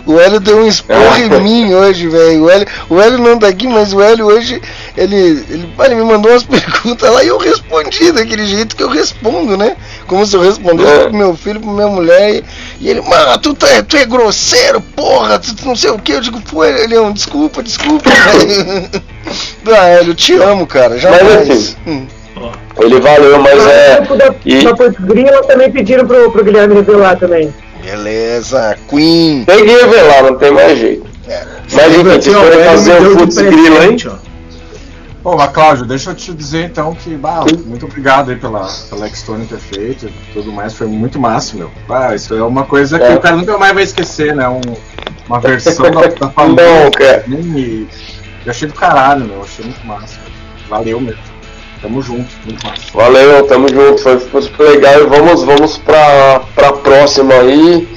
[0.05, 1.21] O Hélio deu um esporro É.
[1.25, 2.43] em mim hoje, velho.
[2.43, 4.61] O Hélio, o Hélio não tá aqui, mas o Hélio hoje,
[4.95, 5.15] ele,
[5.49, 9.57] ele, ele me mandou umas perguntas lá e eu respondi daquele jeito que eu respondo,
[9.57, 9.75] né?
[10.05, 11.03] Como se eu respondesse É.
[11.05, 12.35] pro meu filho, pra minha mulher.
[12.35, 12.43] E,
[12.79, 16.11] e ele, mano, tu, tá, tu é grosseiro, porra, tu, tu não sei o que.
[16.11, 18.07] Eu digo, pô, Elião, desculpa, desculpa,
[18.37, 18.89] velho.
[19.75, 21.49] Ah, Hélio, te amo, cara, jamais.
[21.49, 22.05] assim, Hum.
[22.79, 24.01] Ele valeu, mas é.
[24.01, 27.53] Da, e- da Grila também pediram pro, pro Guilherme revelar também.
[27.83, 29.43] Beleza, Queen.
[29.45, 31.05] Tem que revelar, não tem mais jeito.
[31.27, 31.43] É.
[31.73, 33.97] Mas enfim, podem Hélio fazer o deu de Futs Grilo, hein?
[35.21, 39.07] Pô, mas Cláudio, deixa eu te dizer então que, bah, muito obrigado aí pela, pela
[39.09, 41.69] Xtone ter feito e tudo mais, foi muito massa, meu.
[41.87, 43.15] Bah, isso é uma coisa que É.
[43.15, 44.47] o cara nunca mais vai esquecer, né?
[44.47, 44.61] Um,
[45.27, 46.83] uma versão da, da família.
[46.85, 47.23] Não, cara.
[47.27, 47.85] E
[48.45, 50.19] eu achei do caralho, meu, achei muito massa.
[50.69, 51.28] Valeu mesmo.
[51.81, 52.83] Tamo junto, muito massa.
[52.93, 57.87] Valeu, tamo junto, foi, foi super legal e vamos, vamos pra, pra próxima aí.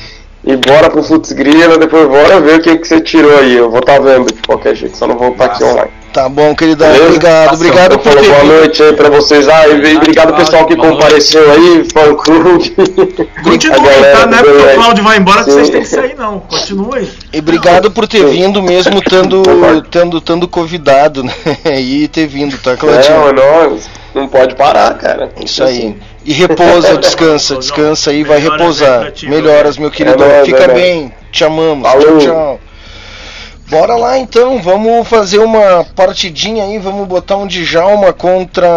[0.44, 3.56] E bora pro Futs Grila, depois bora ver o que, que você tirou aí.
[3.56, 5.72] Eu vou estar vendo de qualquer jeito, só não vou estar aqui Massa.
[5.72, 6.01] online.
[6.12, 6.88] Tá bom, queridão.
[6.88, 7.06] Beleza?
[7.06, 9.48] Obrigado, obrigado Eu por ter boa noite aí pra vocês.
[9.48, 12.70] Ah, e obrigado pessoal que compareceu aí, fã clube.
[13.42, 14.26] Continua A aí, galera tá?
[14.26, 14.74] Não é do porque o.
[14.74, 16.40] Cláudio vai embora que vocês têm que sair, não.
[16.40, 17.08] Continua aí.
[17.32, 19.42] E obrigado por ter vindo mesmo tendo,
[19.90, 21.32] tendo, tendo convidado, né?
[21.80, 23.28] E ter vindo, tá, Não, Claudinho?
[23.28, 23.90] é nóis.
[24.14, 25.30] Não pode parar, cara.
[25.42, 25.96] Isso aí.
[26.24, 29.12] E repousa, descansa, descansa aí, vai repousar.
[29.22, 30.22] Melhoras, meu querido.
[30.22, 31.12] É Fica é bem.
[31.32, 31.88] Te amamos.
[31.88, 32.60] Tchau, tchau.
[33.68, 38.68] Bora lá então, vamos fazer uma partidinha aí, vamos botar um Djalma contra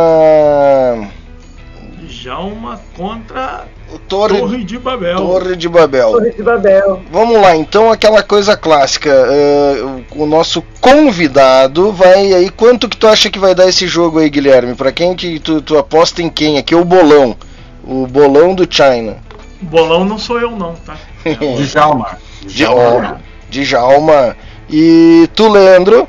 [2.07, 5.17] Já uma contra o Torre, Torre de Babel.
[5.17, 6.11] Torre de Babel.
[6.11, 7.01] Torre de Babel.
[7.11, 9.09] Vamos lá, então aquela coisa clássica.
[9.09, 9.83] eh,
[10.15, 12.49] o, nosso convidado vai aí.
[12.49, 14.75] Quanto que tu acha que vai dar esse jogo aí, Guilherme?
[14.75, 16.57] Pra quem que tu, tu aposta em quem?
[16.57, 17.37] Aqui é o bolão.
[17.83, 19.17] O bolão do China.
[19.61, 20.95] Bolão não sou eu, não, tá?
[21.57, 22.17] Djalma.
[22.43, 23.15] De, ó,
[23.49, 24.35] Djalma.
[24.69, 26.07] E tu, Leandro?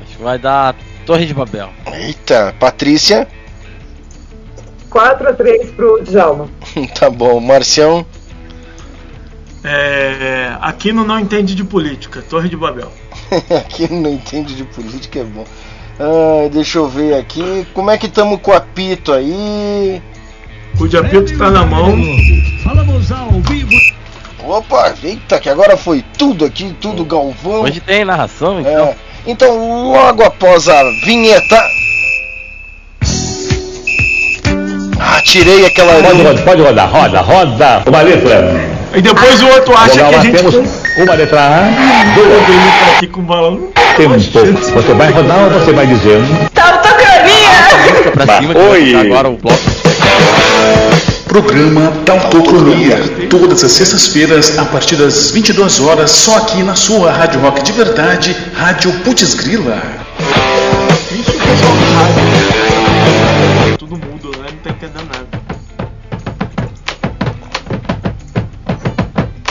[0.00, 0.74] Acho que vai dar
[1.04, 1.70] Torre de Babel.
[1.92, 3.26] Eita, Patrícia.
[4.90, 6.48] 4x3 pro Djalma.
[6.98, 8.04] tá bom, Marcião.
[9.62, 12.22] É, Aquino não entende de política.
[12.22, 12.90] Torre de Babel.
[13.56, 15.44] aqui não entende de política é bom.
[15.98, 17.66] Ah, deixa eu ver aqui.
[17.74, 20.02] Como é que estamos com o apito aí?
[20.80, 21.94] O de apito tá na mão.
[22.64, 23.70] Falamos ao vivo.
[24.44, 27.62] Opa, eita, que agora foi tudo aqui, tudo Galvão.
[27.62, 28.86] Hoje tem narração, então.
[28.86, 28.94] É.
[29.26, 31.62] Então, logo após a vinheta.
[34.98, 37.82] Ah, tirei aquela Pode, pode rodar, roda, roda.
[37.86, 38.70] Uma letra.
[38.94, 40.54] E depois o outro acha que a gente temos
[40.96, 42.46] uma letra A, duas.
[42.46, 43.68] Tá aqui com balão.
[43.96, 44.18] Tempo.
[44.18, 46.50] Você vai rodar ou você vai dizendo?
[46.54, 48.10] Tautocronia!
[48.12, 49.58] Pra cima que vai ficar agora o bloco.
[51.30, 52.98] Programa Tautocronia.
[53.30, 57.70] Todas as sextas-feiras, a partir das 22 horas, só aqui na sua Rádio Rock de
[57.70, 59.80] Verdade, Rádio Putz Grila.
[61.12, 62.24] Isso o pessoal do rádio.
[63.78, 64.48] Tudo mudo, né?
[64.50, 65.28] Não tá entendendo nada.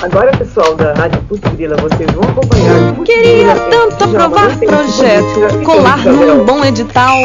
[0.01, 2.93] Agora, pessoal da Rádio Putz Grila, vocês vão acompanhar.
[3.05, 6.43] Queria tanto aprovar projeto, colar num Léo.
[6.43, 7.15] bom edital,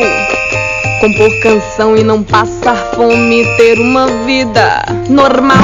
[1.05, 5.59] compor canção e não passar fome, ter uma vida normal.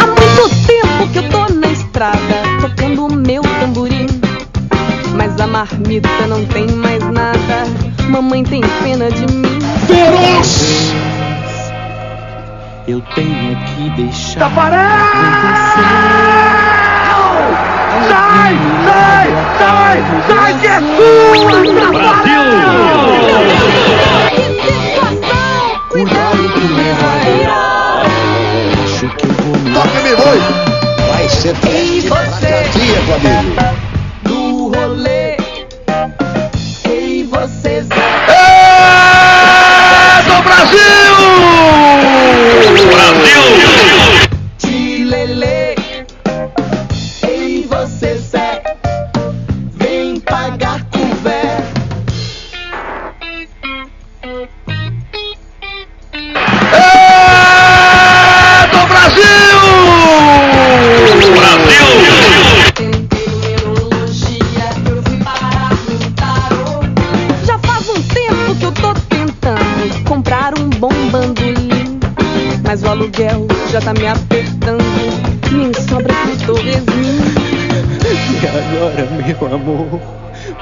[0.00, 2.18] Há muito tempo que eu tô na estrada,
[2.62, 4.06] tocando o meu tamborim.
[5.14, 7.66] Mas a marmita não tem mais nada,
[8.08, 9.58] mamãe tem pena de mim.
[9.86, 10.94] Feroz!
[12.86, 14.50] Eu tenho que deixar.
[18.08, 18.56] Sai,
[18.86, 19.28] sai,
[19.58, 21.60] sai, sai que é sua!
[21.92, 22.42] Brasil!
[25.88, 26.38] Cuidado
[28.84, 30.38] Acho que eu vou me Toca, me foi!
[31.08, 33.97] Vai ser E você cardíaco, amigo.
[73.88, 74.84] Tá me apertando,
[75.50, 77.20] nem sobra clitorresim.
[78.34, 80.00] E agora, meu amor,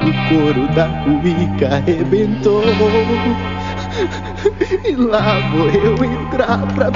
[0.00, 2.62] o couro da cuíca arrebentou.
[4.84, 6.90] E lá vou eu entrar pra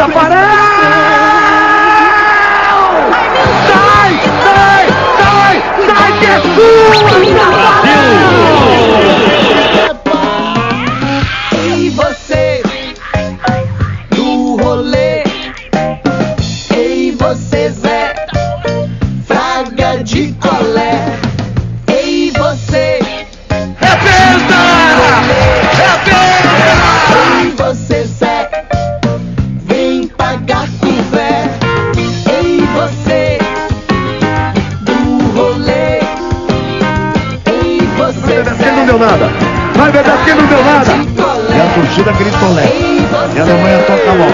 [3.66, 4.12] Sai,
[4.44, 4.84] sai,
[5.18, 5.56] sai,
[5.96, 7.10] sai que é sua!
[7.86, 9.09] Ei,
[42.00, 42.64] torcida gritou lé.
[43.34, 44.32] E a Alemanha toca logo.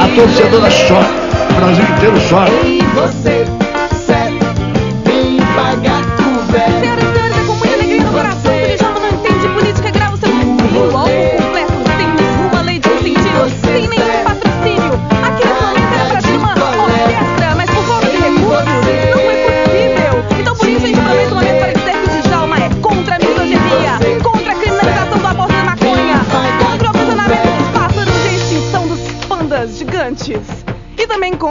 [0.00, 1.08] A torcedora chora.
[1.50, 3.31] O Brasil inteiro chora.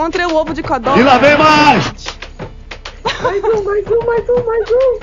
[0.02, 1.00] Contra o ovo de codorna.
[1.00, 1.92] E lá vem mais!
[3.22, 4.98] Mais um, mais um, mais um, mais um.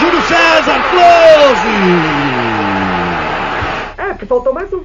[0.00, 1.68] Júlio César Close!
[3.98, 4.82] É, porque faltou mais um.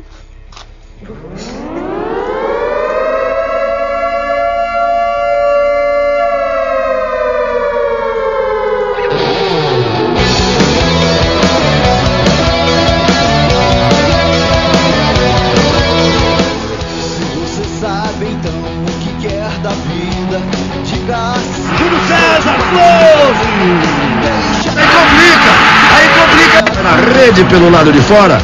[27.26, 28.38] Rede pelo lado de fora.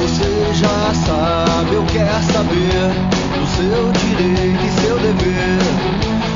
[0.00, 2.90] Você já sabe, eu quero saber
[3.34, 5.58] do seu direito e seu dever.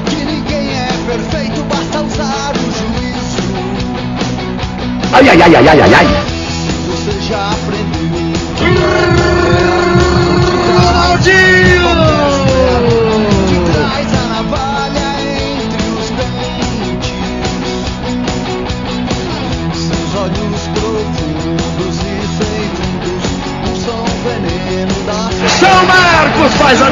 [0.08, 3.42] Que ninguém é perfeito, basta usar o juízo.
[5.12, 6.31] Ai, ai, ai, ai, ai, ai, ai.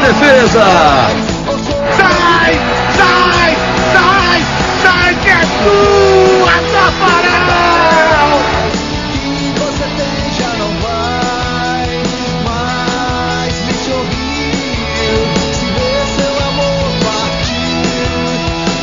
[0.00, 0.64] Defesa!
[1.96, 2.52] Sai!
[2.96, 3.56] Sai!
[3.92, 4.38] Sai!
[4.82, 8.40] Sai que é tua, Tafarel!
[9.12, 11.88] que você tem já não vai
[12.44, 14.88] mais me sorrir.
[15.52, 17.84] Se vê seu amor partir,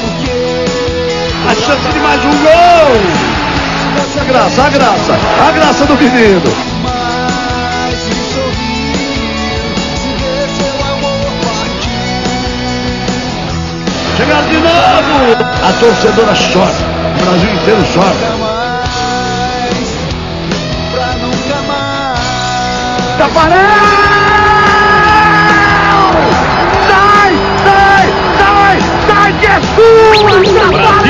[0.02, 0.38] porque
[1.50, 3.02] A chance de mais um gol!
[4.20, 5.14] A graça, a graça,
[5.48, 6.77] a graça do menino!
[15.30, 16.72] A torcedora chora,
[17.20, 18.16] o Brasil inteiro chora.
[20.94, 23.18] Pra nunca mais.
[23.18, 23.58] Tafarel!
[26.88, 27.32] Sai!
[27.66, 28.08] Sai!
[28.40, 28.80] Sai!
[29.06, 31.07] Sai que é sua, Tafarel!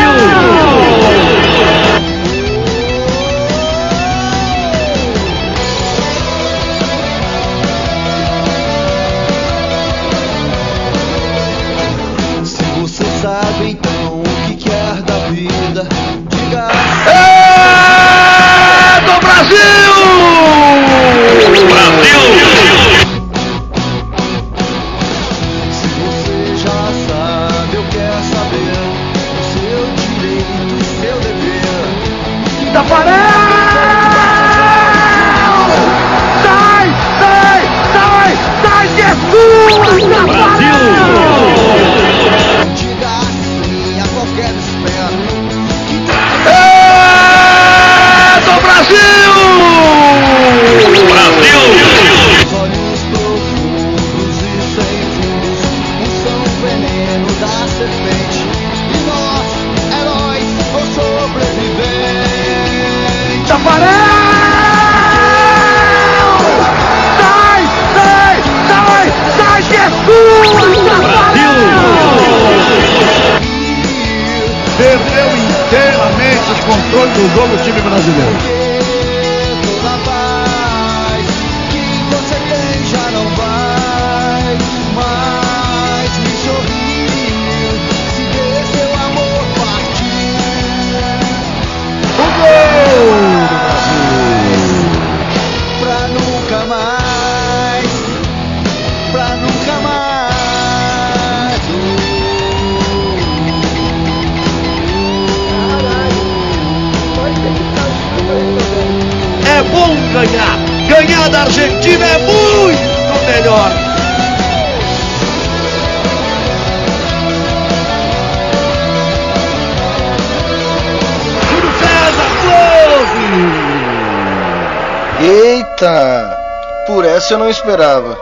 [127.47, 128.17] Não esperava.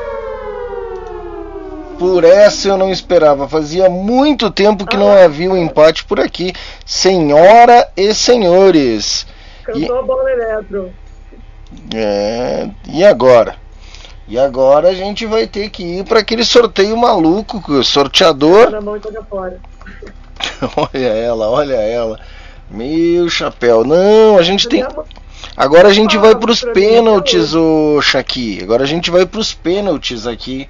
[1.97, 3.47] Por essa eu não esperava.
[3.47, 6.53] Fazia muito tempo que não havia um empate por aqui.
[6.85, 9.26] Senhora e senhores.
[9.69, 10.93] E, Cantou a bola eletro.
[11.95, 13.56] é, e agora?
[14.27, 18.68] E agora a gente vai ter que ir para aquele sorteio maluco que o sorteador.
[18.68, 18.72] E
[20.77, 22.19] olha ela, olha ela.
[22.69, 23.84] Meu chapéu.
[23.84, 24.85] Não, a gente tem.
[25.55, 28.59] Agora a gente vai pros pênaltis, ô Shaqui.
[28.61, 30.67] Agora a gente vai pros pênaltis aqui.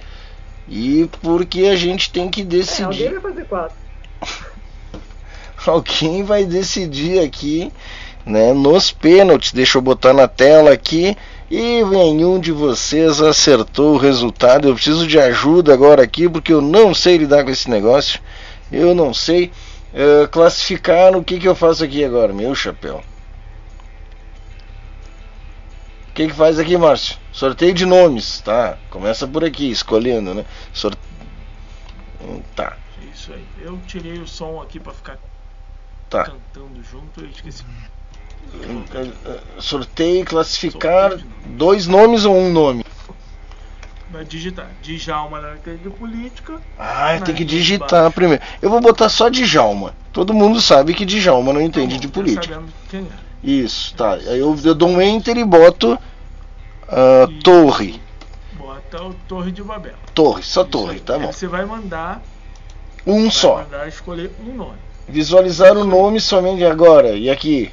[0.67, 2.83] E porque a gente tem que É, decidir.
[3.07, 3.75] alguém vai fazer quatro.
[5.67, 7.71] Alguém vai decidir aqui,
[8.25, 8.53] né?
[8.53, 9.51] Nos pênaltis.
[9.51, 11.17] Deixa eu botar na tela aqui.
[11.49, 14.67] E nenhum de vocês acertou o resultado.
[14.67, 18.19] Eu preciso de ajuda agora aqui, porque eu não sei lidar com esse negócio.
[18.71, 19.51] Eu não sei
[19.93, 21.15] eh, classificar.
[21.15, 23.01] O que, que eu faço aqui agora, meu chapéu?
[26.15, 27.17] Que, que faz aqui, Márcio?
[27.31, 28.77] Sorteio de nomes, tá?
[28.89, 30.45] Começa por aqui, escolhendo, né?
[30.73, 30.95] Sor...
[32.21, 32.77] Hum, Tá,
[33.13, 33.45] Isso aí.
[33.61, 35.17] Eu tirei o som aqui pra ficar
[36.09, 36.23] tá.
[36.23, 37.63] cantando junto e esqueci.
[39.59, 41.17] Sorteio classificar
[41.47, 42.85] dois nomes ou um nome?
[44.09, 46.61] Vai digitar Djalma na de política.
[46.79, 48.41] Ah, tem que de digitar primeiro.
[48.61, 49.93] Eu vou botar só Djalma.
[50.13, 52.53] Todo mundo sabe que Djalma não entende de Tá política.
[52.55, 53.24] sabendo quem é.
[53.43, 54.13] Isso, tá.
[54.13, 55.97] Aí eu, eu dou um enter e boto
[56.87, 58.01] ah, Torre.
[58.53, 59.93] Bota o Torre de Babel.
[60.13, 61.31] Torre, só Torre, tá Aí bom.
[61.31, 62.21] você vai mandar,
[63.05, 63.57] Um vai só.
[63.57, 64.77] mandar escolher um nome.
[65.07, 67.11] Visualizar o nome somente agora.
[67.15, 67.71] E aqui?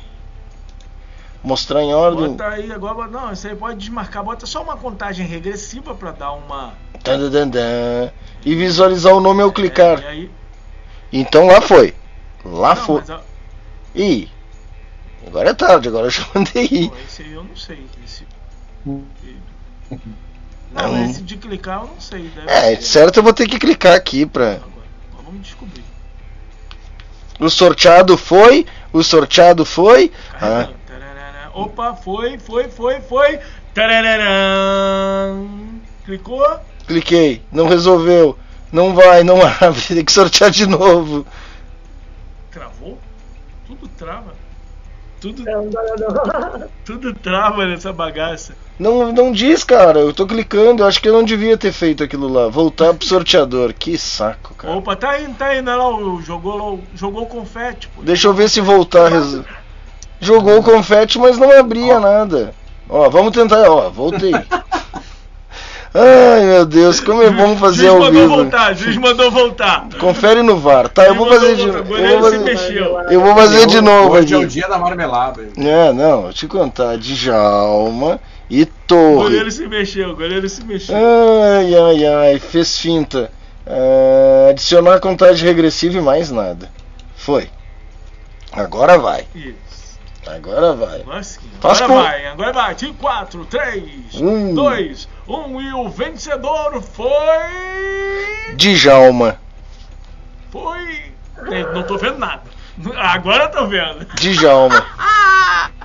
[1.43, 2.31] Mostrar em ordem.
[2.31, 3.09] Bota aí agora.
[3.09, 4.23] Não, isso aí pode desmarcar.
[4.23, 6.75] Bota só uma contagem regressiva pra dar uma.
[7.03, 8.11] Tadadadã.
[8.45, 10.03] E visualizar o nome ao clicar.
[10.05, 10.31] É, aí,
[11.13, 11.95] Então lá foi.
[12.45, 13.03] Lá não, foi.
[13.09, 13.21] a-
[13.95, 14.29] Ih.
[15.27, 16.89] Agora é tarde, agora eu já mandei ir.
[16.91, 17.87] pô, esse aí eu não sei.
[18.05, 18.27] Esse...
[18.85, 19.03] Não.
[20.73, 22.31] Não, esse de clicar eu não sei.
[22.47, 22.83] É, ser.
[22.83, 24.59] certo eu vou ter que clicar aqui pra.
[25.15, 25.85] Mas vamos descobrir.
[27.39, 28.67] O sorteado foi.
[28.93, 30.11] O sorteado foi.
[30.35, 30.69] Ah.
[31.55, 33.39] Opa, foi, foi, foi, foi.
[36.05, 36.61] Clicou?
[36.87, 37.43] cliquei.
[37.51, 38.39] Não resolveu.
[38.71, 39.81] Não vai, não abre.
[39.83, 41.27] Tem que sortear de novo.
[42.51, 42.99] Travou?
[43.67, 44.35] Tudo trava.
[45.23, 46.69] Tudo, Não, não, não.
[46.85, 48.55] tudo trava nessa bagaça.
[48.79, 50.01] Não, não diz, cara.
[50.01, 50.83] Eu tô clicando.
[50.83, 52.49] Eu acho que eu não devia ter feito aquilo lá.
[52.49, 53.73] Voltar pro sorteador.
[53.73, 54.75] Que saco, cara.
[54.75, 55.89] Opa, tá indo, tá indo lá.
[55.89, 58.03] o- Jogou, lá o- jogou o confete, pô.
[58.03, 59.09] Deixa eu ver se voltar.
[59.13, 59.41] res-
[60.21, 62.53] Jogou o confete, mas não abria nada.
[62.89, 63.71] Ó, vamos tentar.
[63.71, 64.33] Ó, voltei.
[65.95, 68.29] Ai, meu Deus, como é bom fazer juiz ao mandou vivo.
[68.37, 69.87] voltar, juiz mandou voltar.
[70.01, 70.89] Confere no VAR.
[70.89, 73.01] Tá, eu vou fazer de O eu goleiro vou se fazer, mexeu.
[73.11, 74.49] eu vou fazer de novo Hoje é o aqui.
[74.49, 75.47] dia da marmelada.
[75.55, 76.97] É, não, eu te contar.
[76.97, 79.15] Djalma e O Torre.
[79.25, 80.97] goleiro se mexeu, o goleiro se mexeu.
[80.97, 83.31] Ai, ai, ai, fez finta.
[83.67, 86.71] Ah, adicionar contagem regressiva e mais nada.
[87.15, 87.51] Foi.
[88.51, 89.27] Agora vai.
[89.35, 89.99] Isso.
[90.27, 91.03] Agora vai.
[91.61, 92.77] Faz Agora com- vai, agora vai.
[92.99, 93.83] 4, 3,
[94.21, 94.55] Um.
[94.55, 98.55] 2, 1 e o vencedor foi.
[98.57, 99.39] Djalma.
[100.51, 101.13] Foi.
[101.51, 102.43] Eu Não tô vendo nada.
[102.97, 104.05] Agora eu tô vendo.
[104.15, 104.85] Djalma.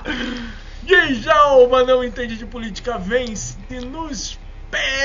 [0.82, 4.38] Djalma não entende de política, vence nos
[4.70, 4.98] pênaltis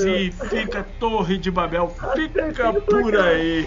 [0.00, 3.66] e fica Torre de Babel, fica por aí.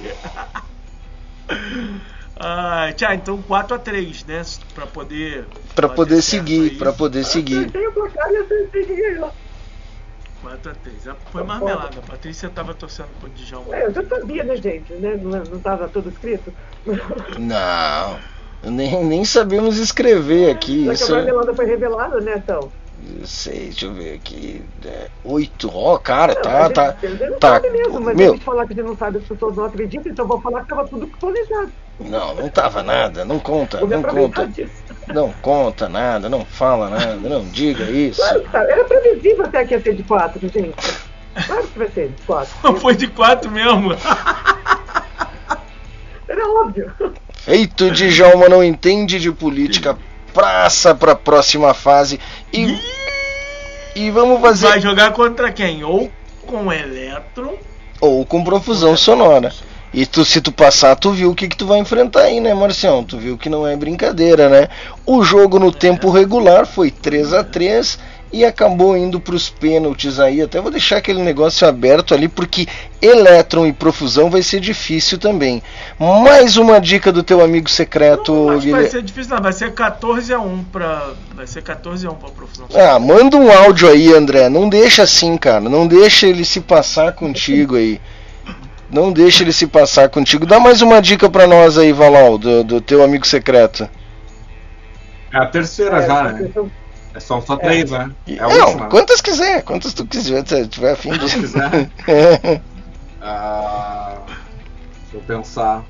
[2.35, 4.41] Ah, tchau, então 4x3, né?
[4.73, 5.45] Pra poder.
[5.75, 7.69] Pra poder seguir, pra poder seguir.
[7.71, 9.31] Tem o placar e acertei que ganhou.
[10.43, 11.15] 4x3.
[11.31, 11.99] Foi marmelada.
[11.99, 13.75] A Patrícia tava torcendo pro Djalma.
[13.75, 14.91] É, eu já sabia, né, gente?
[14.93, 15.19] Né?
[15.21, 16.51] Não, não tava tudo escrito?
[17.37, 18.19] Não.
[18.63, 20.85] Nem, nem sabemos escrever aqui.
[20.85, 21.13] Só que Isso.
[21.13, 22.71] a marmelada foi revelada, né, então?
[23.19, 24.61] Eu sei, deixa eu ver aqui.
[24.85, 25.69] É, Oito.
[25.73, 27.07] Ó, cara, Não, a tá, gente- tá.
[27.07, 27.49] gente não Tá.
[27.55, 29.65] sabe mesmo, mas Meu, a gente falar que a gente não sabe, as pessoas não
[29.65, 31.71] acreditam, então vou falar que tava tudo planejado.
[31.99, 33.25] não, não tava nada.
[33.25, 34.47] Não conta, não conta.
[34.47, 34.71] disso.
[35.07, 38.21] Não conta nada, não fala nada, não diga isso.
[38.21, 38.63] Claro que tá.
[38.63, 40.73] Era previsível até que ia ser de quatro, gente.
[41.47, 42.53] Claro que vai ser de quatro.
[42.63, 43.91] Não foi de 4 mesmo.
[46.27, 46.93] Era óbvio.
[47.33, 49.97] Feito Djalma não entende de política.
[50.33, 52.19] Praça pra próxima fase.
[52.53, 52.77] E.
[53.95, 54.67] E vamos fazer.
[54.67, 55.83] Vai jogar contra quem?
[55.83, 56.09] Ou
[56.45, 57.57] com Eletro.
[57.99, 59.51] Ou com profusão sonora.
[59.93, 62.53] E tu, se tu passar, tu viu o que, que tu vai enfrentar aí, né,
[62.53, 63.03] Marcião?
[63.03, 64.69] Tu viu que não é brincadeira, né?
[65.05, 67.99] O jogo no tempo regular foi 3 a 3
[68.33, 70.41] e acabou indo pros pênaltis aí.
[70.41, 72.65] Até vou deixar aquele negócio aberto ali, porque
[73.01, 75.61] elétron e profusão vai ser difícil também.
[75.99, 78.89] Mais uma dica do teu amigo secreto, Acho que vai Guilherme.
[78.89, 79.43] ser difícil, não.
[79.43, 81.09] Vai ser 14x1 pra.
[81.35, 82.67] Vai ser 14x1 pra profusão.
[82.73, 84.47] Ah, manda um áudio aí, André.
[84.49, 85.61] Não deixa assim, cara.
[85.69, 87.99] Não deixa ele se passar contigo aí.
[88.89, 90.45] Não deixa ele se passar contigo.
[90.45, 93.89] Dá mais uma dica pra nós aí, Valal, do, do teu amigo secreto.
[95.33, 96.49] É a terceira já, né?
[97.13, 98.09] É, são só três, né?
[98.27, 98.88] É a Não, última.
[98.88, 101.19] quantas quiser, quantas tu quiser, se tiver afim de.
[101.29, 101.89] Quiser.
[103.23, 104.17] Ah,
[105.03, 105.83] deixa eu pensar.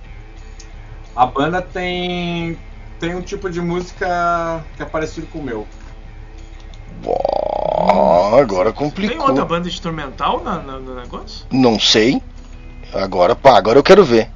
[1.15, 2.57] A banda tem
[2.99, 5.65] tem um tipo de música que é parecido com o meu.
[7.05, 9.27] Ó, agora Tem complicou.
[9.29, 11.45] outra banda instrumental na, na- no negócio?
[11.49, 12.21] Não sei.
[12.93, 14.29] Agora, pá, agora eu quero ver.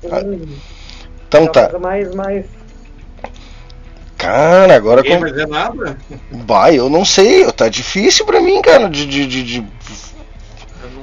[1.28, 1.78] Então tá.
[1.78, 2.46] Mais, mais.
[4.26, 5.22] Cara, agora Ninguém com...
[5.24, 5.98] vai dizer nada?
[6.32, 7.50] Vai, eu não sei.
[7.52, 9.64] Tá difícil pra mim, cara, de- de- de,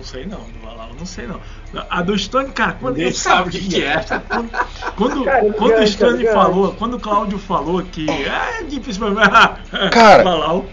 [0.02, 1.40] não sei não, do Valhalla, não sei não.
[1.88, 4.00] A do Stone, cara, quando Ninguém eu sabe o que é.
[4.26, 4.50] Quando,
[4.96, 8.64] quando, Cara, ele quando o Stone ele falou, quando o Cláudio falou que ah, é
[8.64, 9.90] difícil pra mim.
[9.90, 10.64] Cara, Valhalla,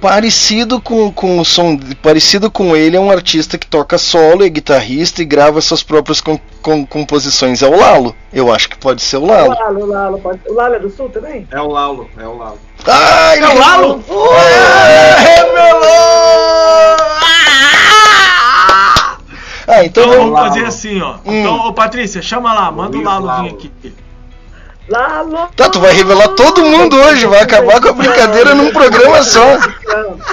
[0.00, 1.76] Parecido com, com o som.
[2.00, 6.20] Parecido com ele é um artista que toca solo, é guitarrista e grava suas próprias
[6.20, 7.62] com, com- composições.
[7.62, 8.14] É o Lalo.
[8.32, 9.50] Eu acho que pode ser o O Lalo.
[9.50, 10.40] Lalo, o Lalo, pode...
[10.48, 11.48] o Lalo é do Sul também?
[11.50, 12.58] É o Lalo, é o Lalo.
[12.86, 14.04] Ah, ele É o Lalo?
[19.68, 20.40] Ah, então então vamos.
[20.40, 21.16] fazer assim, ó.
[21.26, 21.40] Hum.
[21.40, 23.42] Então, ô Patrícia, chama lá, manda o Lalo.
[23.42, 23.70] vir aqui.
[24.88, 25.48] Lalo!
[25.54, 29.58] Tá, tu vai revelar todo mundo hoje, vai acabar com a brincadeira num programa só.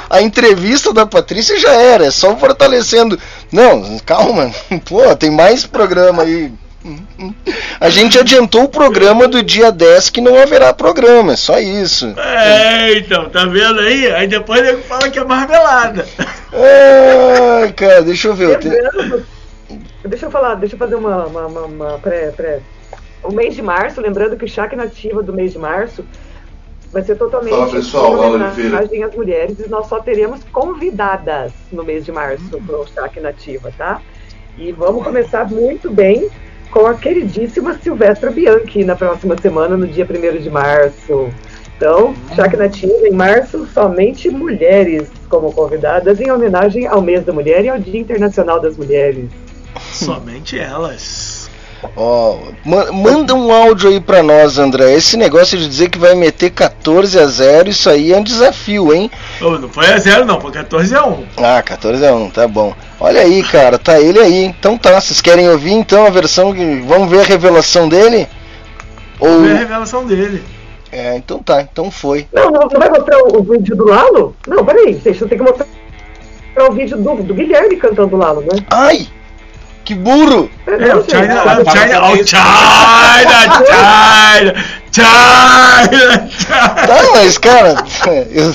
[0.09, 3.19] A entrevista da Patrícia já era, é só fortalecendo.
[3.51, 4.49] Não, calma,
[4.87, 6.53] pô, tem mais programa aí.
[7.79, 12.13] A gente adiantou o programa do dia 10 que não haverá programa, é só isso.
[12.17, 14.11] É, então, tá vendo aí?
[14.11, 16.05] Aí depois ele fala que é marmelada.
[16.53, 18.59] Ai, cara, deixa eu ver.
[18.63, 19.25] Lembrando,
[20.05, 22.59] deixa eu falar, deixa eu fazer uma, uma, uma- uma pré, pré.
[23.23, 26.05] O mês de março, lembrando que o Chac Nativa do mês de março
[26.93, 32.05] vai ser totalmente Fala, pessoal, homenagem às mulheres e nós só teremos convidadas no mês
[32.05, 33.99] de março para o Chac Nativa, tá?
[34.57, 36.29] E vamos começar muito bem
[36.71, 41.29] com a queridíssima Silvestra Bianchi na próxima semana, no dia 1 de março.
[41.77, 47.65] Então, Chac Nativa em março, somente mulheres como convidadas, em homenagem ao mês da mulher
[47.65, 49.29] e ao Dia Internacional das Mulheres.
[49.91, 51.34] Somente elas.
[51.95, 54.93] Ó, ma- manda um áudio aí pra nós, André.
[54.93, 58.93] Esse negócio de dizer que vai meter 14 a 0, isso aí é um desafio,
[58.93, 59.09] hein?
[59.41, 61.25] Ô, não foi a zero, não, foi 14 a 1.
[61.37, 62.73] Ah, 14 a 1, tá bom.
[62.99, 64.45] Olha aí, cara, tá ele aí.
[64.45, 66.81] Então tá, vocês querem ouvir então a versão que.
[66.87, 68.27] Vamos ver a revelação dele?
[69.19, 69.39] Ou.
[69.41, 70.43] Foi a revelação dele.
[70.91, 72.25] É, então tá, então foi.
[72.33, 74.35] Não, não, não vai mostrar o, o vídeo do Lalo?
[74.47, 75.67] Não, peraí, vocês tem que mostrar
[76.69, 78.63] o vídeo do, do Guilherme cantando Lalo, né?
[78.71, 79.07] Ai!
[79.85, 80.49] Que burro!
[80.67, 82.41] É, o China, o China, o China, China,
[84.91, 86.27] China, China.
[86.87, 87.75] Tá, mas cara,
[88.31, 88.51] eu,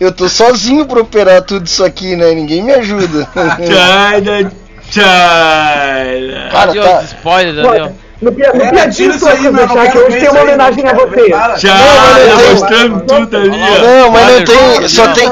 [0.00, 2.32] eu tô sozinho pra operar tudo isso aqui, né?
[2.32, 3.28] Ninguém me ajuda.
[3.58, 4.50] China,
[4.90, 6.48] China.
[6.50, 7.02] Cara, tá.
[7.02, 7.92] Spoiler, Daniel.
[8.22, 10.86] No, pia, no É, piadinho tira isso aí, meu, deixar que hoje tem uma homenagem
[10.86, 11.30] a você.
[11.30, 11.56] cara.
[11.62, 11.72] Não,
[12.12, 12.50] mas não tem-
[12.90, 13.78] mostrando tudo ali, ó.
[13.82, 14.88] Não, mas não tem.
[14.88, 15.26] Só tem.
[15.28, 15.30] Ó,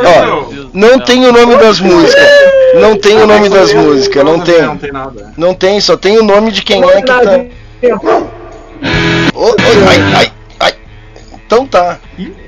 [0.72, 2.28] não tem o nome das músicas.
[2.74, 4.62] Não tem o nome das músicas, não tem.
[4.62, 5.32] Não tem nada.
[5.36, 7.20] Não tem, só tem o nome de quem é que tá.
[9.88, 10.74] Ai, ai, ai.
[11.46, 11.98] Então tá.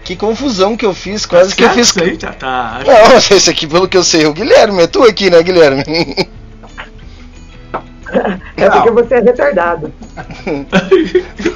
[0.04, 1.88] Que confusão que eu fiz, quase que eu fiz.
[1.88, 2.80] Isso aí já tá.
[2.84, 4.82] Não, esse aqui, pelo que eu sei, é o Guilherme.
[4.82, 5.84] É tu aqui, né, Guilherme?
[8.56, 9.92] É porque você é retardado.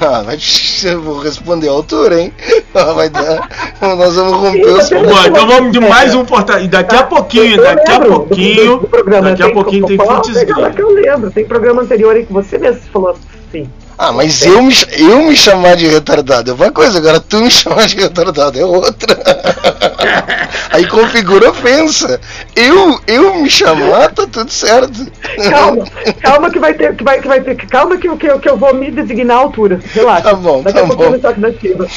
[0.01, 2.33] Ah, mas eu vou responder a altura, hein?
[2.73, 3.49] Ah, Vai dar.
[3.81, 6.59] Nós vamos romper os Bom, então vamos de mais um portal.
[6.59, 8.89] E daqui a pouquinho, daqui a pouquinho,
[9.21, 11.31] daqui a pouquinho tem que eu lembro.
[11.31, 13.15] Tem programa anterior aí que você mesmo falou
[13.49, 13.69] assim.
[13.97, 17.49] Ah, mas eu me, eu me chamar de retardado é uma coisa, agora tu me
[17.51, 19.15] chamar de retardado é outra.
[20.71, 22.19] Aí configura ofensa.
[22.55, 25.05] Eu, eu me chamar, tá tudo certo.
[25.49, 25.85] Calma,
[26.21, 28.57] calma que vai ter, que vai, que vai ter, calma que, eu- que, que eu
[28.57, 29.79] vou me designar a altura.
[29.93, 30.23] Relaxa.
[30.23, 31.13] Tá bom, Daqui tá a pouco bom.
[31.13, 31.87] eu toque na ativa.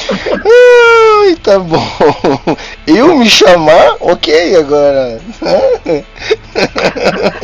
[0.45, 1.85] Ai, tá bom.
[2.87, 5.19] Eu me chamar, ok, agora.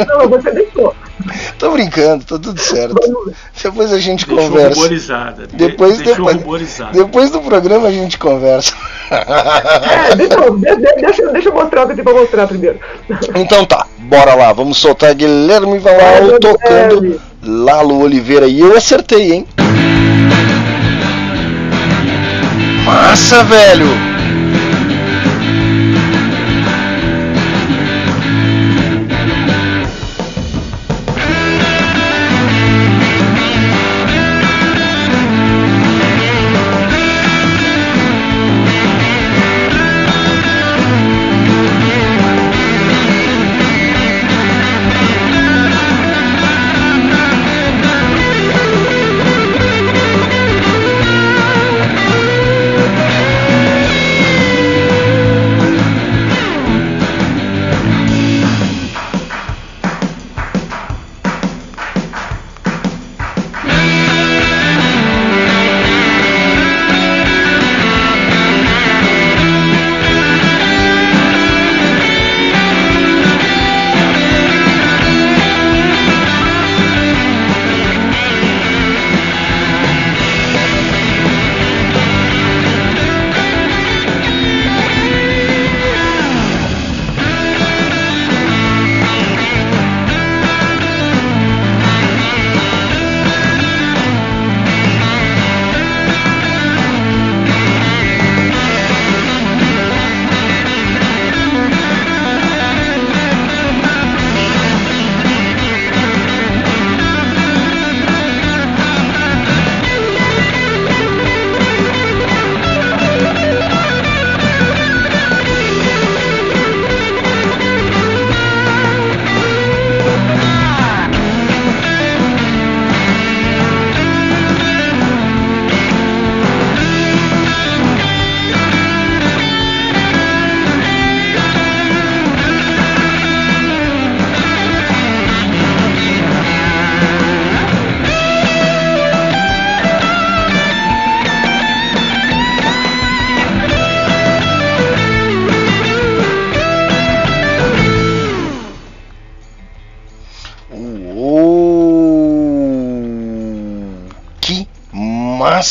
[0.07, 0.95] Não, você deixou.
[1.57, 2.95] Tô brincando, tá tudo certo.
[3.63, 4.75] Depois a gente Deixou conversa.
[4.75, 5.47] ruborizada.
[5.47, 6.91] De- Depois, deixou depois, ruborizada.
[6.91, 8.73] depois do programa a gente conversa.
[9.09, 10.35] É, deixa,
[11.01, 12.79] deixa, deixa eu mostrar o que eu tenho pra mostrar primeiro.
[13.35, 18.47] Então tá, bora lá, vamos soltar Guilherme Valau tocando Lalo Oliveira.
[18.47, 19.47] E eu acertei, hein?
[22.85, 23.87] Massa, velho!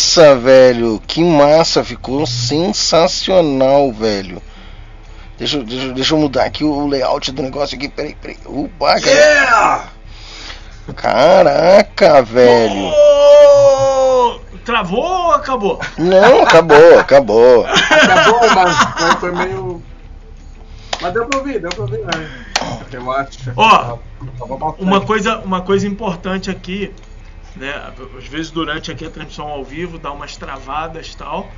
[0.04, 1.00] Massa, velho.
[1.06, 1.82] Que massa.
[1.82, 4.42] Ficou sensacional, velho.
[5.38, 7.88] Deixa, eu- deixa, deixa eu mudar aqui o layout do negócio aqui.
[7.88, 8.36] Peraí, peraí.
[8.44, 9.10] Opa, cara.
[9.10, 9.84] Yeah!
[10.94, 12.92] Caraca, velho.
[12.92, 15.78] Ô, Travou ou acabou?
[15.98, 17.66] Não, acabou, acabou.
[17.66, 19.82] Acabou, mas foi- foi meio.
[21.02, 22.30] Mas deu pra ouvir, deu pra ouvir, né?
[22.92, 23.52] Eu acho.
[23.56, 23.98] Ó,
[24.38, 24.82] bastante.
[24.82, 26.94] Uma coisa, uma coisa importante aqui,
[27.56, 27.92] né?
[28.18, 31.50] Às vezes durante aqui a transmissão ao vivo dá umas travadas tal,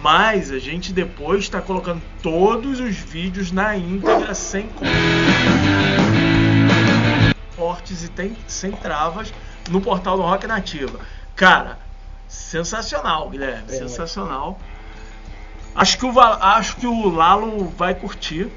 [0.00, 4.70] mas a gente depois está colocando todos os vídeos na íntegra sem
[7.56, 9.32] cortes e tem, sem travas
[9.70, 11.00] no portal do Rock Nativa.
[11.34, 11.78] Cara,
[12.28, 14.58] sensacional, Guilherme, sensacional.
[15.74, 18.50] Acho que o acho que o Lalo vai curtir.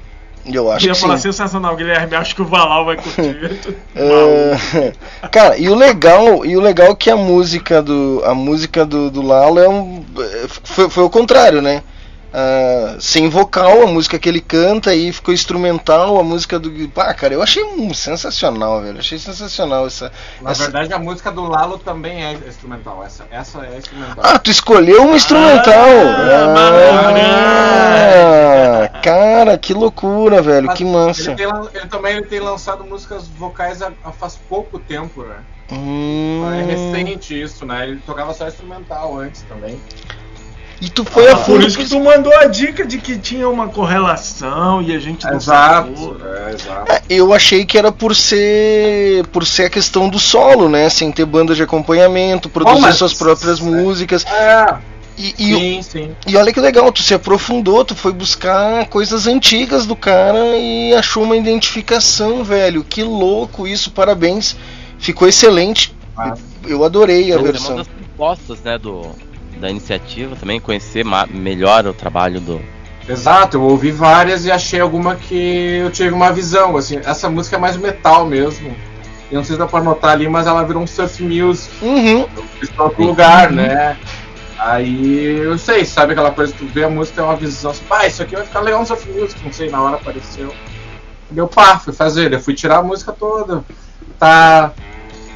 [0.46, 1.24] Eu acho ia que falar sim.
[1.24, 2.14] sensacional, Guilherme.
[2.16, 3.58] Acho que o Valal vai curtir.
[3.94, 4.92] É,
[5.30, 9.10] cara, e o legal, e o legal é que a música do a música do,
[9.10, 11.82] do Lalo é um é, foi, foi o contrário, né?
[12.32, 17.12] Ah, sem vocal, a música que ele canta e ficou instrumental, a música do pá,
[17.12, 19.00] cara, eu achei um sensacional, velho.
[19.00, 23.02] Achei sensacional essa Na essa- verdade, a música do Lalo também é instrumental.
[23.04, 24.22] Essa, essa é instrumental.
[24.24, 25.88] Ah, tu escolheu uma instrumental.
[28.82, 31.32] Ah, cara, que loucura, velho, Mas que massa.
[31.32, 35.36] Ele, tem ele também ele tem lançado músicas vocais há, há faz pouco tempo, né?
[35.72, 36.42] Hum.
[36.52, 37.88] É recente isso, né?
[37.88, 39.80] Ele tocava só instrumental antes também.
[40.80, 43.18] E tu foi a Ah, por fundo isso que tu mandou a dica de que
[43.18, 46.16] tinha uma correlação e a gente não Exato, sacou.
[46.26, 46.92] é, exato.
[46.92, 50.88] É, Eu achei que era por ser por ser a questão do solo, né?
[50.88, 54.24] Sem ter banda de acompanhamento, produzir mas- suas próprias músicas.
[54.24, 54.74] É,
[55.18, 56.10] E, e, sim, sim.
[56.26, 60.94] e olha que legal, tu se aprofundou, tu foi buscar coisas antigas do cara e
[60.94, 62.82] achou uma identificação, velho.
[62.82, 64.56] Que louco isso, parabéns.
[64.98, 65.94] Ficou excelente.
[66.16, 66.34] Ah.
[66.66, 67.76] Eu adorei a É uma versão.
[67.76, 69.02] das propostas, né, do,
[69.60, 72.60] da iniciativa também, conhecer melhor o trabalho do.
[73.08, 77.56] Exato, eu ouvi várias e achei alguma que eu tive uma visão, assim, essa música
[77.56, 78.74] é mais metal mesmo.
[79.30, 81.72] Eu não sei se dá pra notar ali, mas ela virou um surf music.
[81.84, 82.26] Uhum.
[82.26, 83.96] Em outro lugar, né?
[84.58, 88.06] Aí eu sei, sabe aquela coisa, tu vê a música tem uma visão assim, pá,
[88.06, 90.52] isso aqui vai ficar legal no surf music, não sei, na hora apareceu.
[91.30, 93.64] Deu pá, fui fazer, eu fui tirar a música toda.
[94.18, 94.72] Tá.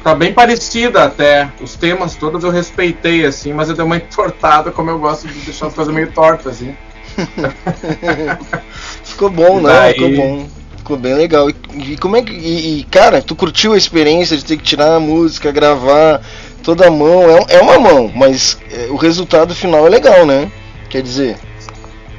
[0.05, 1.49] Tá bem parecida até.
[1.59, 5.33] Os temas todos eu respeitei, assim, mas eu dei uma entortada como eu gosto de
[5.39, 6.75] deixar as coisas meio tortas, assim.
[9.03, 9.73] Ficou bom, né?
[9.73, 10.47] Daí- Ficou bom.
[10.77, 11.49] Ficou bem legal.
[11.49, 11.55] E,
[11.93, 12.31] e como é que.
[12.31, 16.21] E, e, cara, tu curtiu a experiência de ter que tirar a música, gravar
[16.61, 17.23] toda a mão?
[17.23, 20.51] É, é uma mão, mas é, o resultado final é legal, né?
[20.87, 21.35] Quer dizer.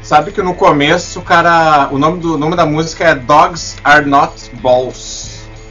[0.03, 1.89] Sabe que no começo, o cara.
[1.93, 5.26] O nome, do, o nome da música é Dogs Are Not Balls.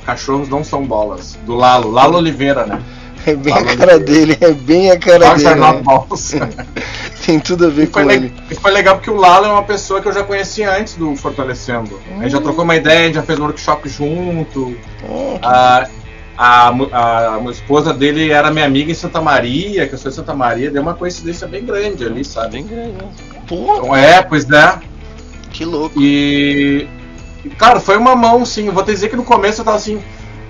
[0.05, 1.37] Cachorros não são bolas.
[1.45, 1.89] Do Lalo.
[1.91, 2.81] Lalo Oliveira, né?
[3.25, 5.49] É bem Falou a cara de- dele, é bem a cara Dogs dele.
[5.49, 5.81] Are Not né?
[5.83, 6.35] Balls.
[7.25, 8.33] Tem tudo a ver E com le- ele.
[8.51, 11.15] e foi legal porque o Lalo é uma pessoa que eu já conhecia antes do
[11.15, 11.99] Fortalecendo.
[12.19, 14.77] A gente já trocou uma ideia, a gente já fez um workshop junto.
[15.09, 15.87] Oh, A,
[16.37, 20.15] a, a, a esposa dele era minha amiga em Santa Maria, que eu sou de
[20.17, 22.51] Santa Maria, deu uma coincidência bem grande ali, sabe?
[22.61, 23.09] Bem grande, né?
[23.47, 24.77] Pô, Então, é, pois é.
[25.51, 25.99] que louco.
[25.99, 26.87] E.
[27.45, 28.67] e, Cara, foi uma mão, sim.
[28.67, 30.01] Eu vou te dizer que no começo eu tava assim.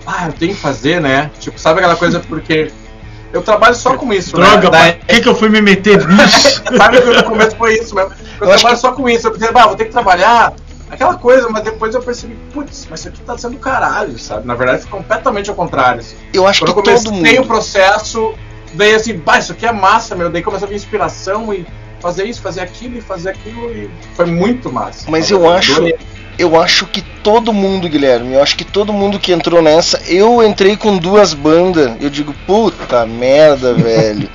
[0.07, 1.31] Ah, eu tenho que fazer, né?
[1.39, 2.71] Tipo, sabe aquela coisa porque.
[3.33, 4.69] Eu trabalho só com isso, Droga, né?
[4.69, 6.63] Daí- que, que eu fui me meter nisso?
[6.77, 8.11] Sabe que no começo foi isso mesmo.
[8.39, 9.27] Eu, Eu trabalho só com isso.
[9.27, 10.53] Eu pensei, bah, vou ter que trabalhar.
[10.89, 14.47] Aquela coisa, mas depois eu percebi, putz, mas isso aqui tá sendo caralho, sabe?
[14.47, 15.99] Na verdade, foi completamente ao contrário.
[15.99, 16.15] assim.
[16.31, 17.47] Eu acho Quando eu que todo comecei o mundo.
[17.47, 18.33] processo,
[18.73, 20.29] daí assim, bah, isso aqui é massa, meu.
[20.29, 21.65] Daí começou a vir inspiração e
[21.99, 25.05] fazer isso, fazer aquilo e fazer aquilo e foi muito massa.
[25.09, 25.97] Mas eu acho, Adorei.
[26.37, 30.43] Eu acho que todo mundo, Guilherme, eu acho que todo mundo que entrou nessa, eu
[30.43, 34.29] entrei com duas bandas, eu digo, puta merda, velho.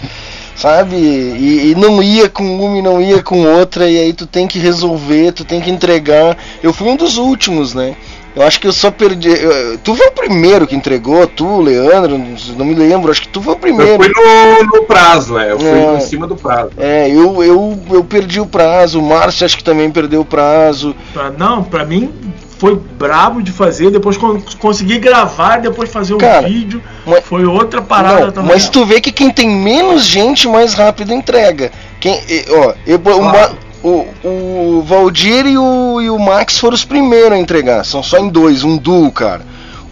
[0.57, 0.97] Sabe?
[0.97, 4.47] E, e não ia com uma e não ia com outra, e aí tu tem
[4.47, 6.37] que resolver, tu tem que entregar.
[6.63, 7.97] Eu fui um dos últimos, né?
[8.35, 9.29] Eu acho que eu só perdi.
[9.29, 12.17] eu- tu foi o primeiro que entregou, tu, Leandro,
[12.57, 14.03] não me lembro, acho que tu foi o Eu primeiro.
[14.05, 15.51] fui no, no prazo, é.
[15.53, 15.97] Eu fui É.
[15.97, 16.71] em cima do prazo.
[16.79, 20.95] É, eu, eu, eu perdi o prazo, o Márcio acho que também perdeu o prazo.
[21.13, 22.13] Pra- não, pra mim
[22.59, 26.81] foi brabo de fazer, depois con- consegui gravar, depois fazer o Cara, vídeo.
[27.07, 28.53] mas- Foi outra parada Não, também.
[28.53, 31.73] mas tu vê que quem tem menos gente mais rápido entrega.
[31.99, 32.21] Quem,
[32.51, 33.23] ó, eu- Claro.
[33.25, 37.85] Ma- o, o Valdir e o, e o Max foram os primeiros a entregar.
[37.85, 39.43] São só em dois, um duo, cara.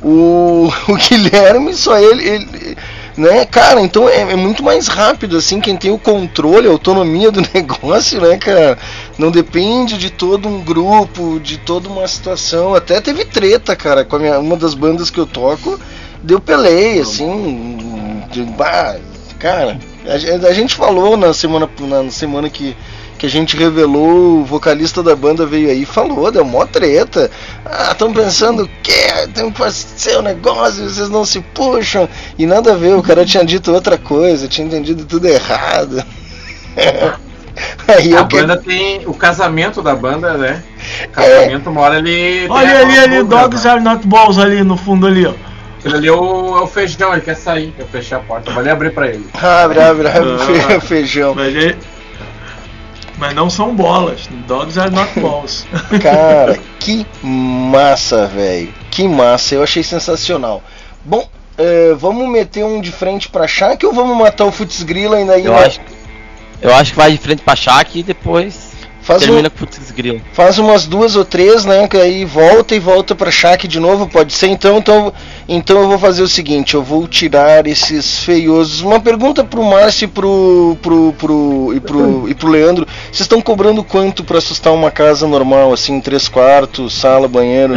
[0.02, 2.76] O, o Guilherme, só ele, ele-
[3.16, 7.32] né, cara, então é, é muito mais rápido, assim, quem tem o controle, a autonomia
[7.32, 8.78] do negócio, né, cara,
[9.18, 14.14] não depende de todo um grupo, de toda uma situação, até teve treta, cara, com
[14.14, 15.80] a minha, uma das bandas que eu toco,
[16.22, 17.78] deu pelei, assim,
[18.30, 18.96] de, bah,
[19.38, 22.76] Cara, a, a gente falou na semana, na semana que,
[23.18, 27.30] que a gente revelou, o vocalista da banda veio aí e falou, deu mó treta.
[27.64, 29.26] Ah, estão pensando o quê?
[29.34, 32.08] Tem que fazer o negócio, vocês não se puxam.
[32.38, 36.02] E nada a ver, o cara tinha dito outra coisa, tinha entendido tudo errado.
[37.88, 38.36] aí A que...
[38.36, 40.62] banda tem o casamento da banda, né?
[41.06, 42.40] O casamento, uma hora ele.
[42.42, 45.32] tem Olha ali, ali, Dogs Are Not Balls ali no fundo ali, ó.
[45.80, 47.72] Aquele ali é o, é o feijão, ele quer sair.
[47.78, 49.26] Eu fechei a porta, vou ali abrir pra ele.
[49.34, 50.38] Abre, abre, abre Ah.
[50.38, 51.34] fe- feijão.
[51.34, 51.76] Mas, ele-
[53.18, 54.28] mas não são bolas.
[54.46, 55.66] Dogs Are Not Balls.
[56.00, 58.72] Cara, que massa, velho.
[58.90, 60.62] Que massa, eu achei sensacional.
[61.04, 65.16] Bom, eh, vamos meter um de frente pra Shaq ou vamos matar o Futs Grilla
[65.16, 65.44] ainda aí?
[65.44, 65.64] Eu né?
[65.64, 65.80] acho,
[66.62, 68.67] eu acho que vai de frente pra Shaq e depois
[69.08, 70.20] Faz termina um- com Putz Grilo.
[70.34, 71.88] Faz umas duas ou três, né?
[71.88, 74.48] Que aí volta e volta pra Shaq de novo, pode ser.
[74.48, 75.12] Então, então,
[75.48, 78.82] então eu vou fazer o seguinte: eu vou tirar esses feiosos.
[78.82, 83.40] Uma pergunta pro Márcio e pro, pro, pro, e pro, e pro Leandro: vocês estão
[83.40, 87.74] cobrando quanto pra assustar uma casa normal, assim, três quartos, sala, banheiro?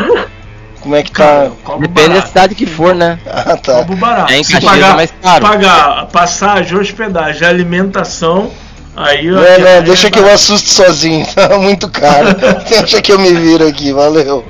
[0.82, 1.50] Como é que tá?
[1.80, 3.20] Depende da cidade que for, né?
[3.26, 3.76] Ah, tá.
[3.76, 4.34] Cobro barato.
[4.34, 5.46] É, em Se Caxias pagar, é mais caro.
[5.46, 8.50] pagar passagem, hospedagem, alimentação,
[8.96, 12.28] aí Não, aí- não, aí deixa é que eu assusto sozinho, tá muito caro.
[12.70, 14.44] deixa que eu me viro aqui, valeu.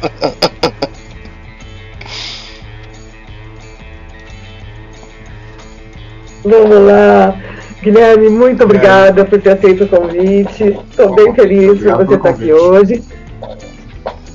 [6.43, 7.35] Vamos lá.
[7.81, 10.77] Guilherme, muito obrigada por ter aceito o convite.
[10.89, 13.03] Estou bem feliz por você estar aqui hoje.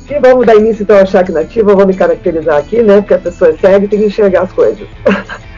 [0.09, 1.71] E vamos dar início então ao Chac Nativo.
[1.71, 3.01] Eu vou me caracterizar aqui, né?
[3.01, 4.87] Porque a pessoa é cega e tem que enxergar as coisas.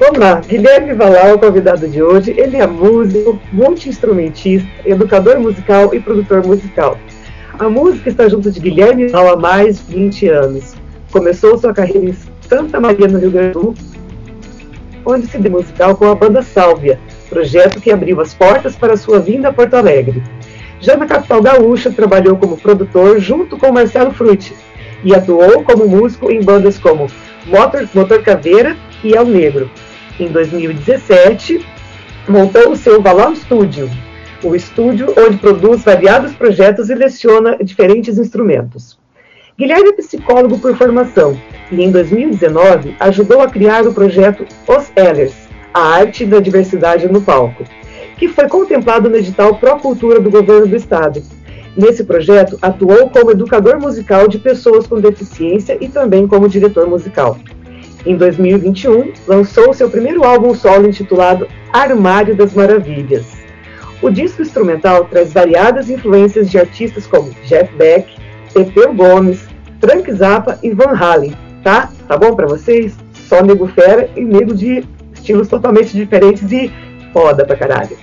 [0.00, 0.40] vamos lá.
[0.40, 2.34] Guilherme o convidado de hoje.
[2.36, 6.98] Ele é músico, multi-instrumentista, educador musical e produtor musical.
[7.58, 10.74] A música está junto de Guilherme Valau há mais de 20 anos.
[11.12, 13.74] Começou sua carreira em Santa Maria, no Rio Grande do Sul,
[15.04, 16.98] onde se deu musical com a banda Sálvia,
[17.28, 20.22] projeto que abriu as portas para sua vinda a Porto Alegre.
[20.80, 24.54] Já na capital gaúcha, trabalhou como produtor junto com Marcelo Frutti
[25.04, 27.06] e atuou como músico em bandas como
[27.46, 29.70] Motor, Motor Caveira e El Negro.
[30.20, 31.66] Em 2017,
[32.28, 33.88] montou o seu Valão Studio,
[34.44, 38.98] o estúdio onde produz variados projetos e leciona diferentes instrumentos.
[39.58, 41.40] Guilherme é psicólogo por formação
[41.72, 45.32] e, em 2019, ajudou a criar o projeto Os Ellers,
[45.72, 47.64] a arte da diversidade no palco,
[48.18, 51.22] que foi contemplado no edital Pro Cultura do governo do estado.
[51.74, 57.38] Nesse projeto, atuou como educador musical de pessoas com deficiência e também como diretor musical.
[58.06, 63.26] Em 2021, lançou seu primeiro álbum solo intitulado Armário das Maravilhas.
[64.00, 68.08] O disco instrumental traz variadas influências de artistas como Jeff Beck,
[68.54, 69.46] Pepeu Gomes,
[69.78, 71.90] Frank Zappa e Van Halen, tá?
[72.08, 72.96] Tá bom pra vocês?
[73.12, 74.82] Só nego fera e nego de
[75.12, 76.72] estilos totalmente diferentes e
[77.12, 77.96] foda pra caralho.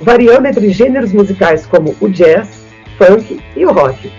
[0.00, 2.64] Variando entre gêneros musicais como o jazz,
[2.98, 4.10] funk e o rock.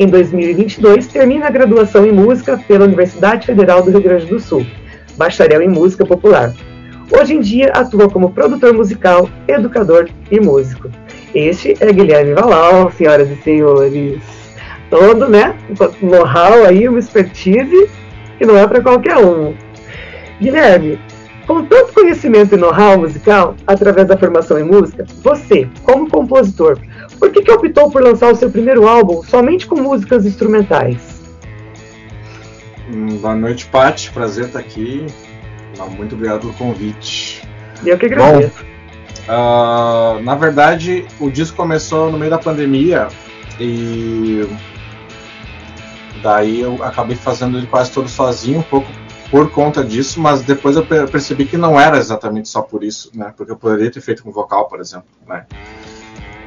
[0.00, 4.64] Em 2022, termina a graduação em música pela Universidade Federal do Rio Grande do Sul,
[5.18, 6.54] bacharel em música popular.
[7.12, 10.88] Hoje em dia atua como produtor musical, educador e músico.
[11.34, 14.22] Este é Guilherme Valau, senhoras e senhores.
[14.88, 15.54] Todo, né?
[16.02, 17.90] Um know-how aí, uma expertise
[18.38, 19.52] que não é para qualquer um.
[20.40, 20.98] Guilherme,
[21.46, 26.78] com tanto conhecimento e know-how musical, através da formação em música, você, como compositor,
[27.20, 31.20] por que, que optou por lançar o seu primeiro álbum somente com músicas instrumentais?
[32.92, 34.10] Hum, Boa noite, Paty.
[34.10, 35.06] Prazer estar aqui.
[35.78, 37.46] Ah, Muito obrigado pelo convite.
[37.84, 38.64] Eu que agradeço.
[39.28, 43.06] Ah, na verdade, o disco começou no meio da pandemia
[43.60, 44.44] e
[46.22, 48.88] daí eu acabei fazendo ele quase todo sozinho, um pouco
[49.30, 53.10] por conta disso, mas depois eu per- percebi que não era exatamente só por isso,
[53.14, 53.32] né?
[53.36, 55.46] Porque eu poderia ter feito com vocal, por exemplo, né?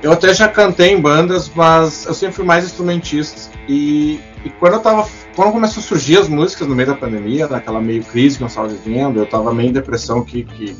[0.03, 3.49] Eu até já cantei em bandas, mas eu sempre fui mais instrumentista.
[3.69, 5.07] E, e quando eu tava.
[5.33, 8.47] Quando começou a surgir as músicas no meio da pandemia, naquela meio crise que eu
[8.47, 10.75] estava vivendo, eu tava meio em depressão que, que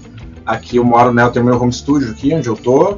[0.46, 1.24] aqui eu moro, né?
[1.24, 2.98] Eu tenho meu home studio aqui onde eu tô.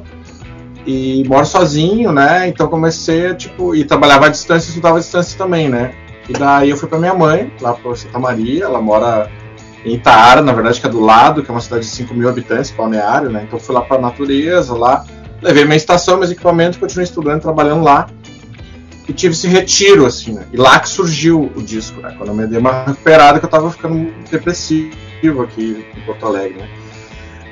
[0.84, 2.48] E moro sozinho, né?
[2.48, 5.94] Então comecei tipo, e trabalhava à distância estudava à distância também, né?
[6.28, 9.30] E daí eu fui pra minha mãe, lá pra Santa Maria, ela mora
[9.84, 12.28] em Itaara, na verdade, que é do lado, que é uma cidade de 5 mil
[12.28, 13.44] habitantes, balneário, né?
[13.46, 15.04] Então fui lá pra natureza, lá,
[15.46, 18.08] levei minha estação, meus equipamentos, continuei estudando, trabalhando lá.
[19.08, 20.46] E tive esse retiro, assim, né?
[20.52, 22.12] E lá que surgiu o disco, né?
[22.18, 26.58] Quando eu me dei uma recuperada, que eu tava ficando depressivo aqui em Porto Alegre,
[26.58, 26.68] né?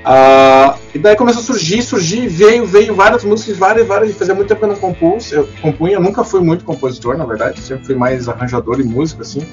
[0.05, 4.17] Ah, e daí começou a surgir, surgir, veio, veio várias músicas, várias, várias.
[4.17, 7.25] Fazia muito tempo que eu não compus, eu compunha, eu nunca fui muito compositor, na
[7.25, 9.47] verdade, sempre fui mais arranjador e músico, assim.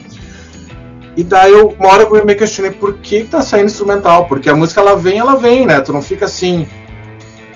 [1.15, 4.55] E daí eu, uma hora eu me questionei por que tá saindo instrumental, porque a
[4.55, 5.79] música ela vem, ela vem, né?
[5.81, 6.67] Tu não fica assim.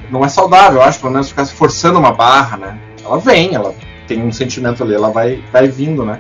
[0.10, 2.80] Não é saudável, eu acho, pelo menos ficar forçando uma barra, né?
[3.03, 3.73] Ela vem, ela
[4.07, 6.19] tem um sentimento ali, ela vai, vai vindo, né?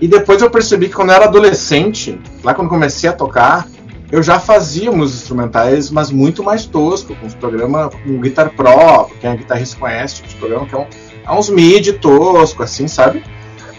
[0.00, 3.66] E depois eu percebi que quando eu era adolescente, lá quando comecei a tocar,
[4.10, 9.10] eu já fazia músicas instrumentais, mas muito mais tosco, com os programas, com Guitar Pro,
[9.20, 10.86] quem é guitarrista conhece, tipo de programa que é, um,
[11.26, 13.24] é uns MIDI tosco, assim, sabe?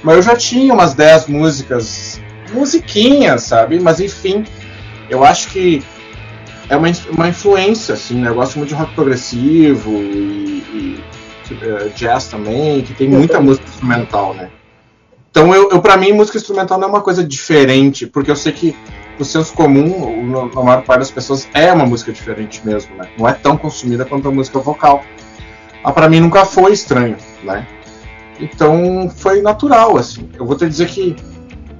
[0.03, 2.19] Mas eu já tinha umas 10 músicas,
[2.51, 3.79] musiquinhas, sabe?
[3.79, 4.43] Mas enfim,
[5.09, 5.83] eu acho que
[6.69, 8.29] é uma, uma influência, assim, né?
[8.29, 10.63] Eu gosto muito de rock progressivo e,
[11.49, 14.49] e uh, jazz também, que tem muita música instrumental, né?
[15.29, 18.51] Então, eu, eu para mim, música instrumental não é uma coisa diferente, porque eu sei
[18.51, 18.75] que
[19.17, 23.09] no senso comum, na maior parte das pessoas, é uma música diferente mesmo, né?
[23.17, 25.03] Não é tão consumida quanto a música vocal.
[25.83, 27.65] Mas para mim nunca foi estranho, né?
[28.39, 30.29] Então foi natural, assim.
[30.37, 31.15] Eu vou te dizer que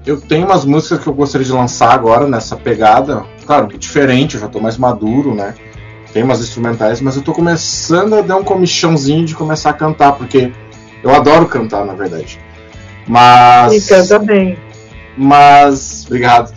[0.08, 3.26] eu tenho umas músicas que eu gostaria de lançar agora nessa pegada.
[3.46, 5.54] Claro, diferente, eu já tô mais maduro, né?
[6.14, 10.14] Tem umas instrumentais, mas eu tô começando a dar um comichãozinho de começar a cantar,
[10.14, 10.54] porque
[11.04, 12.40] eu adoro cantar, na verdade.
[13.06, 13.86] Mas.
[13.86, 14.58] E canta bem.
[15.18, 16.06] Mas.
[16.06, 16.56] Obrigado.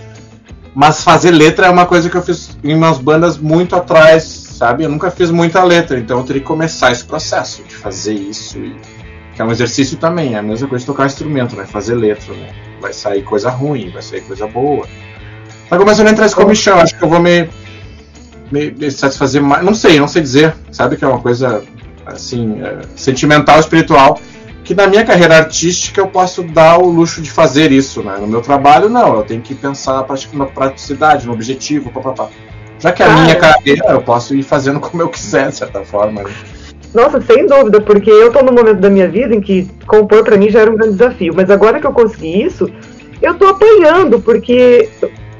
[0.72, 4.84] Mas fazer letra é uma coisa que eu fiz em umas bandas muito atrás, sabe?
[4.84, 8.58] Eu nunca fiz muita letra, então eu teria que começar esse processo de fazer isso.
[8.58, 8.76] E...
[9.34, 11.66] Que é um exercício também, é a mesma coisa de tocar instrumento, né?
[11.66, 12.69] Fazer letra, né?
[12.80, 14.86] Vai sair coisa ruim, vai sair coisa boa.
[15.68, 17.48] Tá começando a entrar esse comichão, acho que eu vou me,
[18.50, 19.64] me, me satisfazer mais.
[19.64, 20.96] Não sei, não sei dizer, sabe?
[20.96, 21.62] Que é uma coisa
[22.06, 24.18] assim, é, sentimental, espiritual
[24.70, 28.16] que na minha carreira artística eu posso dar o luxo de fazer isso, né?
[28.20, 32.28] No meu trabalho, não, eu tenho que pensar na praticidade, no objetivo, papapá.
[32.78, 35.84] Já que é a minha carreira, eu posso ir fazendo como eu quiser, de certa
[35.84, 36.22] forma.
[36.22, 36.30] Né?
[36.92, 40.36] Nossa, sem dúvida, porque eu tô num momento da minha vida em que compor para
[40.36, 42.68] mim já era um grande desafio, mas agora que eu consegui isso,
[43.22, 44.88] eu tô apanhando, porque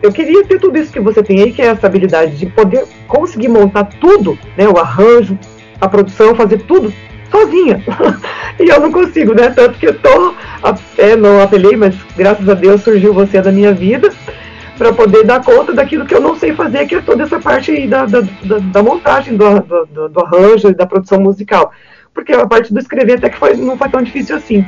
[0.03, 2.85] eu queria ter tudo isso que você tem aí, que é essa habilidade de poder
[3.09, 4.69] conseguir montar tudo, né?
[4.69, 5.39] O arranjo,
[5.81, 6.93] a produção, fazer tudo
[7.31, 7.83] sozinha.
[8.59, 9.51] e eu não consigo, né?
[9.51, 10.35] Tanto que eu tô.
[10.97, 14.11] É, não apelei, mas graças a Deus surgiu você na minha vida
[14.81, 17.71] para poder dar conta daquilo que eu não sei fazer, que é toda essa parte
[17.71, 21.71] aí da, da, da, da montagem, do, do, do arranjo e da produção musical.
[22.15, 24.65] Porque a parte do escrever até que foi, não foi tão difícil assim.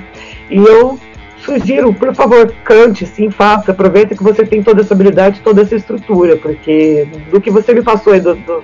[0.50, 1.00] E eu
[1.38, 5.76] sugiro, por favor, cante, sim, faça, aproveita que você tem toda essa habilidade, toda essa
[5.76, 8.60] estrutura, porque do que você me passou aí do, do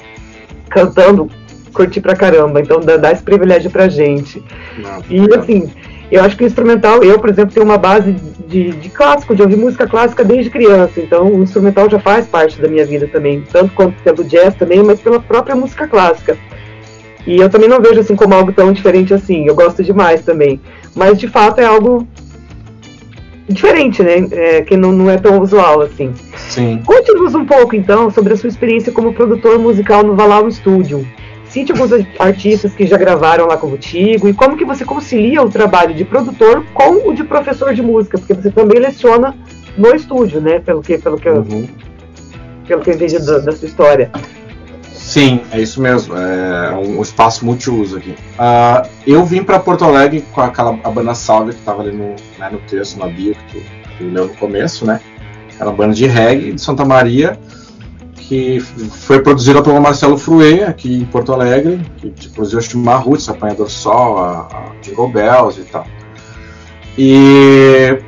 [0.68, 1.30] cantando
[1.72, 2.60] curti pra caramba.
[2.60, 4.44] Então dá, dá esse privilégio pra gente.
[4.76, 5.72] Nossa, e assim,
[6.10, 8.12] eu acho que o instrumental, eu, por exemplo, tenho uma base
[8.46, 11.00] de, de clássico, de ouvir música clássica desde criança.
[11.00, 14.82] Então o instrumental já faz parte da minha vida também, tanto quanto pelo jazz também,
[14.82, 16.36] mas pela própria música clássica.
[17.26, 19.46] E eu também não vejo assim como algo tão diferente assim.
[19.46, 20.58] Eu gosto demais também.
[20.94, 22.08] Mas de fato é algo
[23.46, 24.26] diferente, né?
[24.32, 26.12] É, que não, não é tão usual assim.
[26.36, 26.80] Sim.
[26.86, 31.06] Conte-nos um pouco então sobre a sua experiência como produtor musical no Valau Studio.
[31.48, 35.94] Cite alguns artistas que já gravaram lá contigo e como que você concilia o trabalho
[35.94, 39.34] de produtor com o de professor de música, porque você também leciona
[39.76, 40.58] no estúdio, né?
[40.58, 41.36] Pelo que, pelo que, uhum.
[41.36, 41.68] eu,
[42.66, 44.10] pelo que eu entendi da, da, sua história.
[44.92, 46.14] Sim, é isso mesmo.
[46.14, 48.10] É um espaço multiuso aqui.
[48.10, 52.14] Uh, eu vim para Porto Alegre com aquela a banda Salve que estava ali no,
[52.38, 53.64] né, no texto, na bio que tu,
[53.96, 55.00] tu leu no começo, né?
[55.58, 57.38] Era uma banda de reggae de Santa Maria
[58.28, 63.70] que foi produzida pelo Marcelo Fruê, aqui em Porto Alegre, que produziu Estimar Roots, Apanhador
[63.70, 65.86] Sol, a, a Jingle Bells e tal.
[66.98, 67.98] E,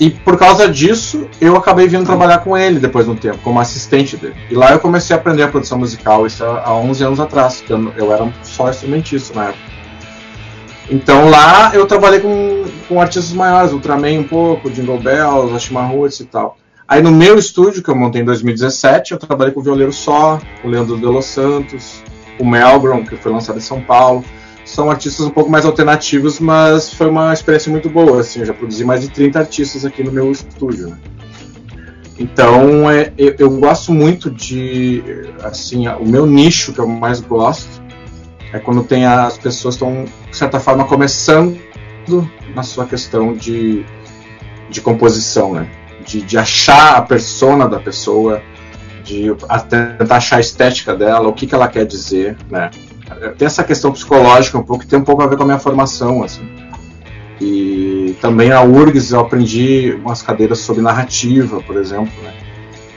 [0.00, 3.60] e por causa disso, eu acabei vindo trabalhar com ele depois de um tempo, como
[3.60, 4.34] assistente dele.
[4.50, 7.70] E lá eu comecei a aprender a produção musical, isso há 11 anos atrás, que
[7.70, 9.74] eu, eu era só instrumentista na época.
[10.88, 16.20] Então lá eu trabalhei com, com artistas maiores, Ultraman um pouco, Jingle Bells, Ashimar Roots
[16.20, 16.56] e tal.
[16.94, 20.38] Aí no meu estúdio, que eu montei em 2017, eu trabalhei com o Violeiro Só,
[20.62, 22.00] o Leandro de Los Santos,
[22.38, 24.24] o Melgrom, que foi lançado em São Paulo.
[24.64, 28.20] São artistas um pouco mais alternativos, mas foi uma experiência muito boa.
[28.20, 30.90] Assim, eu já produzi mais de 30 artistas aqui no meu estúdio.
[30.90, 30.98] Né?
[32.16, 35.02] Então, é, eu, eu, gosto muito de.
[35.42, 37.82] assim, O meu nicho que eu mais gosto
[38.52, 41.58] é quando tem as pessoas estão, de certa forma, começando
[42.54, 43.84] na sua questão de,
[44.70, 45.68] de composição, né?
[46.06, 48.42] De, de achar a persona da pessoa,
[49.02, 49.34] de
[49.68, 52.70] tentar achar a estética dela, o que, que ela quer dizer, né?
[53.36, 55.58] Tem essa questão psicológica um pouco que tem um pouco a ver com a minha
[55.58, 56.48] formação, assim.
[57.40, 62.32] E também na URGS eu aprendi umas cadeiras sobre narrativa, por exemplo, né?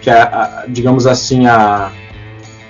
[0.02, 1.92] Que é, a, digamos assim, a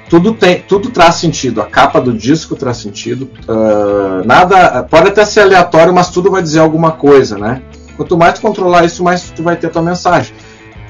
[0.10, 1.62] tudo tem, tudo traz sentido.
[1.62, 3.30] A capa do disco traz sentido.
[3.48, 7.62] Uh, nada pode até ser aleatório, mas tudo vai dizer alguma coisa, né?
[7.98, 10.34] Quanto mais tu controlar isso, mais tu vai ter tua mensagem.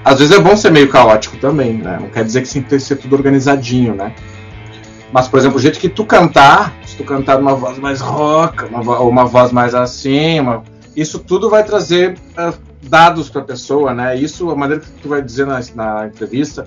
[0.03, 1.97] às vezes é bom ser meio caótico também, né?
[1.99, 4.13] Não quer dizer que tem que ser tudo organizadinho, né?
[5.11, 8.65] Mas, por exemplo, o jeito que tu cantar, se tu cantar numa voz mais rock,
[8.65, 10.63] uma, uma voz mais assim, uma-
[10.95, 12.53] isso tudo vai trazer eh,
[12.83, 14.15] dados para a pessoa, né?
[14.17, 16.65] Isso, a maneira que tu vai dizer na, na entrevista,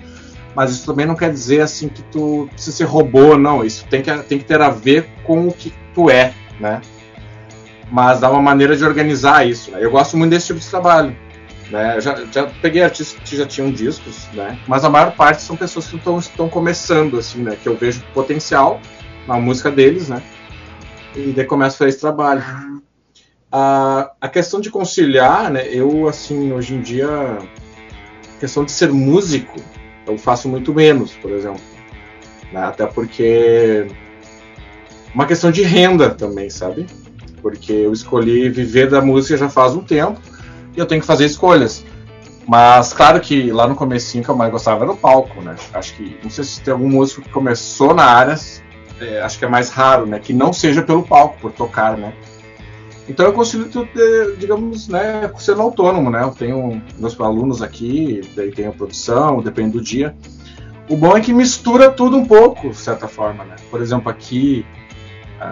[0.55, 3.63] mas isso também não quer dizer assim que tu precisa ser robô, não.
[3.63, 6.81] Isso tem que, tem que ter a ver com o que tu é, né?
[7.91, 9.69] Mas dá uma maneira de organizar isso.
[9.71, 9.79] Né?
[9.83, 11.15] Eu gosto muito desse tipo de trabalho.
[11.69, 11.97] Né?
[11.97, 14.57] Eu já, já peguei artistas que já tinham discos, né?
[14.67, 17.57] mas a maior parte são pessoas que estão, começando, assim, né?
[17.61, 18.79] que eu vejo potencial
[19.27, 20.21] na música deles, né?
[21.15, 22.43] e daí começo a fazer esse trabalho.
[23.51, 25.67] A, a questão de conciliar, né?
[25.67, 29.55] eu, assim, hoje em dia, a questão de ser músico,
[30.07, 31.61] eu faço muito menos, por exemplo.
[32.51, 32.63] né?
[32.63, 33.87] Até porque
[35.13, 36.85] uma questão de renda também, sabe?
[37.41, 40.19] Porque eu escolhi viver da música já faz um tempo
[40.75, 41.83] e eu tenho que fazer escolhas.
[42.47, 45.55] Mas claro que lá no comecinho que eu mais gostava era o palco, né?
[45.73, 48.35] Acho que não sei se tem algum músico que começou na área,
[48.99, 50.19] é, acho que é mais raro, né?
[50.19, 52.13] Que não seja pelo palco, por tocar, né?
[53.07, 56.23] Então eu consigo, eh, digamos, né, sendo autônomo, né?
[56.23, 60.15] Eu tenho meus alunos aqui, daí tenho a produção, depende do dia.
[60.87, 63.55] O bom é que mistura tudo um pouco, de certa forma, né?
[63.69, 64.65] Por exemplo, aqui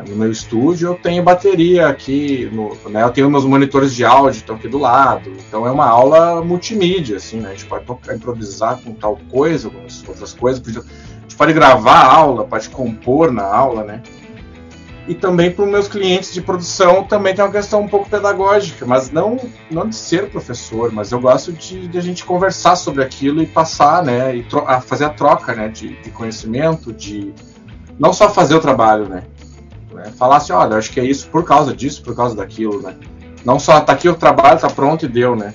[0.08, 4.38] no meu estúdio eu tenho bateria aqui, no, né, eu tenho meus monitores de áudio
[4.38, 8.16] estão aqui do lado, então é uma aula multimídia, assim, né, a gente pode tocar,
[8.16, 12.70] improvisar com tal coisa, com as outras coisas, a gente pode gravar a aula, pode
[12.70, 14.04] compor na aula, né,
[15.08, 18.86] e também para os meus clientes de produção também tem uma questão um pouco pedagógica,
[18.86, 19.40] mas não,
[19.72, 23.48] não de ser professor, mas eu gosto de, de a gente conversar sobre aquilo e
[23.48, 27.34] passar, né, e a fazer a troca, né, de, de conhecimento, de
[27.98, 29.24] não só fazer o trabalho, né,
[30.00, 30.12] né?
[30.18, 32.96] Falar assim, olha, acho que é isso por causa disso, por causa daquilo, né?
[33.44, 35.54] Não só tá aqui o trabalho, tá pronto e deu, né?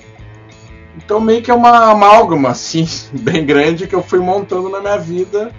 [0.95, 4.97] Então meio que é uma amálgama, assim, bem grande que eu fui montando na minha
[4.97, 5.51] vida,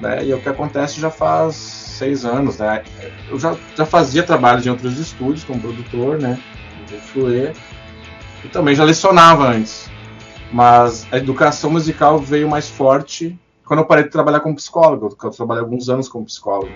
[0.00, 0.24] né?
[0.24, 2.84] E é o que acontece já faz seis anos, né?
[3.28, 6.40] Eu já, já fazia trabalho em outros estúdios como produtor, né?
[6.86, 7.52] De Fluê,
[8.44, 9.90] e também já lecionava antes.
[10.52, 15.26] Mas a educação musical veio mais forte quando eu parei de trabalhar como psicólogo, porque
[15.26, 16.70] eu trabalhei alguns anos como psicólogo.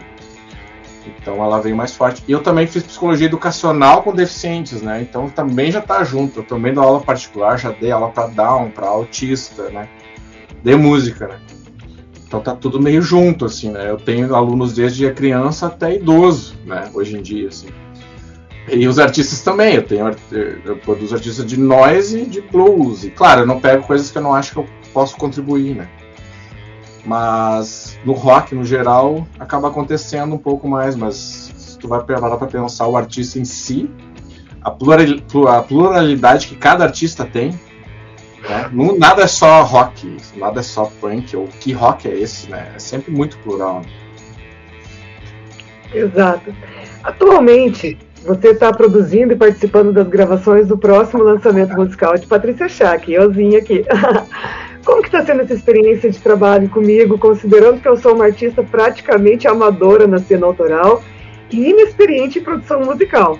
[1.21, 2.23] Então ela veio mais forte.
[2.27, 5.01] E eu também fiz psicologia educacional com deficientes, né?
[5.03, 6.41] Então também já tá junto.
[6.41, 9.89] Eu também dou aula particular, já dei aula para down, para autista, né?
[10.63, 11.39] Dei música, né?
[12.27, 13.91] Então tá tudo meio junto, assim, né?
[13.91, 16.91] Eu tenho alunos desde a criança até idoso, né?
[16.93, 17.69] Hoje em dia, assim.
[18.71, 20.15] E os artistas também, eu tenho
[20.65, 23.03] eu produzo artistas de noise e de blues.
[23.03, 25.89] E claro, eu não pego coisas que eu não acho que eu posso contribuir, né?
[27.09, 31.15] Mas no rock, no geral, acaba acontecendo um pouco mais, mas
[31.57, 33.91] se tu vai parar pra pensar o artista em si,
[34.63, 37.59] a, plural- plu- a pluralidade que cada artista tem,
[38.47, 38.71] né?
[38.99, 42.73] Nada é só rock, nada é só punk, ou que rock é esse, né?
[42.77, 43.81] É sempre muito plural.
[43.81, 43.87] né?
[45.95, 46.55] Exato.
[47.03, 53.11] Atualmente, você está produzindo e participando das gravações do próximo lançamento musical de Patrícia Schack,
[53.11, 53.83] euzinha aqui.
[54.89, 58.63] Como que está sendo essa experiência de trabalho comigo, considerando que eu sou uma artista
[58.63, 61.03] praticamente amadora na cena autoral
[61.53, 63.39] e inexperiente em produção musical?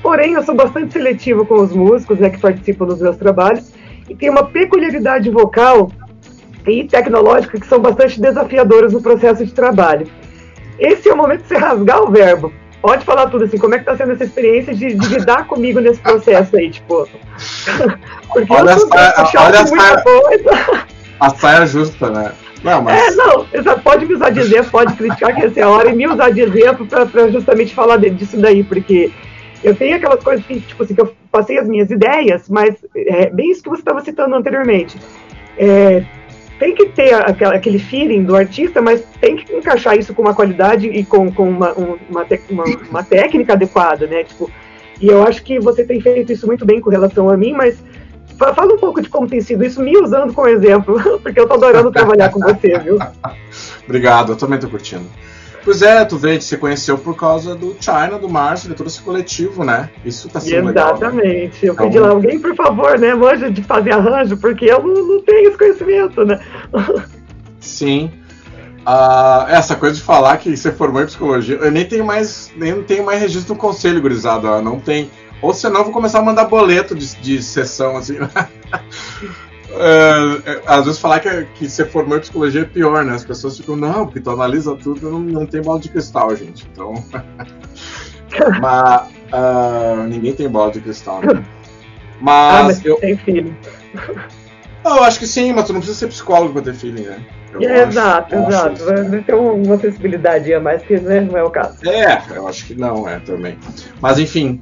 [0.00, 3.72] Porém, eu sou bastante seletiva com os músicos né, que participam dos meus trabalhos
[4.08, 5.90] e tenho uma peculiaridade vocal
[6.64, 10.06] e tecnológica que são bastante desafiadoras no processo de trabalho.
[10.78, 12.52] Esse é o momento de você rasgar o verbo.
[12.84, 15.80] Pode falar tudo assim, como é que tá sendo essa experiência de, de lidar comigo
[15.80, 17.08] nesse processo aí, tipo.
[18.30, 20.86] Porque Olha eu essa- eu chato olha muita essa- coisa.
[21.18, 22.32] A saia justa, né?
[22.62, 23.16] Não, mas.
[23.16, 25.94] É, não, pode me usar de exemplo, pode criticar que essa é a hora e
[25.96, 29.10] me usar de exemplo pra, pra justamente falar disso daí, porque
[29.62, 33.30] eu tenho aquelas coisas que, tipo assim, que eu passei as minhas ideias, mas é
[33.30, 34.98] bem isso que você estava citando anteriormente.
[35.56, 36.02] É,
[36.58, 40.34] tem que ter aquela, aquele feeling do artista, mas tem que encaixar isso com uma
[40.34, 44.24] qualidade e com, com uma, um- uma, uma, uma técnica adequada, né?
[44.24, 44.50] Tipo,
[45.00, 47.76] e eu acho que você tem feito isso muito bem com relação a mim, mas
[48.38, 51.46] fa- fala um pouco de como tem sido isso, me usando como exemplo, porque eu
[51.48, 52.98] tô adorando trabalhar com você, viu?
[53.84, 55.04] Obrigado, eu também tô curtindo.
[55.64, 59.00] Pois é, tu vê, você conheceu por causa do China, do Márcio, de todo esse
[59.00, 59.88] coletivo, né?
[60.04, 60.88] Isso tá sendo legal.
[60.88, 60.92] né?
[60.98, 61.66] Exatamente.
[61.66, 65.06] Eu Então- pedi lá, alguém, por favor, né, manja de fazer arranjo, porque eu não,
[65.06, 66.38] não tenho esse conhecimento, né?
[67.60, 68.10] Sim.
[68.84, 72.82] Ah, essa coisa de falar que você formou em psicologia, eu nem tenho mais, nem
[72.82, 75.10] tenho mais registro do conselho, gurizada, não tem.
[75.40, 78.18] Ou senão eu vou começar a mandar boleto de, de sessão, assim.
[79.70, 83.14] É, às vezes falar que, que você formou em psicologia é pior, né?
[83.14, 86.66] As pessoas ficam, não, porque tu analisa tudo, não, não tem bola de cristal, gente.
[86.72, 86.94] Então.
[88.60, 91.28] mas ah, ninguém tem bola de cristal, né?
[91.34, 91.42] ah,
[92.20, 93.56] Mas mas eu, tem filho.
[94.84, 97.24] Eu acho que sim, mas tu não precisa ser psicólogo pra ter feeling, né?
[97.60, 98.74] É, acho- exato, exato.
[98.74, 99.22] isso.
[99.22, 101.78] Ter um- uma sensibilidade a mais que né, não é o caso.
[101.88, 103.56] É, eu acho que não, é também.
[104.00, 104.60] Mas enfim,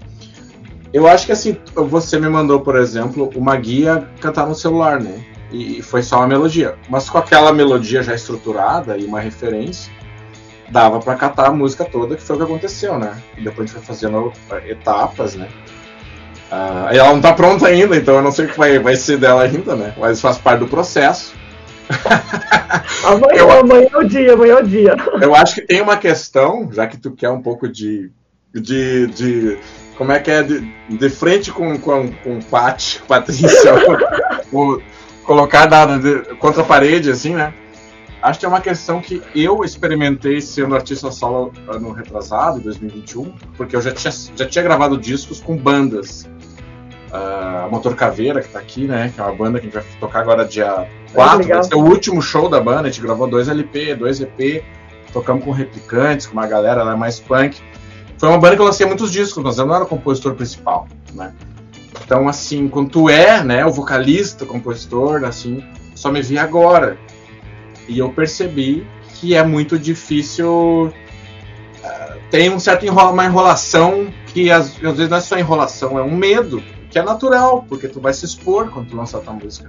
[0.92, 5.24] eu acho que assim, você me mandou, por exemplo, uma guia cantar no celular, né?
[5.50, 6.76] E foi só uma melodia.
[6.88, 9.92] Mas com aquela melodia já estruturada e uma referência,
[10.70, 13.20] dava pra catar a música toda, que foi o que aconteceu, né?
[13.36, 15.48] E depois a gente foi fazendo eh, etapas, né?
[16.50, 18.96] Ah, e ela não tá pronta ainda, então eu não sei o que vai, vai
[18.96, 19.94] ser dela ainda, né?
[19.98, 21.34] Mas faz parte do processo.
[23.04, 24.96] Amanhã, Eu- amanhã é o dia, amanhã é o dia.
[25.20, 28.10] Eu acho que tem uma questão, já que tu quer um pouco de.
[28.54, 29.06] de.
[29.08, 29.58] de
[29.96, 30.42] como é que é?
[30.42, 33.74] De, de frente com, com, com o Pat, Patrícia,
[34.52, 34.80] o,
[35.24, 37.52] colocar nada de- contra a parede, assim, né?
[38.22, 43.32] Acho que é uma questão que eu experimentei sendo artista solo ano retrasado, em 2021,
[43.56, 46.28] porque eu já tinha, já tinha gravado discos com bandas.
[47.12, 49.12] A Motor Caveira, que tá aqui, né?
[49.14, 51.80] Que é uma banda que a gente vai tocar agora dia 4, vai ser o
[51.84, 52.82] último show da banda.
[52.82, 54.64] A gente gravou dois LP, dois EP,
[55.12, 57.60] tocamos com replicantes, com uma galera é mais punk.
[58.22, 60.86] Foi uma banda que eu lancei muitos discos, mas eu não era o compositor principal,
[61.12, 61.34] né?
[62.04, 66.96] Então, assim, quando tu é, né, o vocalista, o compositor, assim, só me vi agora.
[67.88, 70.94] E eu percebi que é muito difícil.
[71.82, 75.98] ah, tem um certo enrola, uma enrolação que às, às vezes não é só enrolação,
[75.98, 76.62] é um medo,
[76.92, 79.68] que é natural, porque tu vai se expor quando tu lançar tua música.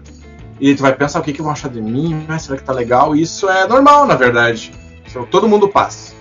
[0.61, 2.71] E tu vai pensar o que, que vão achar de mim, ah, será que tá
[2.71, 3.15] legal?
[3.15, 4.71] E isso é normal, na verdade.
[5.31, 6.13] Todo mundo passa.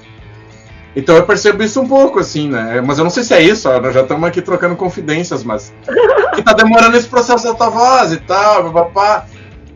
[0.95, 2.81] Então eu percebo isso um pouco, assim, né?
[2.85, 5.73] Mas eu não sei se é isso, ó, nós já estamos aqui trocando confidências, mas.
[6.35, 9.27] que tá demorando esse processo da tua voz e tal, papapá.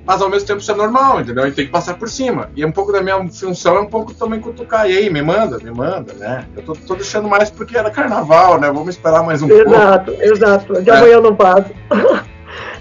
[0.06, 1.42] Mas ao mesmo tempo isso é normal, entendeu?
[1.42, 2.48] A gente tem que passar por cima.
[2.54, 4.88] E um pouco da minha função é um pouco também cutucar.
[4.88, 6.44] E aí, me manda, me manda, né?
[6.56, 8.68] Eu tô, tô deixando mais porque era carnaval, né?
[8.68, 9.68] Vamos esperar mais um pouco.
[9.68, 10.80] Exato, exato.
[10.80, 10.96] De É.
[10.96, 11.72] amanhã eu não passo.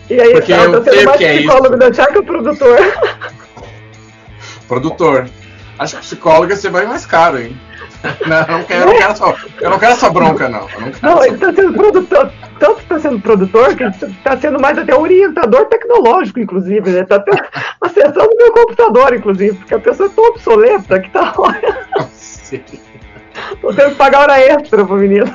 [0.09, 1.91] E aí, Porque tá, eu tô sendo mais que é psicólogo isso.
[1.97, 2.77] da produtor.
[4.67, 5.29] Produtor.
[5.77, 7.59] Acho que psicóloga você vai mais caro, hein?
[8.27, 10.67] Não, eu não quero, eu não quero essa, eu não quero essa bronca, não.
[10.69, 13.93] Eu não Não, ele tá sendo produtor, tanto está sendo produtor que ele
[14.23, 17.03] tá sendo mais até orientador tecnológico, inclusive, né?
[17.03, 17.31] Tá até
[17.81, 21.33] acessando o meu computador, inclusive, porque a pessoa é tão obsoleta que tá.
[23.61, 25.25] Tô tendo que pagar hora extra pro menino.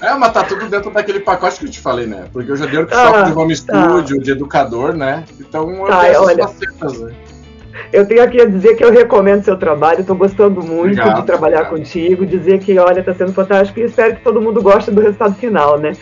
[0.00, 2.28] É, mas tá tudo dentro daquele pacote que eu te falei, né?
[2.32, 3.82] Porque eu já dei workshop Ah, de home tá.
[3.82, 5.24] studio, de educador, né?
[5.40, 6.46] Então eu Tá, tenho essas olha.
[6.46, 7.12] facetas, né?
[7.92, 11.26] Eu tenho aqui a dizer que eu recomendo seu trabalho, estou gostando muito Obrigado, de
[11.26, 15.00] trabalhar contigo, dizer que, olha, está sendo fantástico e espero que todo mundo goste do
[15.00, 15.92] resultado final, né?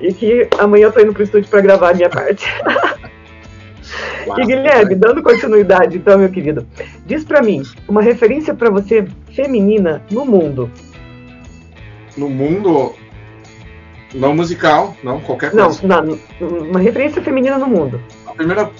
[0.00, 2.46] E que amanhã eu tô indo pro estúdio para gravar a minha parte.
[4.36, 6.66] E Guilherme, dando continuidade, então, meu querido,
[7.06, 10.70] diz pra mim, uma referência pra você feminina no mundo.
[12.16, 12.94] No mundo.
[14.14, 15.86] Não musical, não, qualquer coisa.
[15.86, 18.00] não, uma referência feminina no mundo.
[18.26, 18.70] A primeira.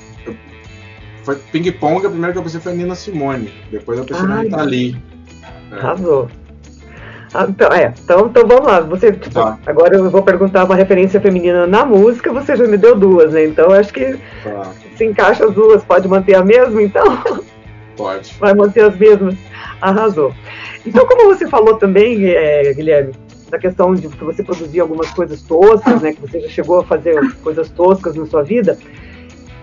[1.28, 3.52] Foi Ping Pong, a primeira que eu pensei foi Nina Simone.
[3.70, 4.44] Depois eu pensei na Ai.
[4.44, 4.96] Rita Lee.
[5.70, 5.74] É.
[5.74, 6.30] Arrasou.
[7.34, 8.80] Ah, então, é, então, então vamos lá.
[8.80, 9.58] Você, tipo, Tá.
[9.66, 13.44] agora eu vou perguntar uma referência feminina na música, você já me deu duas, né?
[13.44, 17.04] Então acho que Tá, se encaixa as duas, pode manter a mesma, então
[17.94, 18.34] pode.
[18.40, 19.34] vai manter as mesmas.
[19.82, 20.32] Arrasou.
[20.86, 23.12] Então, como você falou também, é, Guilherme,
[23.50, 26.14] da questão de que você produzia algumas coisas toscas, né?
[26.14, 28.78] Que você já chegou a fazer coisas toscas na sua vida.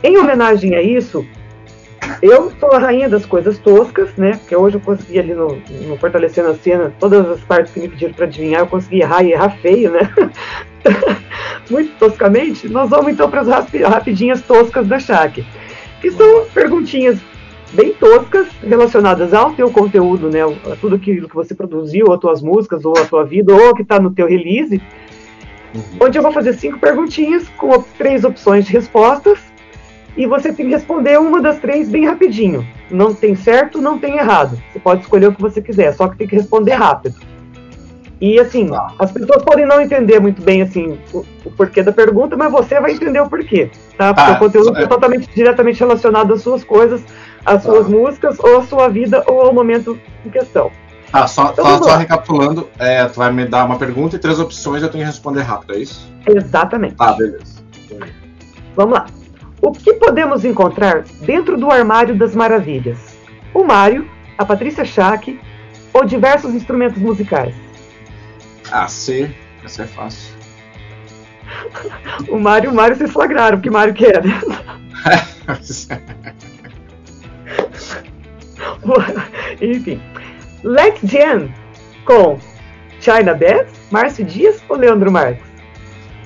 [0.03, 1.25] Em homenagem a isso,
[2.22, 4.38] eu sou a rainha das coisas toscas, né?
[4.38, 5.57] Porque hoje eu consegui ali no,
[5.88, 9.23] no Fortalecendo a Cena, todas as partes que me pediram para adivinhar, eu consegui errar
[9.23, 10.10] e errar feio, né?
[11.69, 12.68] Muito toscamente.
[12.69, 15.45] Nós vamos então para as rapi- rapidinhas toscas da Shaq,
[16.02, 17.19] que são perguntinhas
[17.73, 20.41] bem toscas relacionadas ao teu conteúdo, né?
[20.44, 23.82] A tudo aquilo que você produziu, as tuas músicas, ou a tua vida, ou que
[23.82, 24.82] está no teu release.
[25.99, 29.55] Onde eu vou fazer cinco perguntinhas com três opções de respostas
[30.17, 32.65] e você tem que responder uma das três bem rapidinho.
[32.89, 34.57] Não tem certo, não tem errado.
[34.71, 37.15] Você pode escolher o que você quiser, só que tem que responder rápido.
[38.21, 42.37] E assim, as pessoas podem não entender muito bem assim o, o porquê da pergunta,
[42.37, 44.13] mas você vai entender o porquê, tá?
[44.13, 44.83] Porque Tá, o conteúdo é.
[44.83, 47.03] é totalmente diretamente relacionado às suas coisas,
[47.45, 50.71] às suas músicas, ou à sua vida, ou ao momento em questão.
[51.11, 54.39] Tá, só, Então só, só recapitulando, é, tu vai me dar uma pergunta e três
[54.39, 56.09] opções eu tenho que responder rápido, é isso?
[56.25, 56.95] Exatamente.
[56.95, 57.63] Tá, beleza.
[58.75, 59.05] Vamos lá.
[59.65, 63.17] O que podemos encontrar dentro do armário das maravilhas?
[63.51, 65.39] O Mário, a Patrícia Schack
[65.91, 67.55] ou diversos instrumentos musicais?
[68.71, 69.33] Ah, C,
[69.63, 70.35] essa é fácil.
[72.29, 74.39] O Mário, o Mário vocês flagraram, que Mário que né?
[79.61, 79.99] Enfim.
[80.63, 81.49] Let's Jam
[82.05, 82.39] com
[82.99, 85.43] China Bass, Márcio Dias ou Leandro Marques?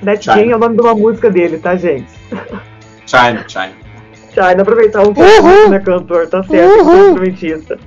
[0.03, 0.25] Let's.
[0.25, 2.11] Jam é o nome de uma música dele, tá, gente?
[3.09, 3.73] China, China.
[4.33, 6.27] China, aproveitar um pouco, né, cantor?
[6.27, 6.85] Tá certo, Uhul.
[6.85, 7.79] sou instrumentista.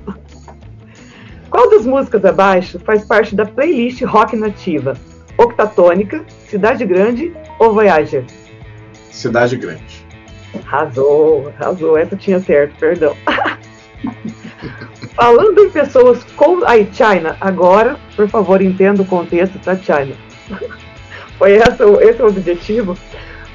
[1.49, 4.97] Qual das músicas abaixo faz parte da playlist rock nativa?
[5.37, 8.25] Octatônica, Cidade Grande ou Voyager?
[9.11, 10.03] Cidade grande.
[10.65, 11.97] Arrasou, arrasou.
[11.97, 13.15] Essa tinha certo, perdão.
[15.15, 16.65] Falando em pessoas com.
[16.65, 20.15] Aí, China, agora, por favor, entenda o contexto para China.
[21.37, 22.97] Foi essa, o- esse o objetivo?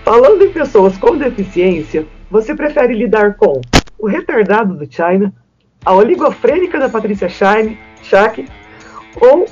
[0.08, 3.60] Falando em pessoas com deficiência, você prefere lidar com
[3.98, 5.30] o retardado do China,
[5.84, 8.48] a oligofrênica da Patrícia Shine, Schack,
[9.20, 9.44] ou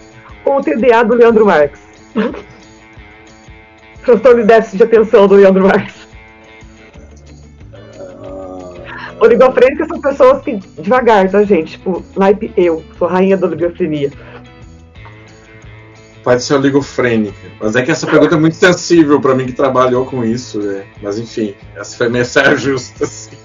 [0.42, 1.82] com o TDA do Leandro Marques?
[4.02, 6.08] Transtorno de déficit de atenção do Leandro Marques.
[9.20, 11.72] Oligofrênicas são pessoas que devagar, tá, gente?
[11.72, 14.10] Tipo, naipe eu, sou rainha da oligofrenia.
[16.26, 17.38] Pode ser oligofrênica.
[17.60, 20.82] Mas é que essa pergunta é muito sensível pra mim que trabalhou com isso, né?
[21.00, 23.36] Mas enfim, essa foi meio saia justa, assim.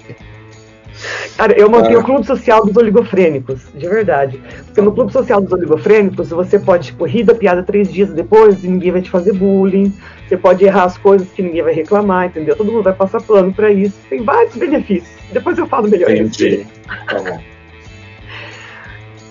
[1.36, 2.00] Cara, eu montei Ah.
[2.00, 4.42] o clube social dos oligofrênicos, de verdade.
[4.66, 8.64] Porque no clube social dos oligofrênicos, você pode, tipo, rir da piada três dias depois
[8.64, 9.94] e ninguém vai te fazer bullying.
[10.26, 12.56] Você pode errar as coisas que ninguém vai reclamar, entendeu?
[12.56, 13.94] Todo mundo vai passar plano pra isso.
[14.10, 15.08] Tem vários benefícios.
[15.32, 16.10] Depois eu falo melhor.
[16.10, 16.66] Entendi.
[17.06, 17.38] Tá.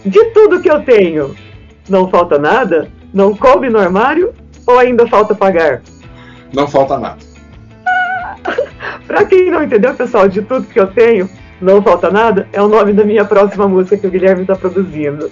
[0.05, 1.35] De tudo que eu tenho,
[1.89, 2.89] não falta nada?
[3.13, 4.33] Não coube no armário?
[4.65, 5.81] Ou ainda falta pagar?
[6.53, 7.17] Não falta nada.
[9.07, 11.29] Pra quem não entendeu, pessoal, de tudo que eu tenho,
[11.61, 15.29] não falta nada, é o nome da minha próxima música que o Guilherme está produzindo.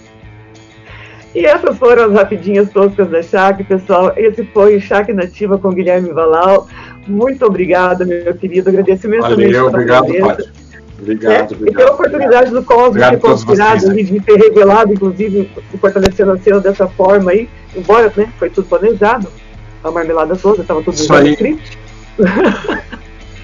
[1.34, 4.12] E essas foram as rapidinhas toscas da Shaq, pessoal.
[4.18, 6.68] Esse foi o Shaq Nativa com Guilherme Valau.
[7.08, 8.70] Muito obrigada, meu querido.
[8.70, 10.08] Agradeço imensamente Valeu, obrigado.
[10.08, 10.59] Paty.
[11.02, 11.94] Obrigado, É, e pela obrigado.
[11.94, 15.78] oportunidade do Cosmo Obrigado ter a todos conspirado vocês, e de ter revelado, inclusive, e
[15.78, 19.32] fortalecendo a cena dessa forma aí, embora né, foi tudo planejado,
[19.84, 21.80] a marmelada toda, estava tudo Isso script.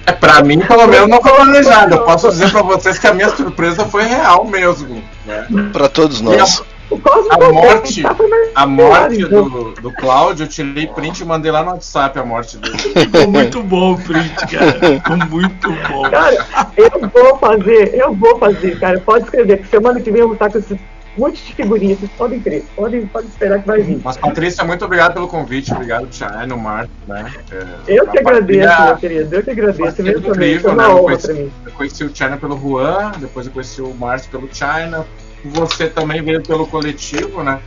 [0.06, 1.96] É, pra mim, pelo menos, não foi planejado.
[1.96, 5.02] Eu posso dizer pra vocês que a minha surpresa foi real mesmo.
[5.24, 5.46] Né?
[5.72, 6.62] Pra todos nós.
[6.88, 11.20] O Cosmo A foi- morte, tá, foi a morte do, do Cláudio, eu tirei print
[11.20, 12.78] e mandei lá no WhatsApp a morte dele.
[12.78, 14.72] Ficou muito bom o print, cara.
[15.00, 16.08] Ficou muito bom.
[16.10, 16.46] Cara,
[16.76, 19.00] eu vou fazer, eu vou fazer, cara.
[19.00, 20.78] Pode escrever, que semana que vem eu vou estar com esse
[21.18, 23.98] monte de figurinhas, vocês podem crer, podem, podem esperar que vai vir.
[24.04, 25.72] Mas, Patrícia, muito obrigado pelo convite.
[25.72, 26.90] Obrigado, Tiano, Marco.
[27.08, 27.32] Né?
[27.50, 27.66] É,
[27.98, 30.82] Eu que agradeço, partilha- meu querido, eu que agradeço, imensamente, incrível, é né?
[30.84, 31.52] uma Eu honra conheci, pra mim.
[31.64, 35.04] eu conheci o China pelo Juan, depois eu conheci o Márcio pelo China.
[35.44, 37.60] Você também veio pelo coletivo, né?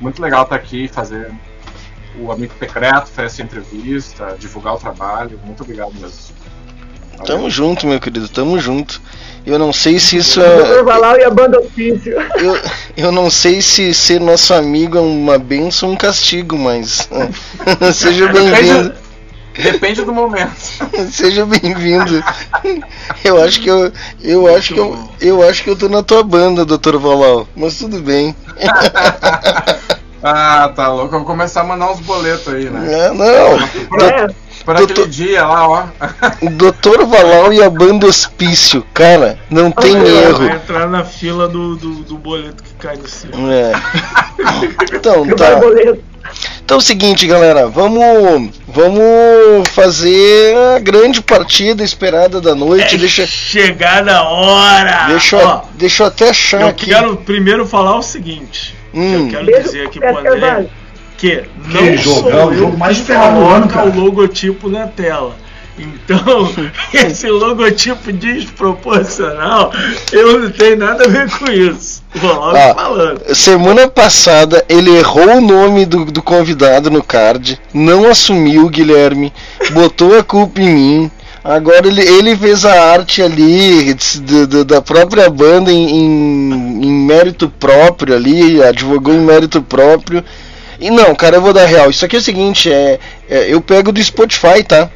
[0.00, 1.30] Muito legal estar aqui, fazer
[2.18, 5.40] o Amigo Secreto, fazer essa entrevista, divulgar o trabalho.
[5.44, 6.34] Muito obrigado mesmo.
[7.24, 9.00] Tamo junto, meu querido, tamo junto.
[9.46, 10.82] Eu não sei se isso é.
[10.82, 12.12] Valau e a banda Ofício.
[12.36, 12.58] Eu,
[12.96, 17.08] eu não sei se ser nosso amigo é uma benção ou um castigo, mas.
[17.94, 19.03] Seja bem-vindo.
[19.54, 20.54] Depende do momento.
[21.10, 22.22] Seja bem-vindo.
[23.24, 26.22] Eu acho que eu, eu acho que eu, eu acho que eu tô na tua
[26.22, 26.96] banda, Dr.
[26.96, 27.46] Valau.
[27.56, 28.34] Mas tudo bem.
[30.26, 31.14] Ah, tá louco.
[31.14, 32.90] Eu vou começar a mandar uns boletos aí, né?
[32.90, 33.58] É, não.
[33.88, 34.26] Por, É,
[34.64, 35.84] por aquele dia lá, ó.
[36.40, 37.04] O Dr.
[37.04, 40.46] Valau e a banda Hospício, cara, não tem Ai, erro.
[40.46, 43.34] Vai entrar na fila do, do, do boleto que cai no cima.
[43.52, 43.72] É.
[44.94, 45.60] Então tá.
[46.64, 52.94] Então é o seguinte, galera, vamos vamos fazer a grande partida esperada da noite.
[52.94, 55.06] É deixa chegar na hora!
[55.08, 56.86] deixa, Ó, eu- deixa eu até achar eu aqui.
[56.86, 58.74] quero primeiro falar o seguinte.
[58.94, 59.24] Hum.
[59.26, 60.66] Eu quero Beijo dizer aqui pro André
[61.18, 61.36] que
[61.70, 63.86] Que não jogo, sou é o eu jogo mais que esperado do ano, cara.
[63.90, 65.36] o logotipo na tela.
[65.78, 66.50] Então,
[66.94, 69.72] esse logotipo desproporcional,
[70.12, 71.93] eu não tenho nada a ver com isso.
[72.74, 73.34] Falando.
[73.34, 79.32] Semana passada ele errou o nome do, do convidado no card, não assumiu, Guilherme,
[79.72, 81.10] botou a culpa em mim.
[81.42, 83.92] Agora ele, ele fez a arte ali
[84.22, 90.24] do- do- da própria banda em, em- em mérito próprio ali, advogou em mérito próprio.
[90.80, 91.90] E não, cara, eu vou dar real.
[91.90, 94.88] Isso aqui é o seguinte, é, é, eu pego do Spotify, tá?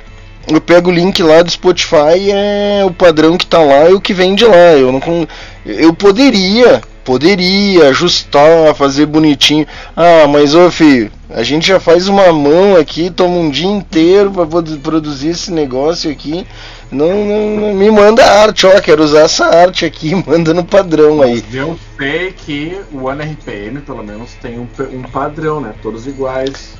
[0.50, 4.00] Eu pego o link lá do Spotify, é o padrão que tá lá e o
[4.00, 4.72] que vem de lá.
[4.72, 5.28] Eu não
[5.66, 6.80] eu poderia,
[7.12, 9.66] poderia ajustar, fazer bonitinho.
[9.96, 14.30] Ah, mas ô filho, a gente já faz uma mão aqui, toma um dia inteiro
[14.30, 16.46] para poder produzir esse negócio aqui.
[16.92, 21.22] Não, não, não- me manda arte, ó, quero usar essa arte aqui, manda no padrão
[21.22, 21.42] aí.
[21.46, 25.72] Mas eu sei que o Ano RPM, pelo menos, tem um, um padrão, né?
[25.82, 26.74] Todos iguais.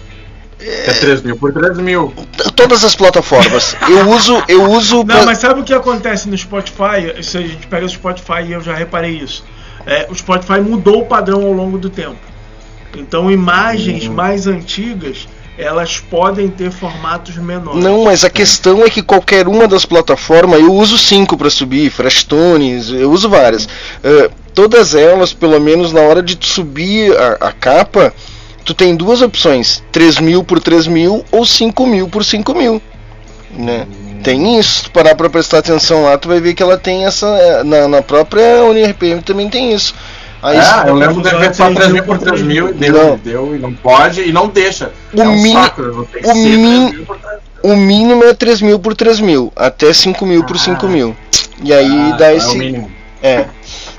[0.60, 2.12] É 3 mil por 3 mil.
[2.55, 3.74] Todas as plataformas.
[3.88, 7.22] Eu uso, eu uso pra- Não, mas sabe o que acontece no Spotify?
[7.22, 9.42] Se a gente pega o Spotify e eu já reparei isso.
[9.86, 12.18] É, o Spotify mudou o padrão ao longo do tempo.
[12.96, 14.14] Então imagens Uhum.
[14.14, 15.28] mais antigas
[15.59, 17.82] elas podem ter formatos menores.
[17.82, 21.90] Não, mas a questão é que qualquer uma das plataformas, eu uso cinco para subir,
[21.90, 23.68] Freshtunes, eu uso várias.
[24.05, 28.14] Eh, todas elas, pelo menos na hora de subir a, a capa,
[28.64, 32.80] tu tem duas opções: 3000 por 3000 ou 5000 por 5000.
[33.50, 33.84] Né?
[34.22, 37.04] Tem isso, se tu parar pra prestar atenção lá, tu vai ver que ela tem
[37.04, 37.26] essa.
[37.26, 39.94] eh, Na, na própria UniRPM também tem isso.
[40.42, 43.16] Aí, ah, eu lembro de ver só 3 mil por 3 mil e deu, Não.
[43.16, 44.92] deu, e não pode, e não deixa.
[45.12, 47.72] O é um ter que o ser min- 3 mil por 3 mil.
[47.72, 51.16] O mínimo é 3 mil por 3 mil, até 5 mil por 5 mil.
[51.62, 52.56] E aí Ah, dá é o esse.
[52.56, 52.88] mínimo.
[53.20, 53.46] É.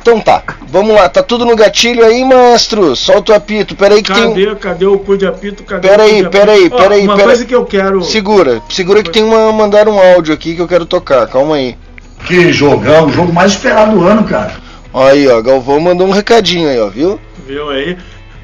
[0.02, 2.96] Então tá, vamos lá, tá tudo no gatilho aí, maestro?
[2.96, 4.30] Solta o apito, peraí que tem.
[4.30, 5.64] Cadê, cadê o cu de apito?
[5.64, 6.76] Cadê Pera o cu aí, de pera aí, apito?
[6.76, 8.02] Ó, pera aí, Uma pera coisa que eu quero.
[8.04, 9.52] Segura, segura que tem uma.
[9.52, 11.78] Mandar um áudio aqui que eu quero tocar, calma aí.
[12.26, 14.54] Que jogão, o jogo mais esperado do ano, cara.
[14.94, 17.20] Aí, ó, Galvão mandou um recadinho aí, ó, viu?
[17.46, 17.98] Viu aí?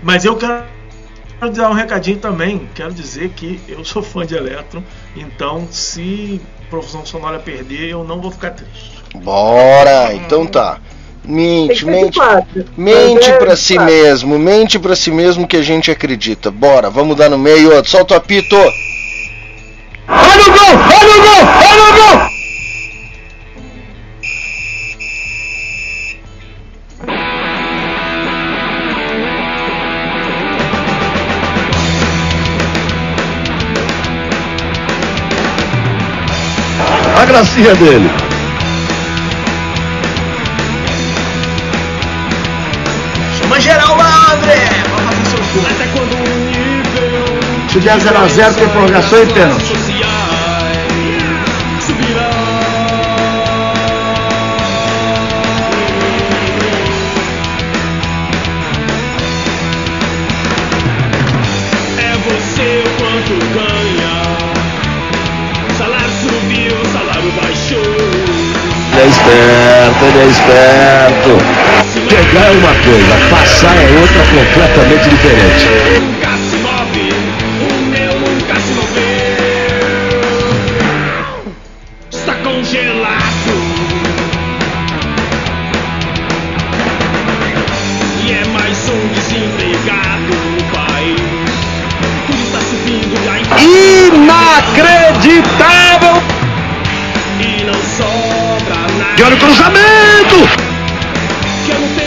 [0.03, 0.63] Mas eu quero
[1.53, 2.69] dar um recadinho também.
[2.75, 4.83] Quero dizer que eu sou fã de Electron,
[5.15, 8.95] então se Profissão Sonora perder, eu não vou ficar triste.
[9.15, 10.79] Bora, então tá.
[11.27, 12.17] Mente, mente.
[12.17, 12.65] fácil.
[12.77, 13.93] Mente é pra si fácil.
[13.93, 16.51] mesmo, mente pra si mesmo que a gente acredita.
[16.51, 18.55] Bora, vamos dar no meio, ó, solta o apito.
[18.55, 20.75] Olha o gol!
[20.99, 21.43] Olha o gol!
[21.69, 22.35] Olha o gol!
[37.17, 38.24] A gracinha dele.
[47.85, 49.73] Nível Se der 0x0, tem prorrogação e pênalti.
[61.97, 64.15] É você o quanto ganha.
[65.77, 67.95] Salário subiu, salário baixou.
[68.93, 71.31] Ele é esperto, ele é esperto.
[72.09, 76.14] Pegar é uma coisa, passar é outra completamente diferente.
[99.45, 100.49] Cruzamento!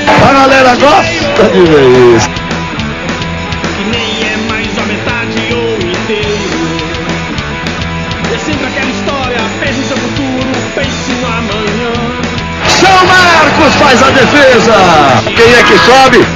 [0.09, 2.31] A galera gosta de ver isso.
[3.77, 6.59] que nem é mais a metade ou inteiro.
[12.49, 12.51] É.
[12.69, 14.75] São Marcos faz a defesa!
[15.37, 16.27] Quem é que sobe?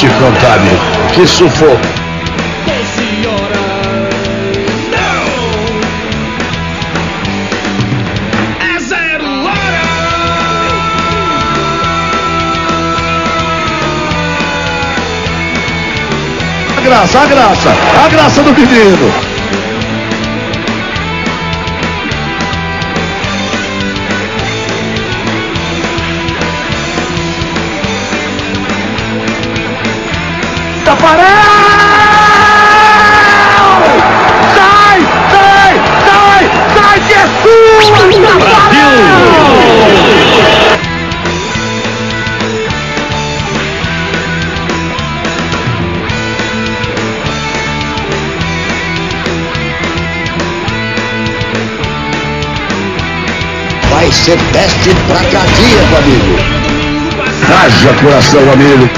[0.00, 0.80] Essa eu te contar, amigo.
[1.12, 1.76] Que sufoco.
[2.64, 3.58] 12 horas.
[4.90, 5.28] Não!
[8.80, 9.82] Zero hora!
[16.78, 17.70] A graça, a graça,
[18.02, 19.29] a graça do menino.
[54.30, 56.38] Ser teste pra cardíaco, amigo.
[57.48, 58.88] Haja coração, amigo.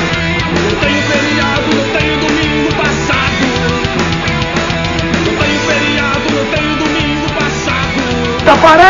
[8.45, 8.85] Tafarel!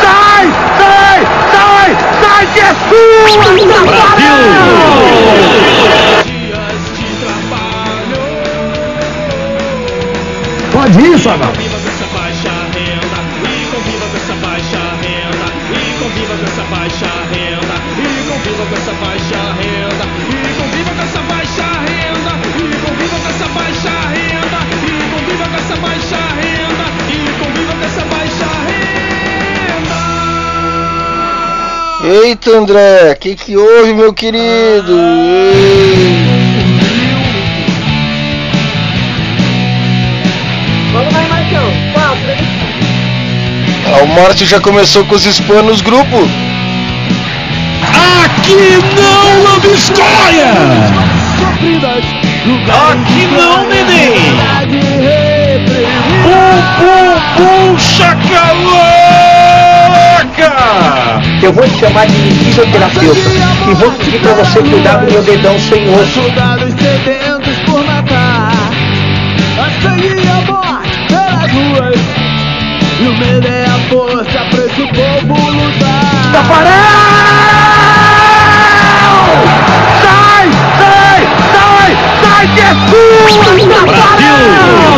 [0.00, 0.44] Sai,
[0.78, 1.20] sai,
[1.50, 4.38] sai, sai que é sua, trabalho.
[10.72, 11.67] Pode ir, Fabão.
[32.24, 34.98] Eita, André, que que houve, meu querido?
[40.92, 41.72] Vamos lá, Marcão.
[41.92, 42.34] Quatro.
[44.02, 46.28] O Márcio já começou com os spam nos grupos.
[48.24, 48.56] Aqui
[48.96, 50.52] não, Love História!
[52.90, 54.34] Aqui não, neném!
[56.24, 58.98] Pum, pum, pum, chacalaca!
[61.40, 63.20] Eu vou te chamar de fisioterapeuta
[63.70, 66.20] e vou pedir pra você cuidar do meu dedão sem osso.
[66.20, 68.52] Soldados sedentos por matar
[69.56, 72.00] A sangue e a morte pelas ruas
[73.00, 76.72] E o medo é a força pra esse povo lutar Tafarel!
[80.02, 80.48] Sai,
[80.78, 81.20] sai,
[81.52, 84.88] sai, sai que é sua, Tafarel!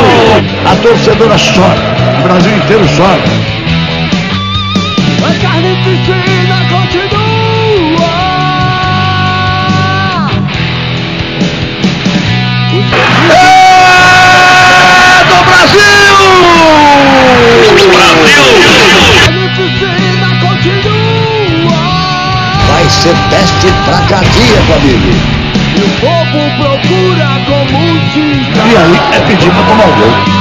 [0.66, 1.82] A torcedora chora,
[2.18, 3.59] o Brasil inteiro chora.
[5.42, 7.30] Carnificina continua
[13.30, 15.80] É do Brasil!
[19.14, 21.80] Carnificina continua
[22.68, 25.10] Vai ser teste pra cardíaco, amigo.
[25.76, 27.80] E o povo procura como
[28.12, 30.39] se E aí é pedir pra tomar o gol.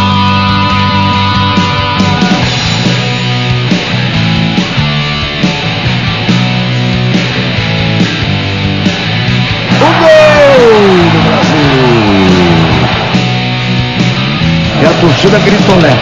[14.99, 15.93] Torcida gritolé.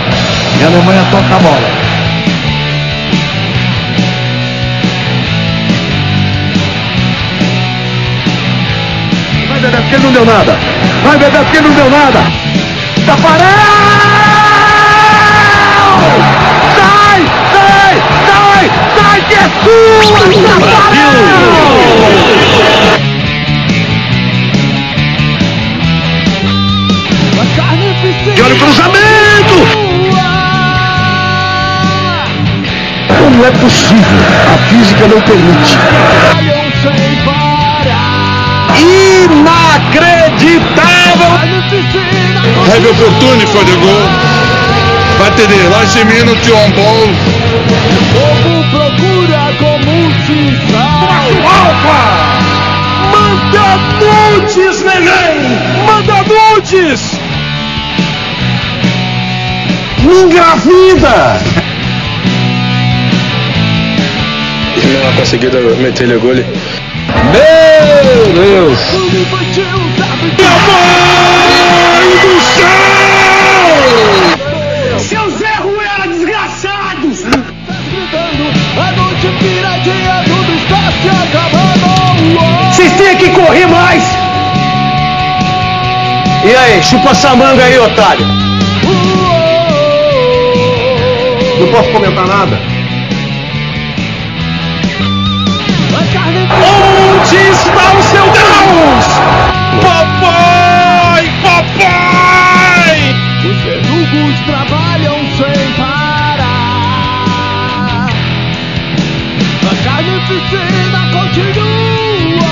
[0.60, 1.70] E a Alemanha toca a bola.
[9.50, 10.60] Vai beber porque não deu nada.
[11.04, 12.20] Vai beber porque não deu nada.
[13.06, 13.48] Tafarel!
[16.76, 20.20] Sai, sai, sai, sai que é sua,
[20.60, 21.28] Tafarel!
[28.38, 29.56] E olha o cruzamento!
[33.18, 34.20] Como é possível?
[34.54, 35.76] A física não permite.
[38.78, 41.34] Inacreditável!
[42.70, 44.08] Have opportunity for the goal.
[45.18, 47.10] But the last minute on ball.
[47.90, 50.40] O povo procura como se
[50.72, 52.00] salva
[53.12, 53.68] Manda
[54.00, 55.58] nudes, neném!
[55.88, 57.17] Manda nudes!
[60.08, 61.38] Me engravida!
[65.04, 66.34] Não conseguiram meter o gol.
[66.34, 66.46] Meu
[68.34, 68.80] Deus!
[70.38, 70.56] Minha
[71.98, 72.88] mãe do céu!
[74.98, 77.08] Seu Zé Ruela, desgraçado!
[78.78, 84.04] A noite piradinha, tudo está se acabando Vocês têm que correr mais!
[86.46, 88.37] E aí, chupa essa manga aí, otário!
[91.68, 92.58] Não posso comentar nada.
[96.64, 99.06] Onde está o seu Deus?
[99.84, 101.30] Papai!
[101.44, 102.98] Papai!
[103.44, 106.48] Os verdugos trabalham sem parar
[109.62, 112.48] A carnificina continua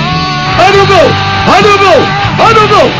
[0.66, 1.10] Olha o gol!
[1.56, 2.02] Olha o gol!
[2.38, 2.90] Olha o gol!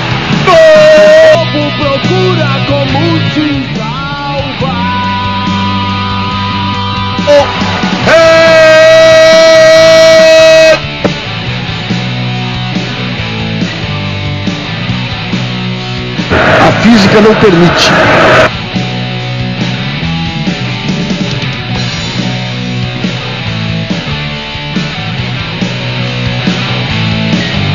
[0.47, 3.01] Povo procura como
[3.35, 3.66] se
[16.87, 17.91] física não permite.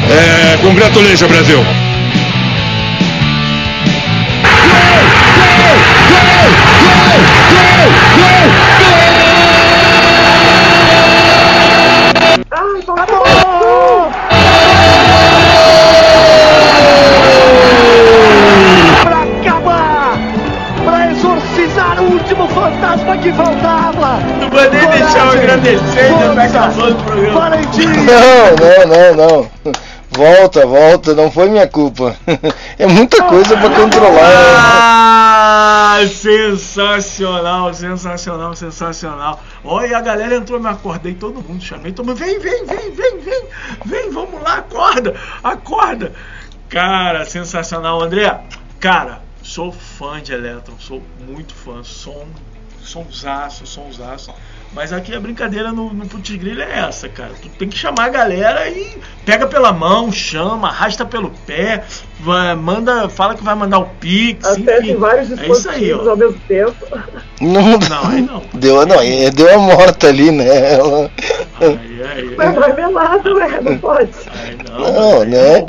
[0.10, 1.91] É, congratulations, Brasil.
[25.32, 27.50] Eu agradecer, já tá acabando o programa.
[27.50, 29.72] Não, não, não, não.
[30.14, 32.16] Volta, volta, não foi minha culpa.
[32.78, 34.24] É muita coisa pra controlar.
[35.94, 39.40] Ah, sensacional, sensacional, sensacional.
[39.64, 43.20] Olha, a galera entrou, me acordei, todo mundo chamei, todo mundo, vem, vem, vem, vem,
[43.20, 43.44] vem,
[43.86, 46.12] vem, vamos lá, acorda, acorda.
[46.68, 48.38] Cara, sensacional, André.
[48.80, 52.26] Cara, sou fã de Electron, sou muito fã, som
[52.84, 54.34] sonsaço, sonsaço.
[54.74, 57.32] Mas aqui a brincadeira no, no Putz Grilo é essa, cara.
[57.42, 61.84] Tu tem que chamar a galera e pega pela mão, chama, arrasta pelo pé,
[62.22, 64.48] vai- manda, fala que vai mandar o Pix,
[64.80, 64.96] enfim.
[64.96, 66.10] vários É isso aí, ó.
[66.10, 66.74] ao mesmo tempo.
[67.42, 67.78] Não,
[68.54, 70.74] Deu, não, é, deu a morta ali, né?
[70.76, 71.12] Ela-
[72.38, 74.10] Mas vai melado, ué, não pode.
[74.70, 75.66] Não, né?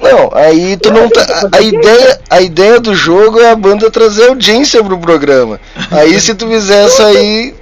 [0.00, 1.48] Não, aí tu não tá.
[1.52, 5.58] A ideia, a ideia do jogo é a banda trazer audiência pro programa.
[5.90, 7.54] Aí se tu fizer essa aí,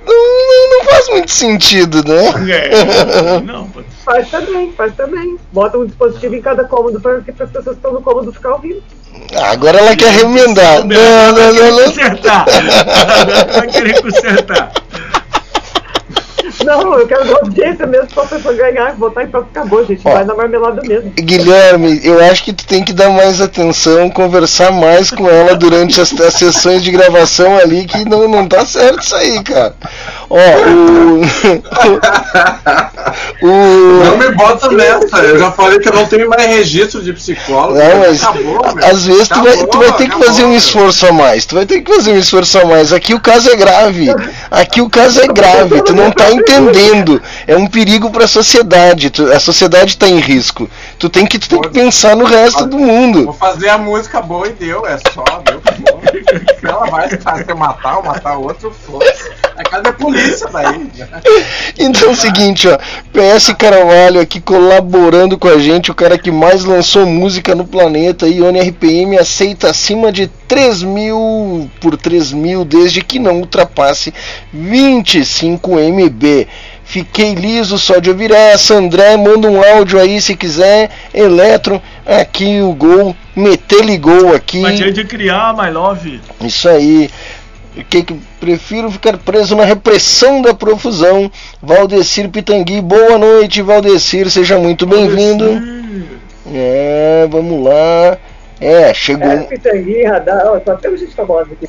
[0.71, 2.29] não, faz muito sentido, né?
[2.51, 3.69] É, não,
[4.05, 5.39] Faz também, faz também.
[5.51, 8.53] Bota um dispositivo em cada cômodo para que as pessoas que estão no cômodo ficar
[8.53, 8.83] ouvindo.
[9.35, 10.85] Ah, Agora ela quer remendar.
[10.85, 11.85] Não, não, não, não.
[11.85, 12.45] Consertar.
[13.53, 14.73] Vai querer consertar.
[16.65, 20.03] Não, eu quero dar audiência mesmo pra pessoa ganhar, botar e pronto, acabou, gente.
[20.03, 21.11] Vai na marmelada mesmo.
[21.17, 26.01] Guilherme, eu acho que tu tem que dar mais atenção, conversar mais com ela durante
[26.01, 29.75] as, as sessões de gravação ali, que não, não tá certo isso aí, cara.
[30.31, 31.23] Ó, o.
[33.43, 33.49] o
[34.05, 37.79] Não me bota nessa, eu já falei que eu não tenho mais registro de psicólogo.
[37.79, 40.55] Não, mas Acabou, às vezes tu vai, tu Acabou, vai ter que acabou, fazer um
[40.55, 41.47] esforço a mais.
[41.47, 42.93] Tu vai ter que fazer um esforço a mais.
[42.93, 44.09] Aqui o caso é grave.
[44.51, 45.83] Aqui o caso é grave.
[45.83, 47.21] Tu não tá entendendo.
[47.47, 49.11] É um perigo pra sociedade.
[49.11, 50.69] Tu- a sociedade tá em risco.
[50.99, 53.25] Tu tem que, tu tem que pensar no resto do mundo.
[53.25, 55.61] Vou fazer a música boa e deu, é só, deu.
[56.61, 59.31] Se ela vai fazer matar ou matar outro, foda-se.
[59.57, 60.91] É cadê a polícia daí?
[61.79, 62.77] Então é o seguinte, ó.
[63.13, 68.27] PS Carvalho aqui colaborando com a gente, o cara que mais lançou música no planeta.
[68.27, 74.13] Ione RPM aceita acima de 3 mil por 3 mil, desde que não ultrapasse
[74.53, 76.47] 25 MB.
[76.85, 78.75] Fiquei liso só de ouvir essa.
[78.75, 80.91] André, manda um áudio aí se quiser.
[81.13, 83.17] Eletro, aqui o gol.
[83.35, 84.61] Metele gol aqui.
[84.61, 86.21] Mas dia de criar, my love.
[86.41, 87.11] Isso aí.
[87.89, 91.31] Que que prefiro ficar preso na repressão da profusão.
[91.61, 95.45] Valdecir Pitangui, boa noite, Valdecir, seja muito bem-vindo.
[96.53, 98.19] É, vamos lá.
[98.61, 99.29] É, chegou.
[99.31, 101.69] É, pitangui, radar, ó, só temos gente famosa aqui.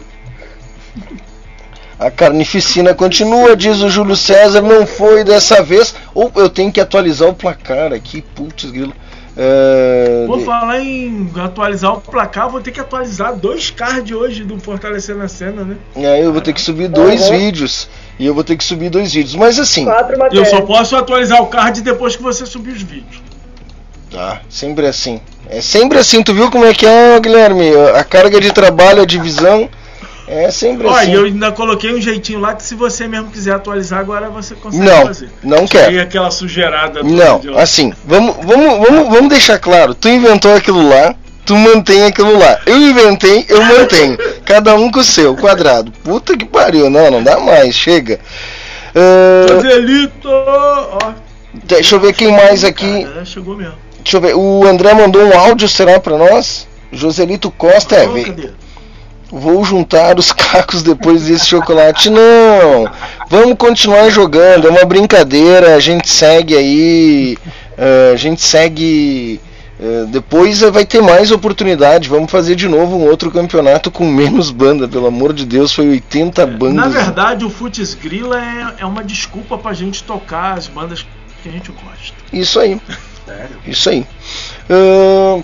[1.98, 5.96] A carnificina continua, diz o Júlio César, não foi dessa vez.
[6.14, 8.94] Ou eu tenho que atualizar o placar aqui, putz, grilo.
[9.38, 14.58] É, Vou falar em atualizar o placar, vou ter que atualizar dois cards hoje do
[14.60, 15.76] Fortalecendo a Cena, né?
[15.96, 17.38] E aí eu vou ter que subir dois Uhum.
[17.38, 17.90] vídeos.
[18.18, 19.36] E eu vou ter que subir dois vídeos.
[19.36, 19.86] Mas assim.
[20.32, 23.22] Eu só posso atualizar o card depois que você subir os vídeos.
[24.12, 25.20] Tá, sempre assim.
[25.50, 27.72] É sempre assim, tu viu como é que é, Guilherme?
[27.96, 29.70] A carga de trabalho, a divisão.
[30.28, 31.14] É sempre Olha, assim.
[31.14, 34.84] eu ainda coloquei um jeitinho lá que se você mesmo quiser atualizar agora você consegue
[34.84, 35.30] Não, fazer.
[35.44, 36.02] não Tirei quero.
[36.02, 39.94] aquela sujeirada toda Não, assim, vamos, vamos, vamos, vamos deixar claro.
[39.94, 41.14] Tu inventou aquilo lá,
[41.46, 42.60] tu mantém aquilo lá.
[42.66, 44.18] Eu inventei, eu mantenho.
[44.44, 45.92] Cada um com o seu, quadrado.
[46.04, 48.20] Puta que pariu, não, não dá mais, chega.
[48.96, 50.28] Ah, Joselito!
[50.28, 51.12] Ó,
[51.66, 53.08] deixa eu ver quem mais aqui.
[53.22, 53.76] é, chegou mesmo.
[54.06, 56.68] Deixa eu ver, o André mandou um áudio, será pra nós?
[56.92, 58.50] Joselito Costa, é, cadê?
[59.32, 62.12] Vou juntar os cacos depois desse chocolate.
[62.12, 62.88] Não!
[63.30, 67.36] Vamos continuar jogando, é uma brincadeira, a gente segue aí.
[67.76, 69.42] eh, a gente segue.
[69.82, 72.08] eh, depois vai ter mais oportunidade.
[72.08, 75.90] Vamos fazer de novo um outro campeonato com menos banda, pelo amor de Deus, foi
[75.90, 76.76] 80 bandas.
[76.76, 81.04] Na verdade, o Futs Grilla é, é uma desculpa pra gente tocar as bandas
[81.42, 82.14] que a gente gosta.
[82.32, 82.80] Isso aí.
[83.66, 84.06] Isso aí.
[84.70, 85.42] Ahn,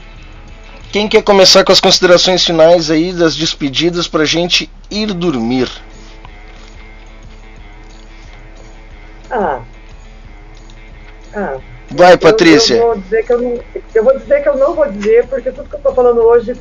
[0.92, 5.70] quem quer começar com as considerações finais aí das despedidas pra gente ir dormir?
[9.30, 9.60] Ah.
[11.34, 11.58] Ah.
[11.90, 12.76] Vai, Eu- Patrícia.
[12.76, 13.60] Eu, vou dizer que eu, não,
[13.96, 16.54] eu vou dizer que eu não vou dizer, porque tudo que eu tô falando hoje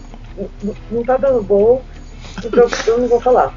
[0.90, 1.82] não- tá dando bom.
[2.44, 3.52] Então eu não vou falar.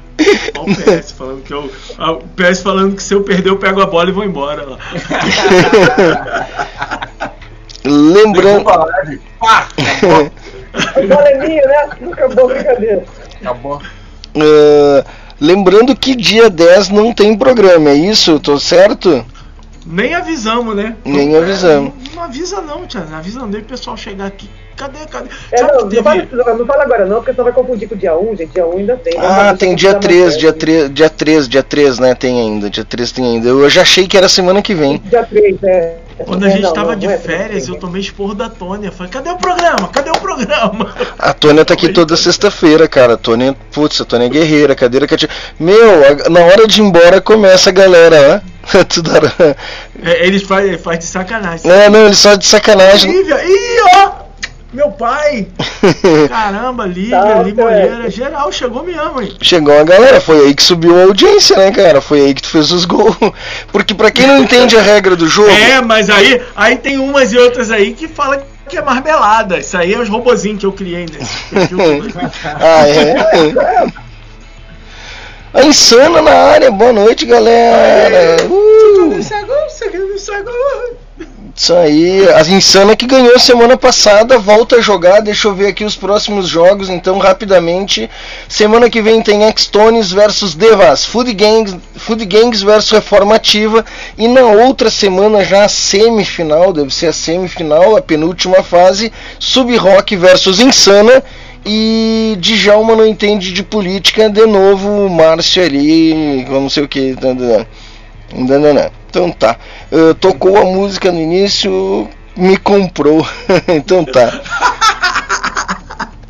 [0.58, 1.70] Ó o PS falando que eu.
[1.98, 4.78] O PS falando que se eu perder eu pego a bola e vou embora lá.
[7.84, 8.60] Lembrando.
[8.60, 8.64] O
[11.06, 11.88] bola é minha, né?
[12.00, 13.04] Nunca bom brincadeira.
[13.40, 13.80] Acabou.
[14.36, 15.04] Ah,
[15.40, 18.40] lembrando que dia 10 não tem programa, é isso?
[18.40, 19.24] Tô certo?
[19.86, 20.96] Nem avisamos, né?
[21.04, 21.92] Nem avisamos.
[22.08, 23.00] Não, não avisa não, tia.
[23.08, 23.50] Não avisa não.
[23.50, 24.48] Deixa o pessoal chegar aqui.
[24.76, 25.28] Cadê, cadê?
[25.52, 26.36] É, não, que não, fala, teve.
[26.36, 28.52] não, não fala agora não, porque senão vai confundir com o dia 1, gente.
[28.52, 29.14] Dia 1 ainda tem.
[29.18, 30.56] Ah, Não, tem não dia precisa 3, mais, dia né?
[30.58, 32.14] 3, dia 3, dia 3, né?
[32.14, 33.48] Tem ainda, dia 3 tem ainda.
[33.48, 35.00] Eu já achei que era semana que vem.
[35.04, 35.96] Dia 3, é.
[36.24, 38.48] Quando a É, gente não, tava não, de não é férias, eu tomei esporro da
[38.48, 38.90] Tônia.
[38.90, 39.88] Falei, cadê o programa?
[39.88, 40.94] Cadê o programa?
[41.18, 43.14] A Tônia tá aqui toda sexta-feira, cara.
[43.14, 45.30] A Tônia, putz, a Tônia é guerreira, cadeira cativa.
[45.60, 48.53] Meu, a- na hora de ir embora começa a galera, ó.
[48.88, 49.10] Tudo
[50.02, 51.70] É, eles fazem faz de sacanagem.
[51.70, 53.10] É, não, eles só de sacanagem.
[53.10, 54.24] Lívia, ih, ó!
[54.74, 55.46] Meu pai!
[56.28, 59.32] Caramba, Lívia, Tá, Limoeira, geral, chegou mesmo, hein?
[59.40, 62.00] Chegou a galera, foi aí que subiu a audiência, né, cara?
[62.00, 63.16] Foi aí que tu fez os gols.
[63.70, 65.48] Porque pra quem não entende a regra do jogo.
[65.48, 69.58] É, mas aí, aí tem umas e outras aí que falam que é marmelada.
[69.58, 71.78] Isso aí é os robozinhos que eu criei nesse perfil.
[72.60, 74.04] ah, é?
[75.54, 78.36] A insana na área, boa noite, galera.
[78.50, 79.16] Uh,
[81.56, 85.20] isso aí, a insana que ganhou semana passada, volta a jogar.
[85.20, 88.10] Deixa eu ver aqui os próximos jogos, então, rapidamente.
[88.48, 93.84] Semana que vem tem X-Tones versus Devas, Food Gangs, Food Gangs versus Reformativa.
[94.18, 100.16] E na outra semana, já a semifinal, deve ser a semifinal, a penúltima fase, Sub-Rock
[100.16, 101.22] versus Insana.
[101.66, 107.16] E Djalma não entende de política, de novo o Márcio ali, não sei o que.
[108.34, 109.56] Então tá.
[109.90, 113.26] Uh, tocou a música no início, me comprou.
[113.68, 114.40] então tá.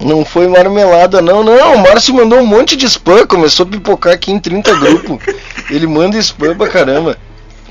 [0.00, 1.74] Não foi marmelada, não, não.
[1.74, 5.18] O Márcio mandou um monte de spam, começou a pipocar aqui em 30 grupos.
[5.70, 7.16] Ele manda spam pra caramba.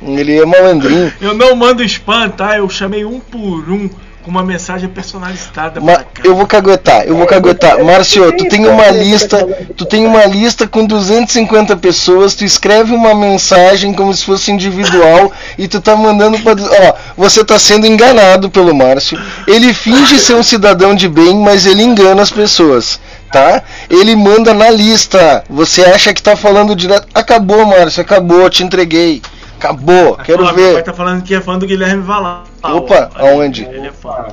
[0.02, 1.14] Ele é malandrinho.
[1.22, 2.58] Eu não mando spam, tá?
[2.58, 3.90] Eu chamei um por um
[4.24, 5.82] com uma mensagem personalizada.
[5.82, 7.84] Ma eu vou caguetar, eu vou caguetar.
[7.84, 9.46] Márcio, tu tem uma lista,
[9.76, 15.32] tu tem uma lista com 250 pessoas, tu escreve uma mensagem como se fosse individual
[15.58, 19.20] e tu tá mandando para, ó, você tá sendo enganado pelo Márcio.
[19.46, 23.00] Ele finge ser um cidadão de bem, mas ele engana as pessoas.
[23.32, 23.64] Tá?
[23.90, 25.44] Ele manda na lista.
[25.50, 27.08] Você acha que tá falando direto?
[27.16, 29.24] Acabou, Márcio, acabou, te entreguei.
[29.64, 30.74] Acabou, quero Meu ver.
[30.74, 32.44] pai tá falando que é fã do Guilherme Valar.
[32.62, 33.64] Opa, aonde?
[33.64, 34.28] Ele é fã.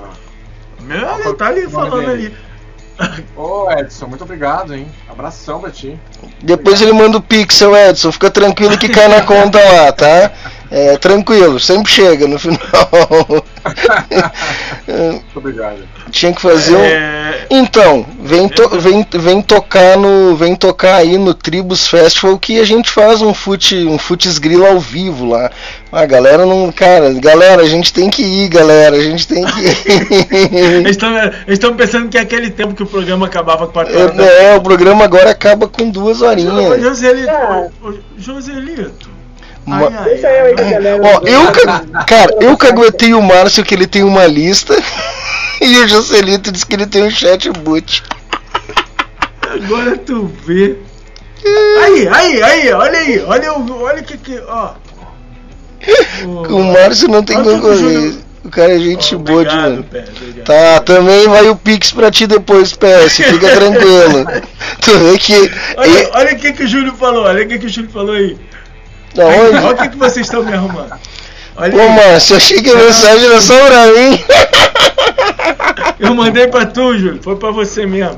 [0.81, 2.37] Meu, ele tá ali falando ali.
[3.37, 4.89] Ô Edson, muito obrigado, hein?
[5.09, 5.97] Abração pra ti.
[6.43, 8.11] Depois ele manda o pixel, Edson.
[8.11, 10.33] Fica tranquilo que cai na conta lá, tá?
[10.71, 12.61] É, tranquilo, sempre chega no final.
[15.35, 15.79] Obrigado.
[16.13, 16.85] Tinha que fazer um.
[16.85, 17.47] É...
[17.51, 18.69] Então, vem, to...
[18.79, 20.37] vem, vem tocar no.
[20.37, 23.99] Vem tocar aí no Tribus Festival que a gente faz um fute, um
[24.41, 25.51] grilo ao vivo lá.
[25.91, 26.71] A galera não.
[26.71, 28.97] Cara, galera, a gente tem que ir, galera.
[28.97, 30.87] A gente tem que ir.
[30.87, 30.97] Eles
[31.49, 34.19] estão pensando que é aquele tempo que o programa acabava com 4 horas.
[34.19, 36.81] É, é, o programa agora acaba com duas horinhas.
[36.81, 37.33] Joselito,
[38.17, 39.20] Joselito.
[39.67, 41.01] Ai, ai, Deixa eu aí, galera.
[41.03, 41.53] Ó, eu,
[42.07, 44.75] cara, eu caguetei o Márcio que ele tem uma lista
[45.61, 48.03] e o Joselito disse que ele tem um chatbot.
[49.43, 50.77] Agora tu vê.
[51.83, 54.75] Aí, aí, aí, olha aí, olha o olha que que, ó.
[56.51, 58.31] O Márcio não tem concorrência.
[58.45, 59.85] O cara é gente oh, boa demais.
[60.45, 63.17] Tá, também vai o Pix pra ti depois, PS.
[63.17, 64.27] Fica tranquilo.
[64.81, 65.51] tu vê que.
[65.77, 68.15] Olha, olha o que, que o Júlio falou, olha o que, que o Júlio falou
[68.15, 68.39] aí.
[69.15, 69.57] Da onde?
[69.59, 70.95] Olha o que, que vocês estão me arrumando.
[71.57, 74.25] Olha Ô, Márcio, achei que a mensagem era só pra mim.
[75.99, 78.17] Eu mandei pra tu, Júlio, foi pra você mesmo.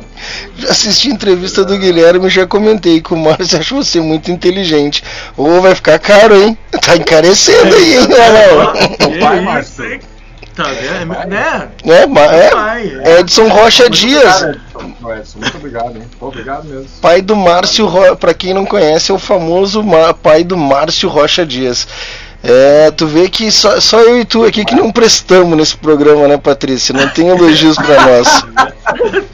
[0.57, 4.31] Já assisti a entrevista do Guilherme e já comentei que o Márcio acha você muito
[4.31, 5.03] inteligente.
[5.37, 6.57] Ou vai ficar caro, hein?
[6.81, 8.09] Tá encarecendo aí, hein,
[9.01, 10.12] Não vai, Márcio.
[10.55, 11.29] Tá vendo?
[11.29, 11.71] Né?
[11.85, 14.43] É, é, Edson Rocha muito Dias.
[14.43, 15.39] Obrigado, Edson.
[15.39, 16.03] Muito obrigado, hein?
[16.21, 16.87] Obrigado mesmo.
[17.01, 18.17] Pai do Márcio, Ro...
[18.17, 19.83] pra quem não conhece, é o famoso
[20.23, 21.89] pai do Márcio Rocha Dias.
[22.45, 26.27] É, tu vê que só, só eu e tu aqui que não prestamos nesse programa,
[26.27, 26.93] né, Patrícia?
[26.93, 28.45] Não tem elogios pra nós.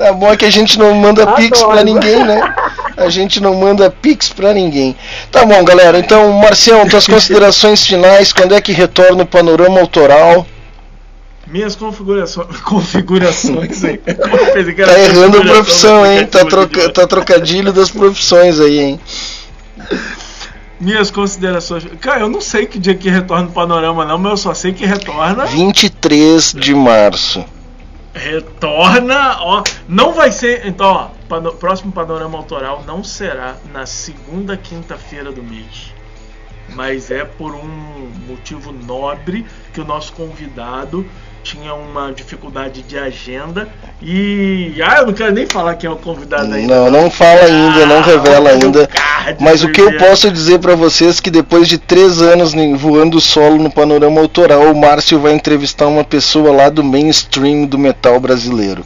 [0.00, 1.36] Tá bom é que a gente não manda Adoro.
[1.36, 2.40] pix pra ninguém, né?
[3.00, 4.94] A gente não manda pix pra ninguém.
[5.32, 5.98] Tá bom, galera.
[5.98, 8.30] Então, Marcião, tuas considerações finais.
[8.30, 10.46] Quando é que retorna o panorama autoral?
[11.46, 12.46] Minhas configurações.
[12.60, 13.98] Configurações aí.
[14.06, 16.26] Tá errando a profissão, hein?
[16.26, 19.00] Tá, troca, tá trocadilho das profissões aí, hein?
[20.78, 21.86] Minhas considerações.
[22.00, 24.72] Cara, eu não sei que dia que retorna o panorama, não, mas eu só sei
[24.72, 25.46] que retorna.
[25.46, 27.44] 23 de março.
[28.14, 29.62] Retorna, ó.
[29.88, 30.66] Não vai ser.
[30.66, 35.94] Então, ó, pano, próximo panorama autoral não será na segunda quinta-feira do mês.
[36.74, 41.06] Mas é por um motivo nobre que o nosso convidado
[41.42, 43.68] tinha uma dificuldade de agenda
[44.02, 46.74] e ah, eu não quero nem falar quem é o convidado ainda.
[46.74, 48.88] Não, não fala ainda, não revela ainda.
[49.38, 53.20] Mas o que eu posso dizer para vocês é que depois de três anos voando
[53.20, 58.18] solo no panorama autoral, o Márcio vai entrevistar uma pessoa lá do mainstream do metal
[58.20, 58.84] brasileiro.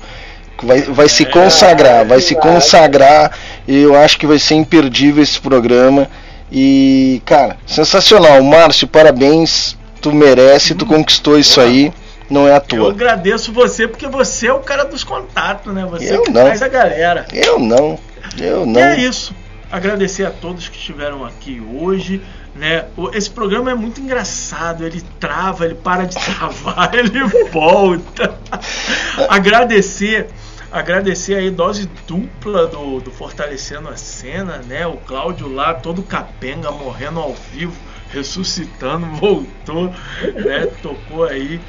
[0.62, 3.32] Vai, vai se consagrar, vai se consagrar.
[3.68, 6.08] Eu acho que vai ser imperdível esse programa.
[6.50, 8.42] E, cara, sensacional.
[8.42, 9.76] Márcio, parabéns.
[10.00, 11.92] Tu merece, tu conquistou isso aí.
[12.34, 12.80] Não é à toa.
[12.80, 15.86] Eu agradeço você porque você é o cara dos contatos, né?
[15.88, 16.42] Você Eu que não.
[16.42, 17.26] traz a galera.
[17.32, 17.96] Eu não.
[18.36, 18.80] Eu não.
[18.80, 19.32] E é isso.
[19.70, 22.20] Agradecer a todos que estiveram aqui hoje.
[22.52, 22.86] Né?
[23.12, 27.22] Esse programa é muito engraçado, ele trava, ele para de travar, ele
[27.52, 28.36] volta.
[29.30, 30.26] agradecer,
[30.72, 34.84] agradecer aí dose dupla do, do Fortalecendo a Cena, né?
[34.88, 37.76] O Cláudio lá, todo capenga, morrendo ao vivo,
[38.10, 39.86] ressuscitando, voltou,
[40.34, 40.66] né?
[40.82, 41.60] Tocou aí.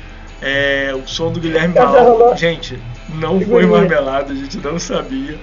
[0.42, 2.36] É, o som do Guilherme Balau.
[2.36, 5.40] Gente, não foi marmelada, a gente não sabia.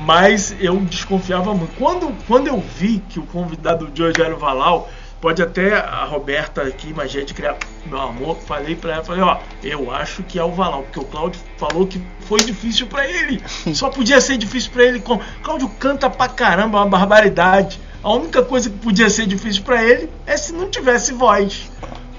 [0.00, 1.76] Mas eu desconfiava muito.
[1.76, 4.88] Quando, quando eu vi que o convidado de hoje era o Valau,
[5.20, 9.38] pode até a Roberta aqui, magia de criar, meu amor, falei pra ela, falei, ó,
[9.62, 13.42] eu acho que é o Valau, porque o Cláudio falou que foi difícil pra ele.
[13.74, 15.00] Só podia ser difícil pra ele.
[15.00, 15.20] Com...
[15.42, 17.80] Cláudio canta pra caramba, é uma barbaridade.
[18.02, 21.70] A única coisa que podia ser difícil pra ele é se não tivesse voz.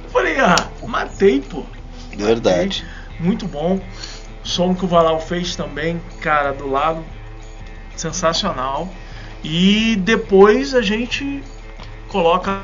[0.04, 1.64] Eu falei, ah, matei, pô.
[2.26, 2.86] Verdade.
[3.20, 3.80] Muito bom.
[4.44, 7.04] O som que o Valau fez também, cara, do lado,
[7.96, 8.90] sensacional.
[9.44, 11.44] E depois a gente
[12.08, 12.62] coloca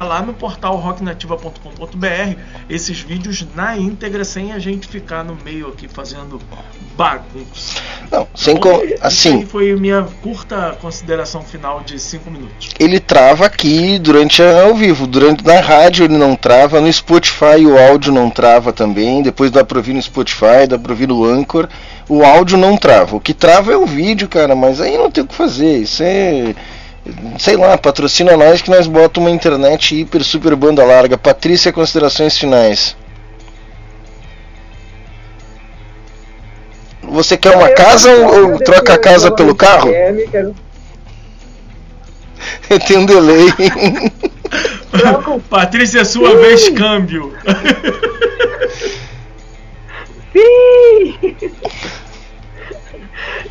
[0.00, 5.88] lá no portal rocknativa.com.br esses vídeos na íntegra sem a gente ficar no meio aqui
[5.88, 6.40] fazendo
[6.96, 7.80] bagunça.
[8.10, 12.70] Não, sem Bom, assim, foi minha curta consideração final de 5 minutos.
[12.78, 17.64] ele trava aqui durante a- ao vivo, durante na rádio ele não trava, no Spotify
[17.66, 21.24] o áudio não trava também, depois dá pra ouvir no Spotify, dá pra ouvir no
[21.24, 21.68] Anchor,
[22.08, 23.16] o áudio não trava.
[23.16, 25.78] O que trava é o vídeo, cara, mas aí não tem o que fazer.
[25.78, 26.54] Isso é
[27.38, 31.18] sei lá, patrocina nós que nós bota uma internet hiper super banda larga.
[31.18, 32.96] Patrícia, considerações finais.
[37.02, 39.90] Você quer uma casa ou, troca a casa pelo carro?
[42.86, 43.46] Tem um delay.
[45.48, 47.32] Patrícia, sua vez, câmbio.
[50.32, 51.36] Sim!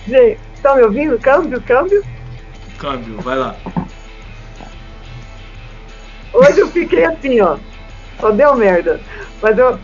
[0.07, 1.17] Gente, estão me ouvindo?
[1.19, 2.03] Câmbio, câmbio?
[2.83, 3.55] Câmbio, vai lá.
[6.33, 7.55] Hoje eu fiquei assim, ó.
[8.19, 8.99] Só deu merda.
[9.41, 9.79] Mas eu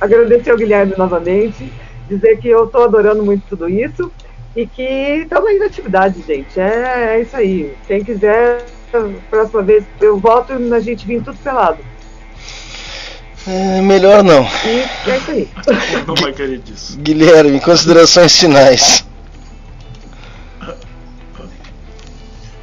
[0.00, 1.72] agradecer ao Guilherme novamente,
[2.08, 4.12] dizer que eu tô adorando muito tudo isso
[4.54, 4.82] e que
[5.22, 6.60] estamos aí na atividade, gente.
[6.60, 7.74] É, é isso aí.
[7.88, 8.64] Quem quiser,
[9.28, 11.78] próxima vez eu volto e a gente vir tudo pelado.
[13.48, 14.46] É, melhor não.
[14.64, 15.48] E é isso aí.
[16.06, 16.96] Não vai querer disso.
[17.00, 19.04] Guilherme, considerações finais.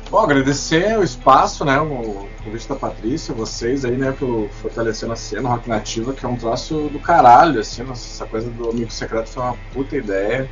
[0.09, 1.79] Bom, agradecer o espaço, né?
[1.79, 6.27] O convite da Patrícia, vocês aí, né, pelo fortalecendo a cena, Rock Nativa, que é
[6.27, 10.49] um troço do caralho, assim, essa coisa do Amigo Secreto foi uma puta ideia.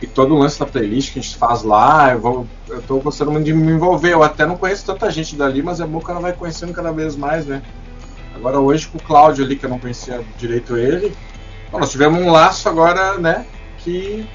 [0.00, 2.98] E todo o lance da playlist que a gente faz lá, eu, vou, eu tô
[2.98, 4.14] gostando muito de me envolver.
[4.14, 6.90] Eu até não conheço tanta gente dali, mas é bom que ela vai conhecendo cada
[6.90, 7.62] vez mais, né?
[8.34, 11.14] Agora hoje com o Cláudio ali, que eu não conhecia direito ele,
[11.70, 13.44] bom, nós tivemos um laço agora, né?
[13.78, 14.26] Que,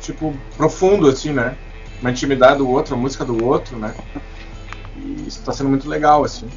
[0.00, 1.56] tipo, profundo, assim, né?
[2.00, 3.94] Uma intimidade do outro, a música do outro, né?
[4.96, 6.48] E isso tá sendo muito legal, assim.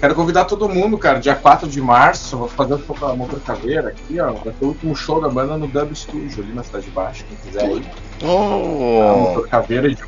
[0.00, 1.20] Quero convidar todo mundo, cara.
[1.20, 4.32] Dia 4 de março, vou fazer a Motor Caveira aqui, ó.
[4.32, 7.36] Vai ter o último show da banda no Dub Studio, ali na Cidade Baixa, quem
[7.38, 7.84] quiser ir.
[8.22, 9.02] Oh.
[9.02, 9.98] A Motor Caveira de.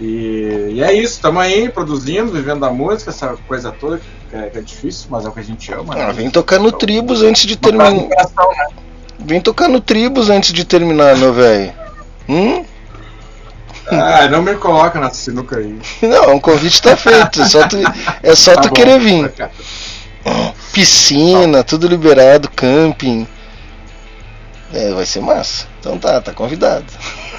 [0.00, 3.98] E, e é isso, estamos aí produzindo, vivendo da música, essa coisa toda
[4.30, 5.94] que é, que é difícil, mas é o que a gente ama.
[5.94, 6.12] Ah, né?
[6.12, 7.90] vem tocar no Tribus antes de terminar.
[7.92, 8.08] né?
[9.18, 11.72] Vem tocar no Tribus antes de terminar, meu velho.
[12.28, 12.64] Hum?
[13.90, 15.78] Ah, não me coloca na sinuca aí.
[16.02, 17.40] Não, o convite tá feito.
[17.40, 17.76] É só tu,
[18.22, 18.74] é só Tá tu bom.
[18.74, 19.32] querer vir.
[20.72, 23.26] Piscina, tudo liberado, camping.
[24.74, 25.66] É, vai ser massa.
[25.80, 26.84] Então tá, tá convidado.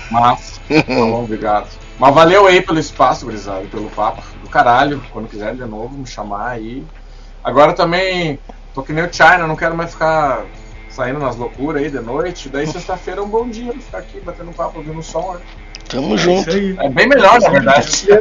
[0.09, 0.59] Massa.
[0.69, 1.67] Tá bom, obrigado.
[1.97, 4.21] Mas valeu aí pelo espaço, gurizada, e pelo papo.
[4.43, 5.03] Do caralho.
[5.11, 6.83] Quando quiser de novo, me chamar aí.
[7.43, 8.37] Agora também,
[8.73, 10.43] tô que nem o China, não quero mais ficar
[10.89, 12.49] saindo nas loucuras aí de noite.
[12.49, 15.39] Daí sexta-feira é um bom dia pra ficar aqui batendo papo, ouvindo som, né?
[15.89, 16.51] Tamo junto.
[16.51, 18.07] É bem melhor, na verdade.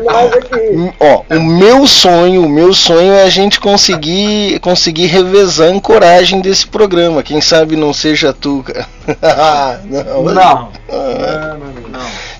[0.71, 5.71] Hum, Ó, o meu sonho, o meu sonho é a gente conseguir conseguir revezar a
[5.71, 7.23] ancoragem desse programa.
[7.23, 8.87] Quem sabe não seja tu, cara.
[9.85, 10.73] não, Não.
[10.91, 11.78] Ah, Não, não, não.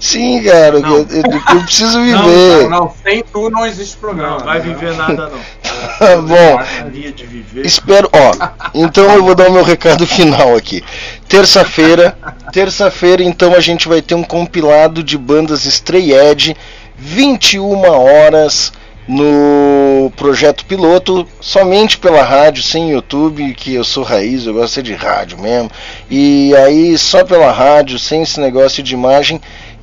[0.01, 1.07] Sim, cara, eu, eu-
[1.55, 2.69] eu preciso viver.
[2.69, 4.39] Não, não, sem tu não existe programa.
[4.39, 6.23] Não vai viver nada, não.
[6.23, 6.57] Bom.
[6.59, 7.67] Gostaria de viver.
[7.67, 8.49] Espero, ó.
[8.75, 10.83] Então eu vou dar o meu recado final aqui.
[11.29, 12.17] Terça-feira,
[12.53, 16.57] terça-feira, então a gente vai ter um compilado de bandas Stray Edge,
[16.97, 18.73] 21 horas
[19.07, 24.93] no projeto piloto, somente pela rádio, sem YouTube, que eu sou raiz, eu gosto de
[24.95, 25.71] rádio mesmo.
[26.11, 29.41] E aí só pela rádio, sem esse negócio de imagem.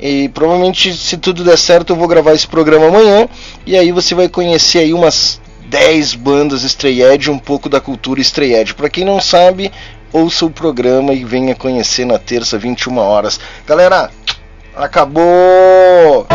[0.08, 3.27] E provavelmente, se tudo der certo, eu vou gravar esse programa amanhã.
[3.66, 8.22] E aí você vai conhecer aí umas 10 bandas Stray Edge, um pouco da cultura
[8.22, 8.75] Stray Edge.
[8.75, 9.72] Pra quem não sabe,
[10.14, 13.40] ouça o programa e venha conhecer na terça, 21 horas.
[13.66, 14.11] Galera,
[14.75, 16.25] Acabou!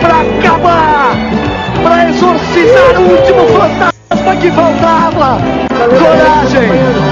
[0.00, 1.14] Pra acabar!
[1.84, 5.38] Pra exorcizar o último fantasma que faltava!
[5.70, 6.92] Coragem!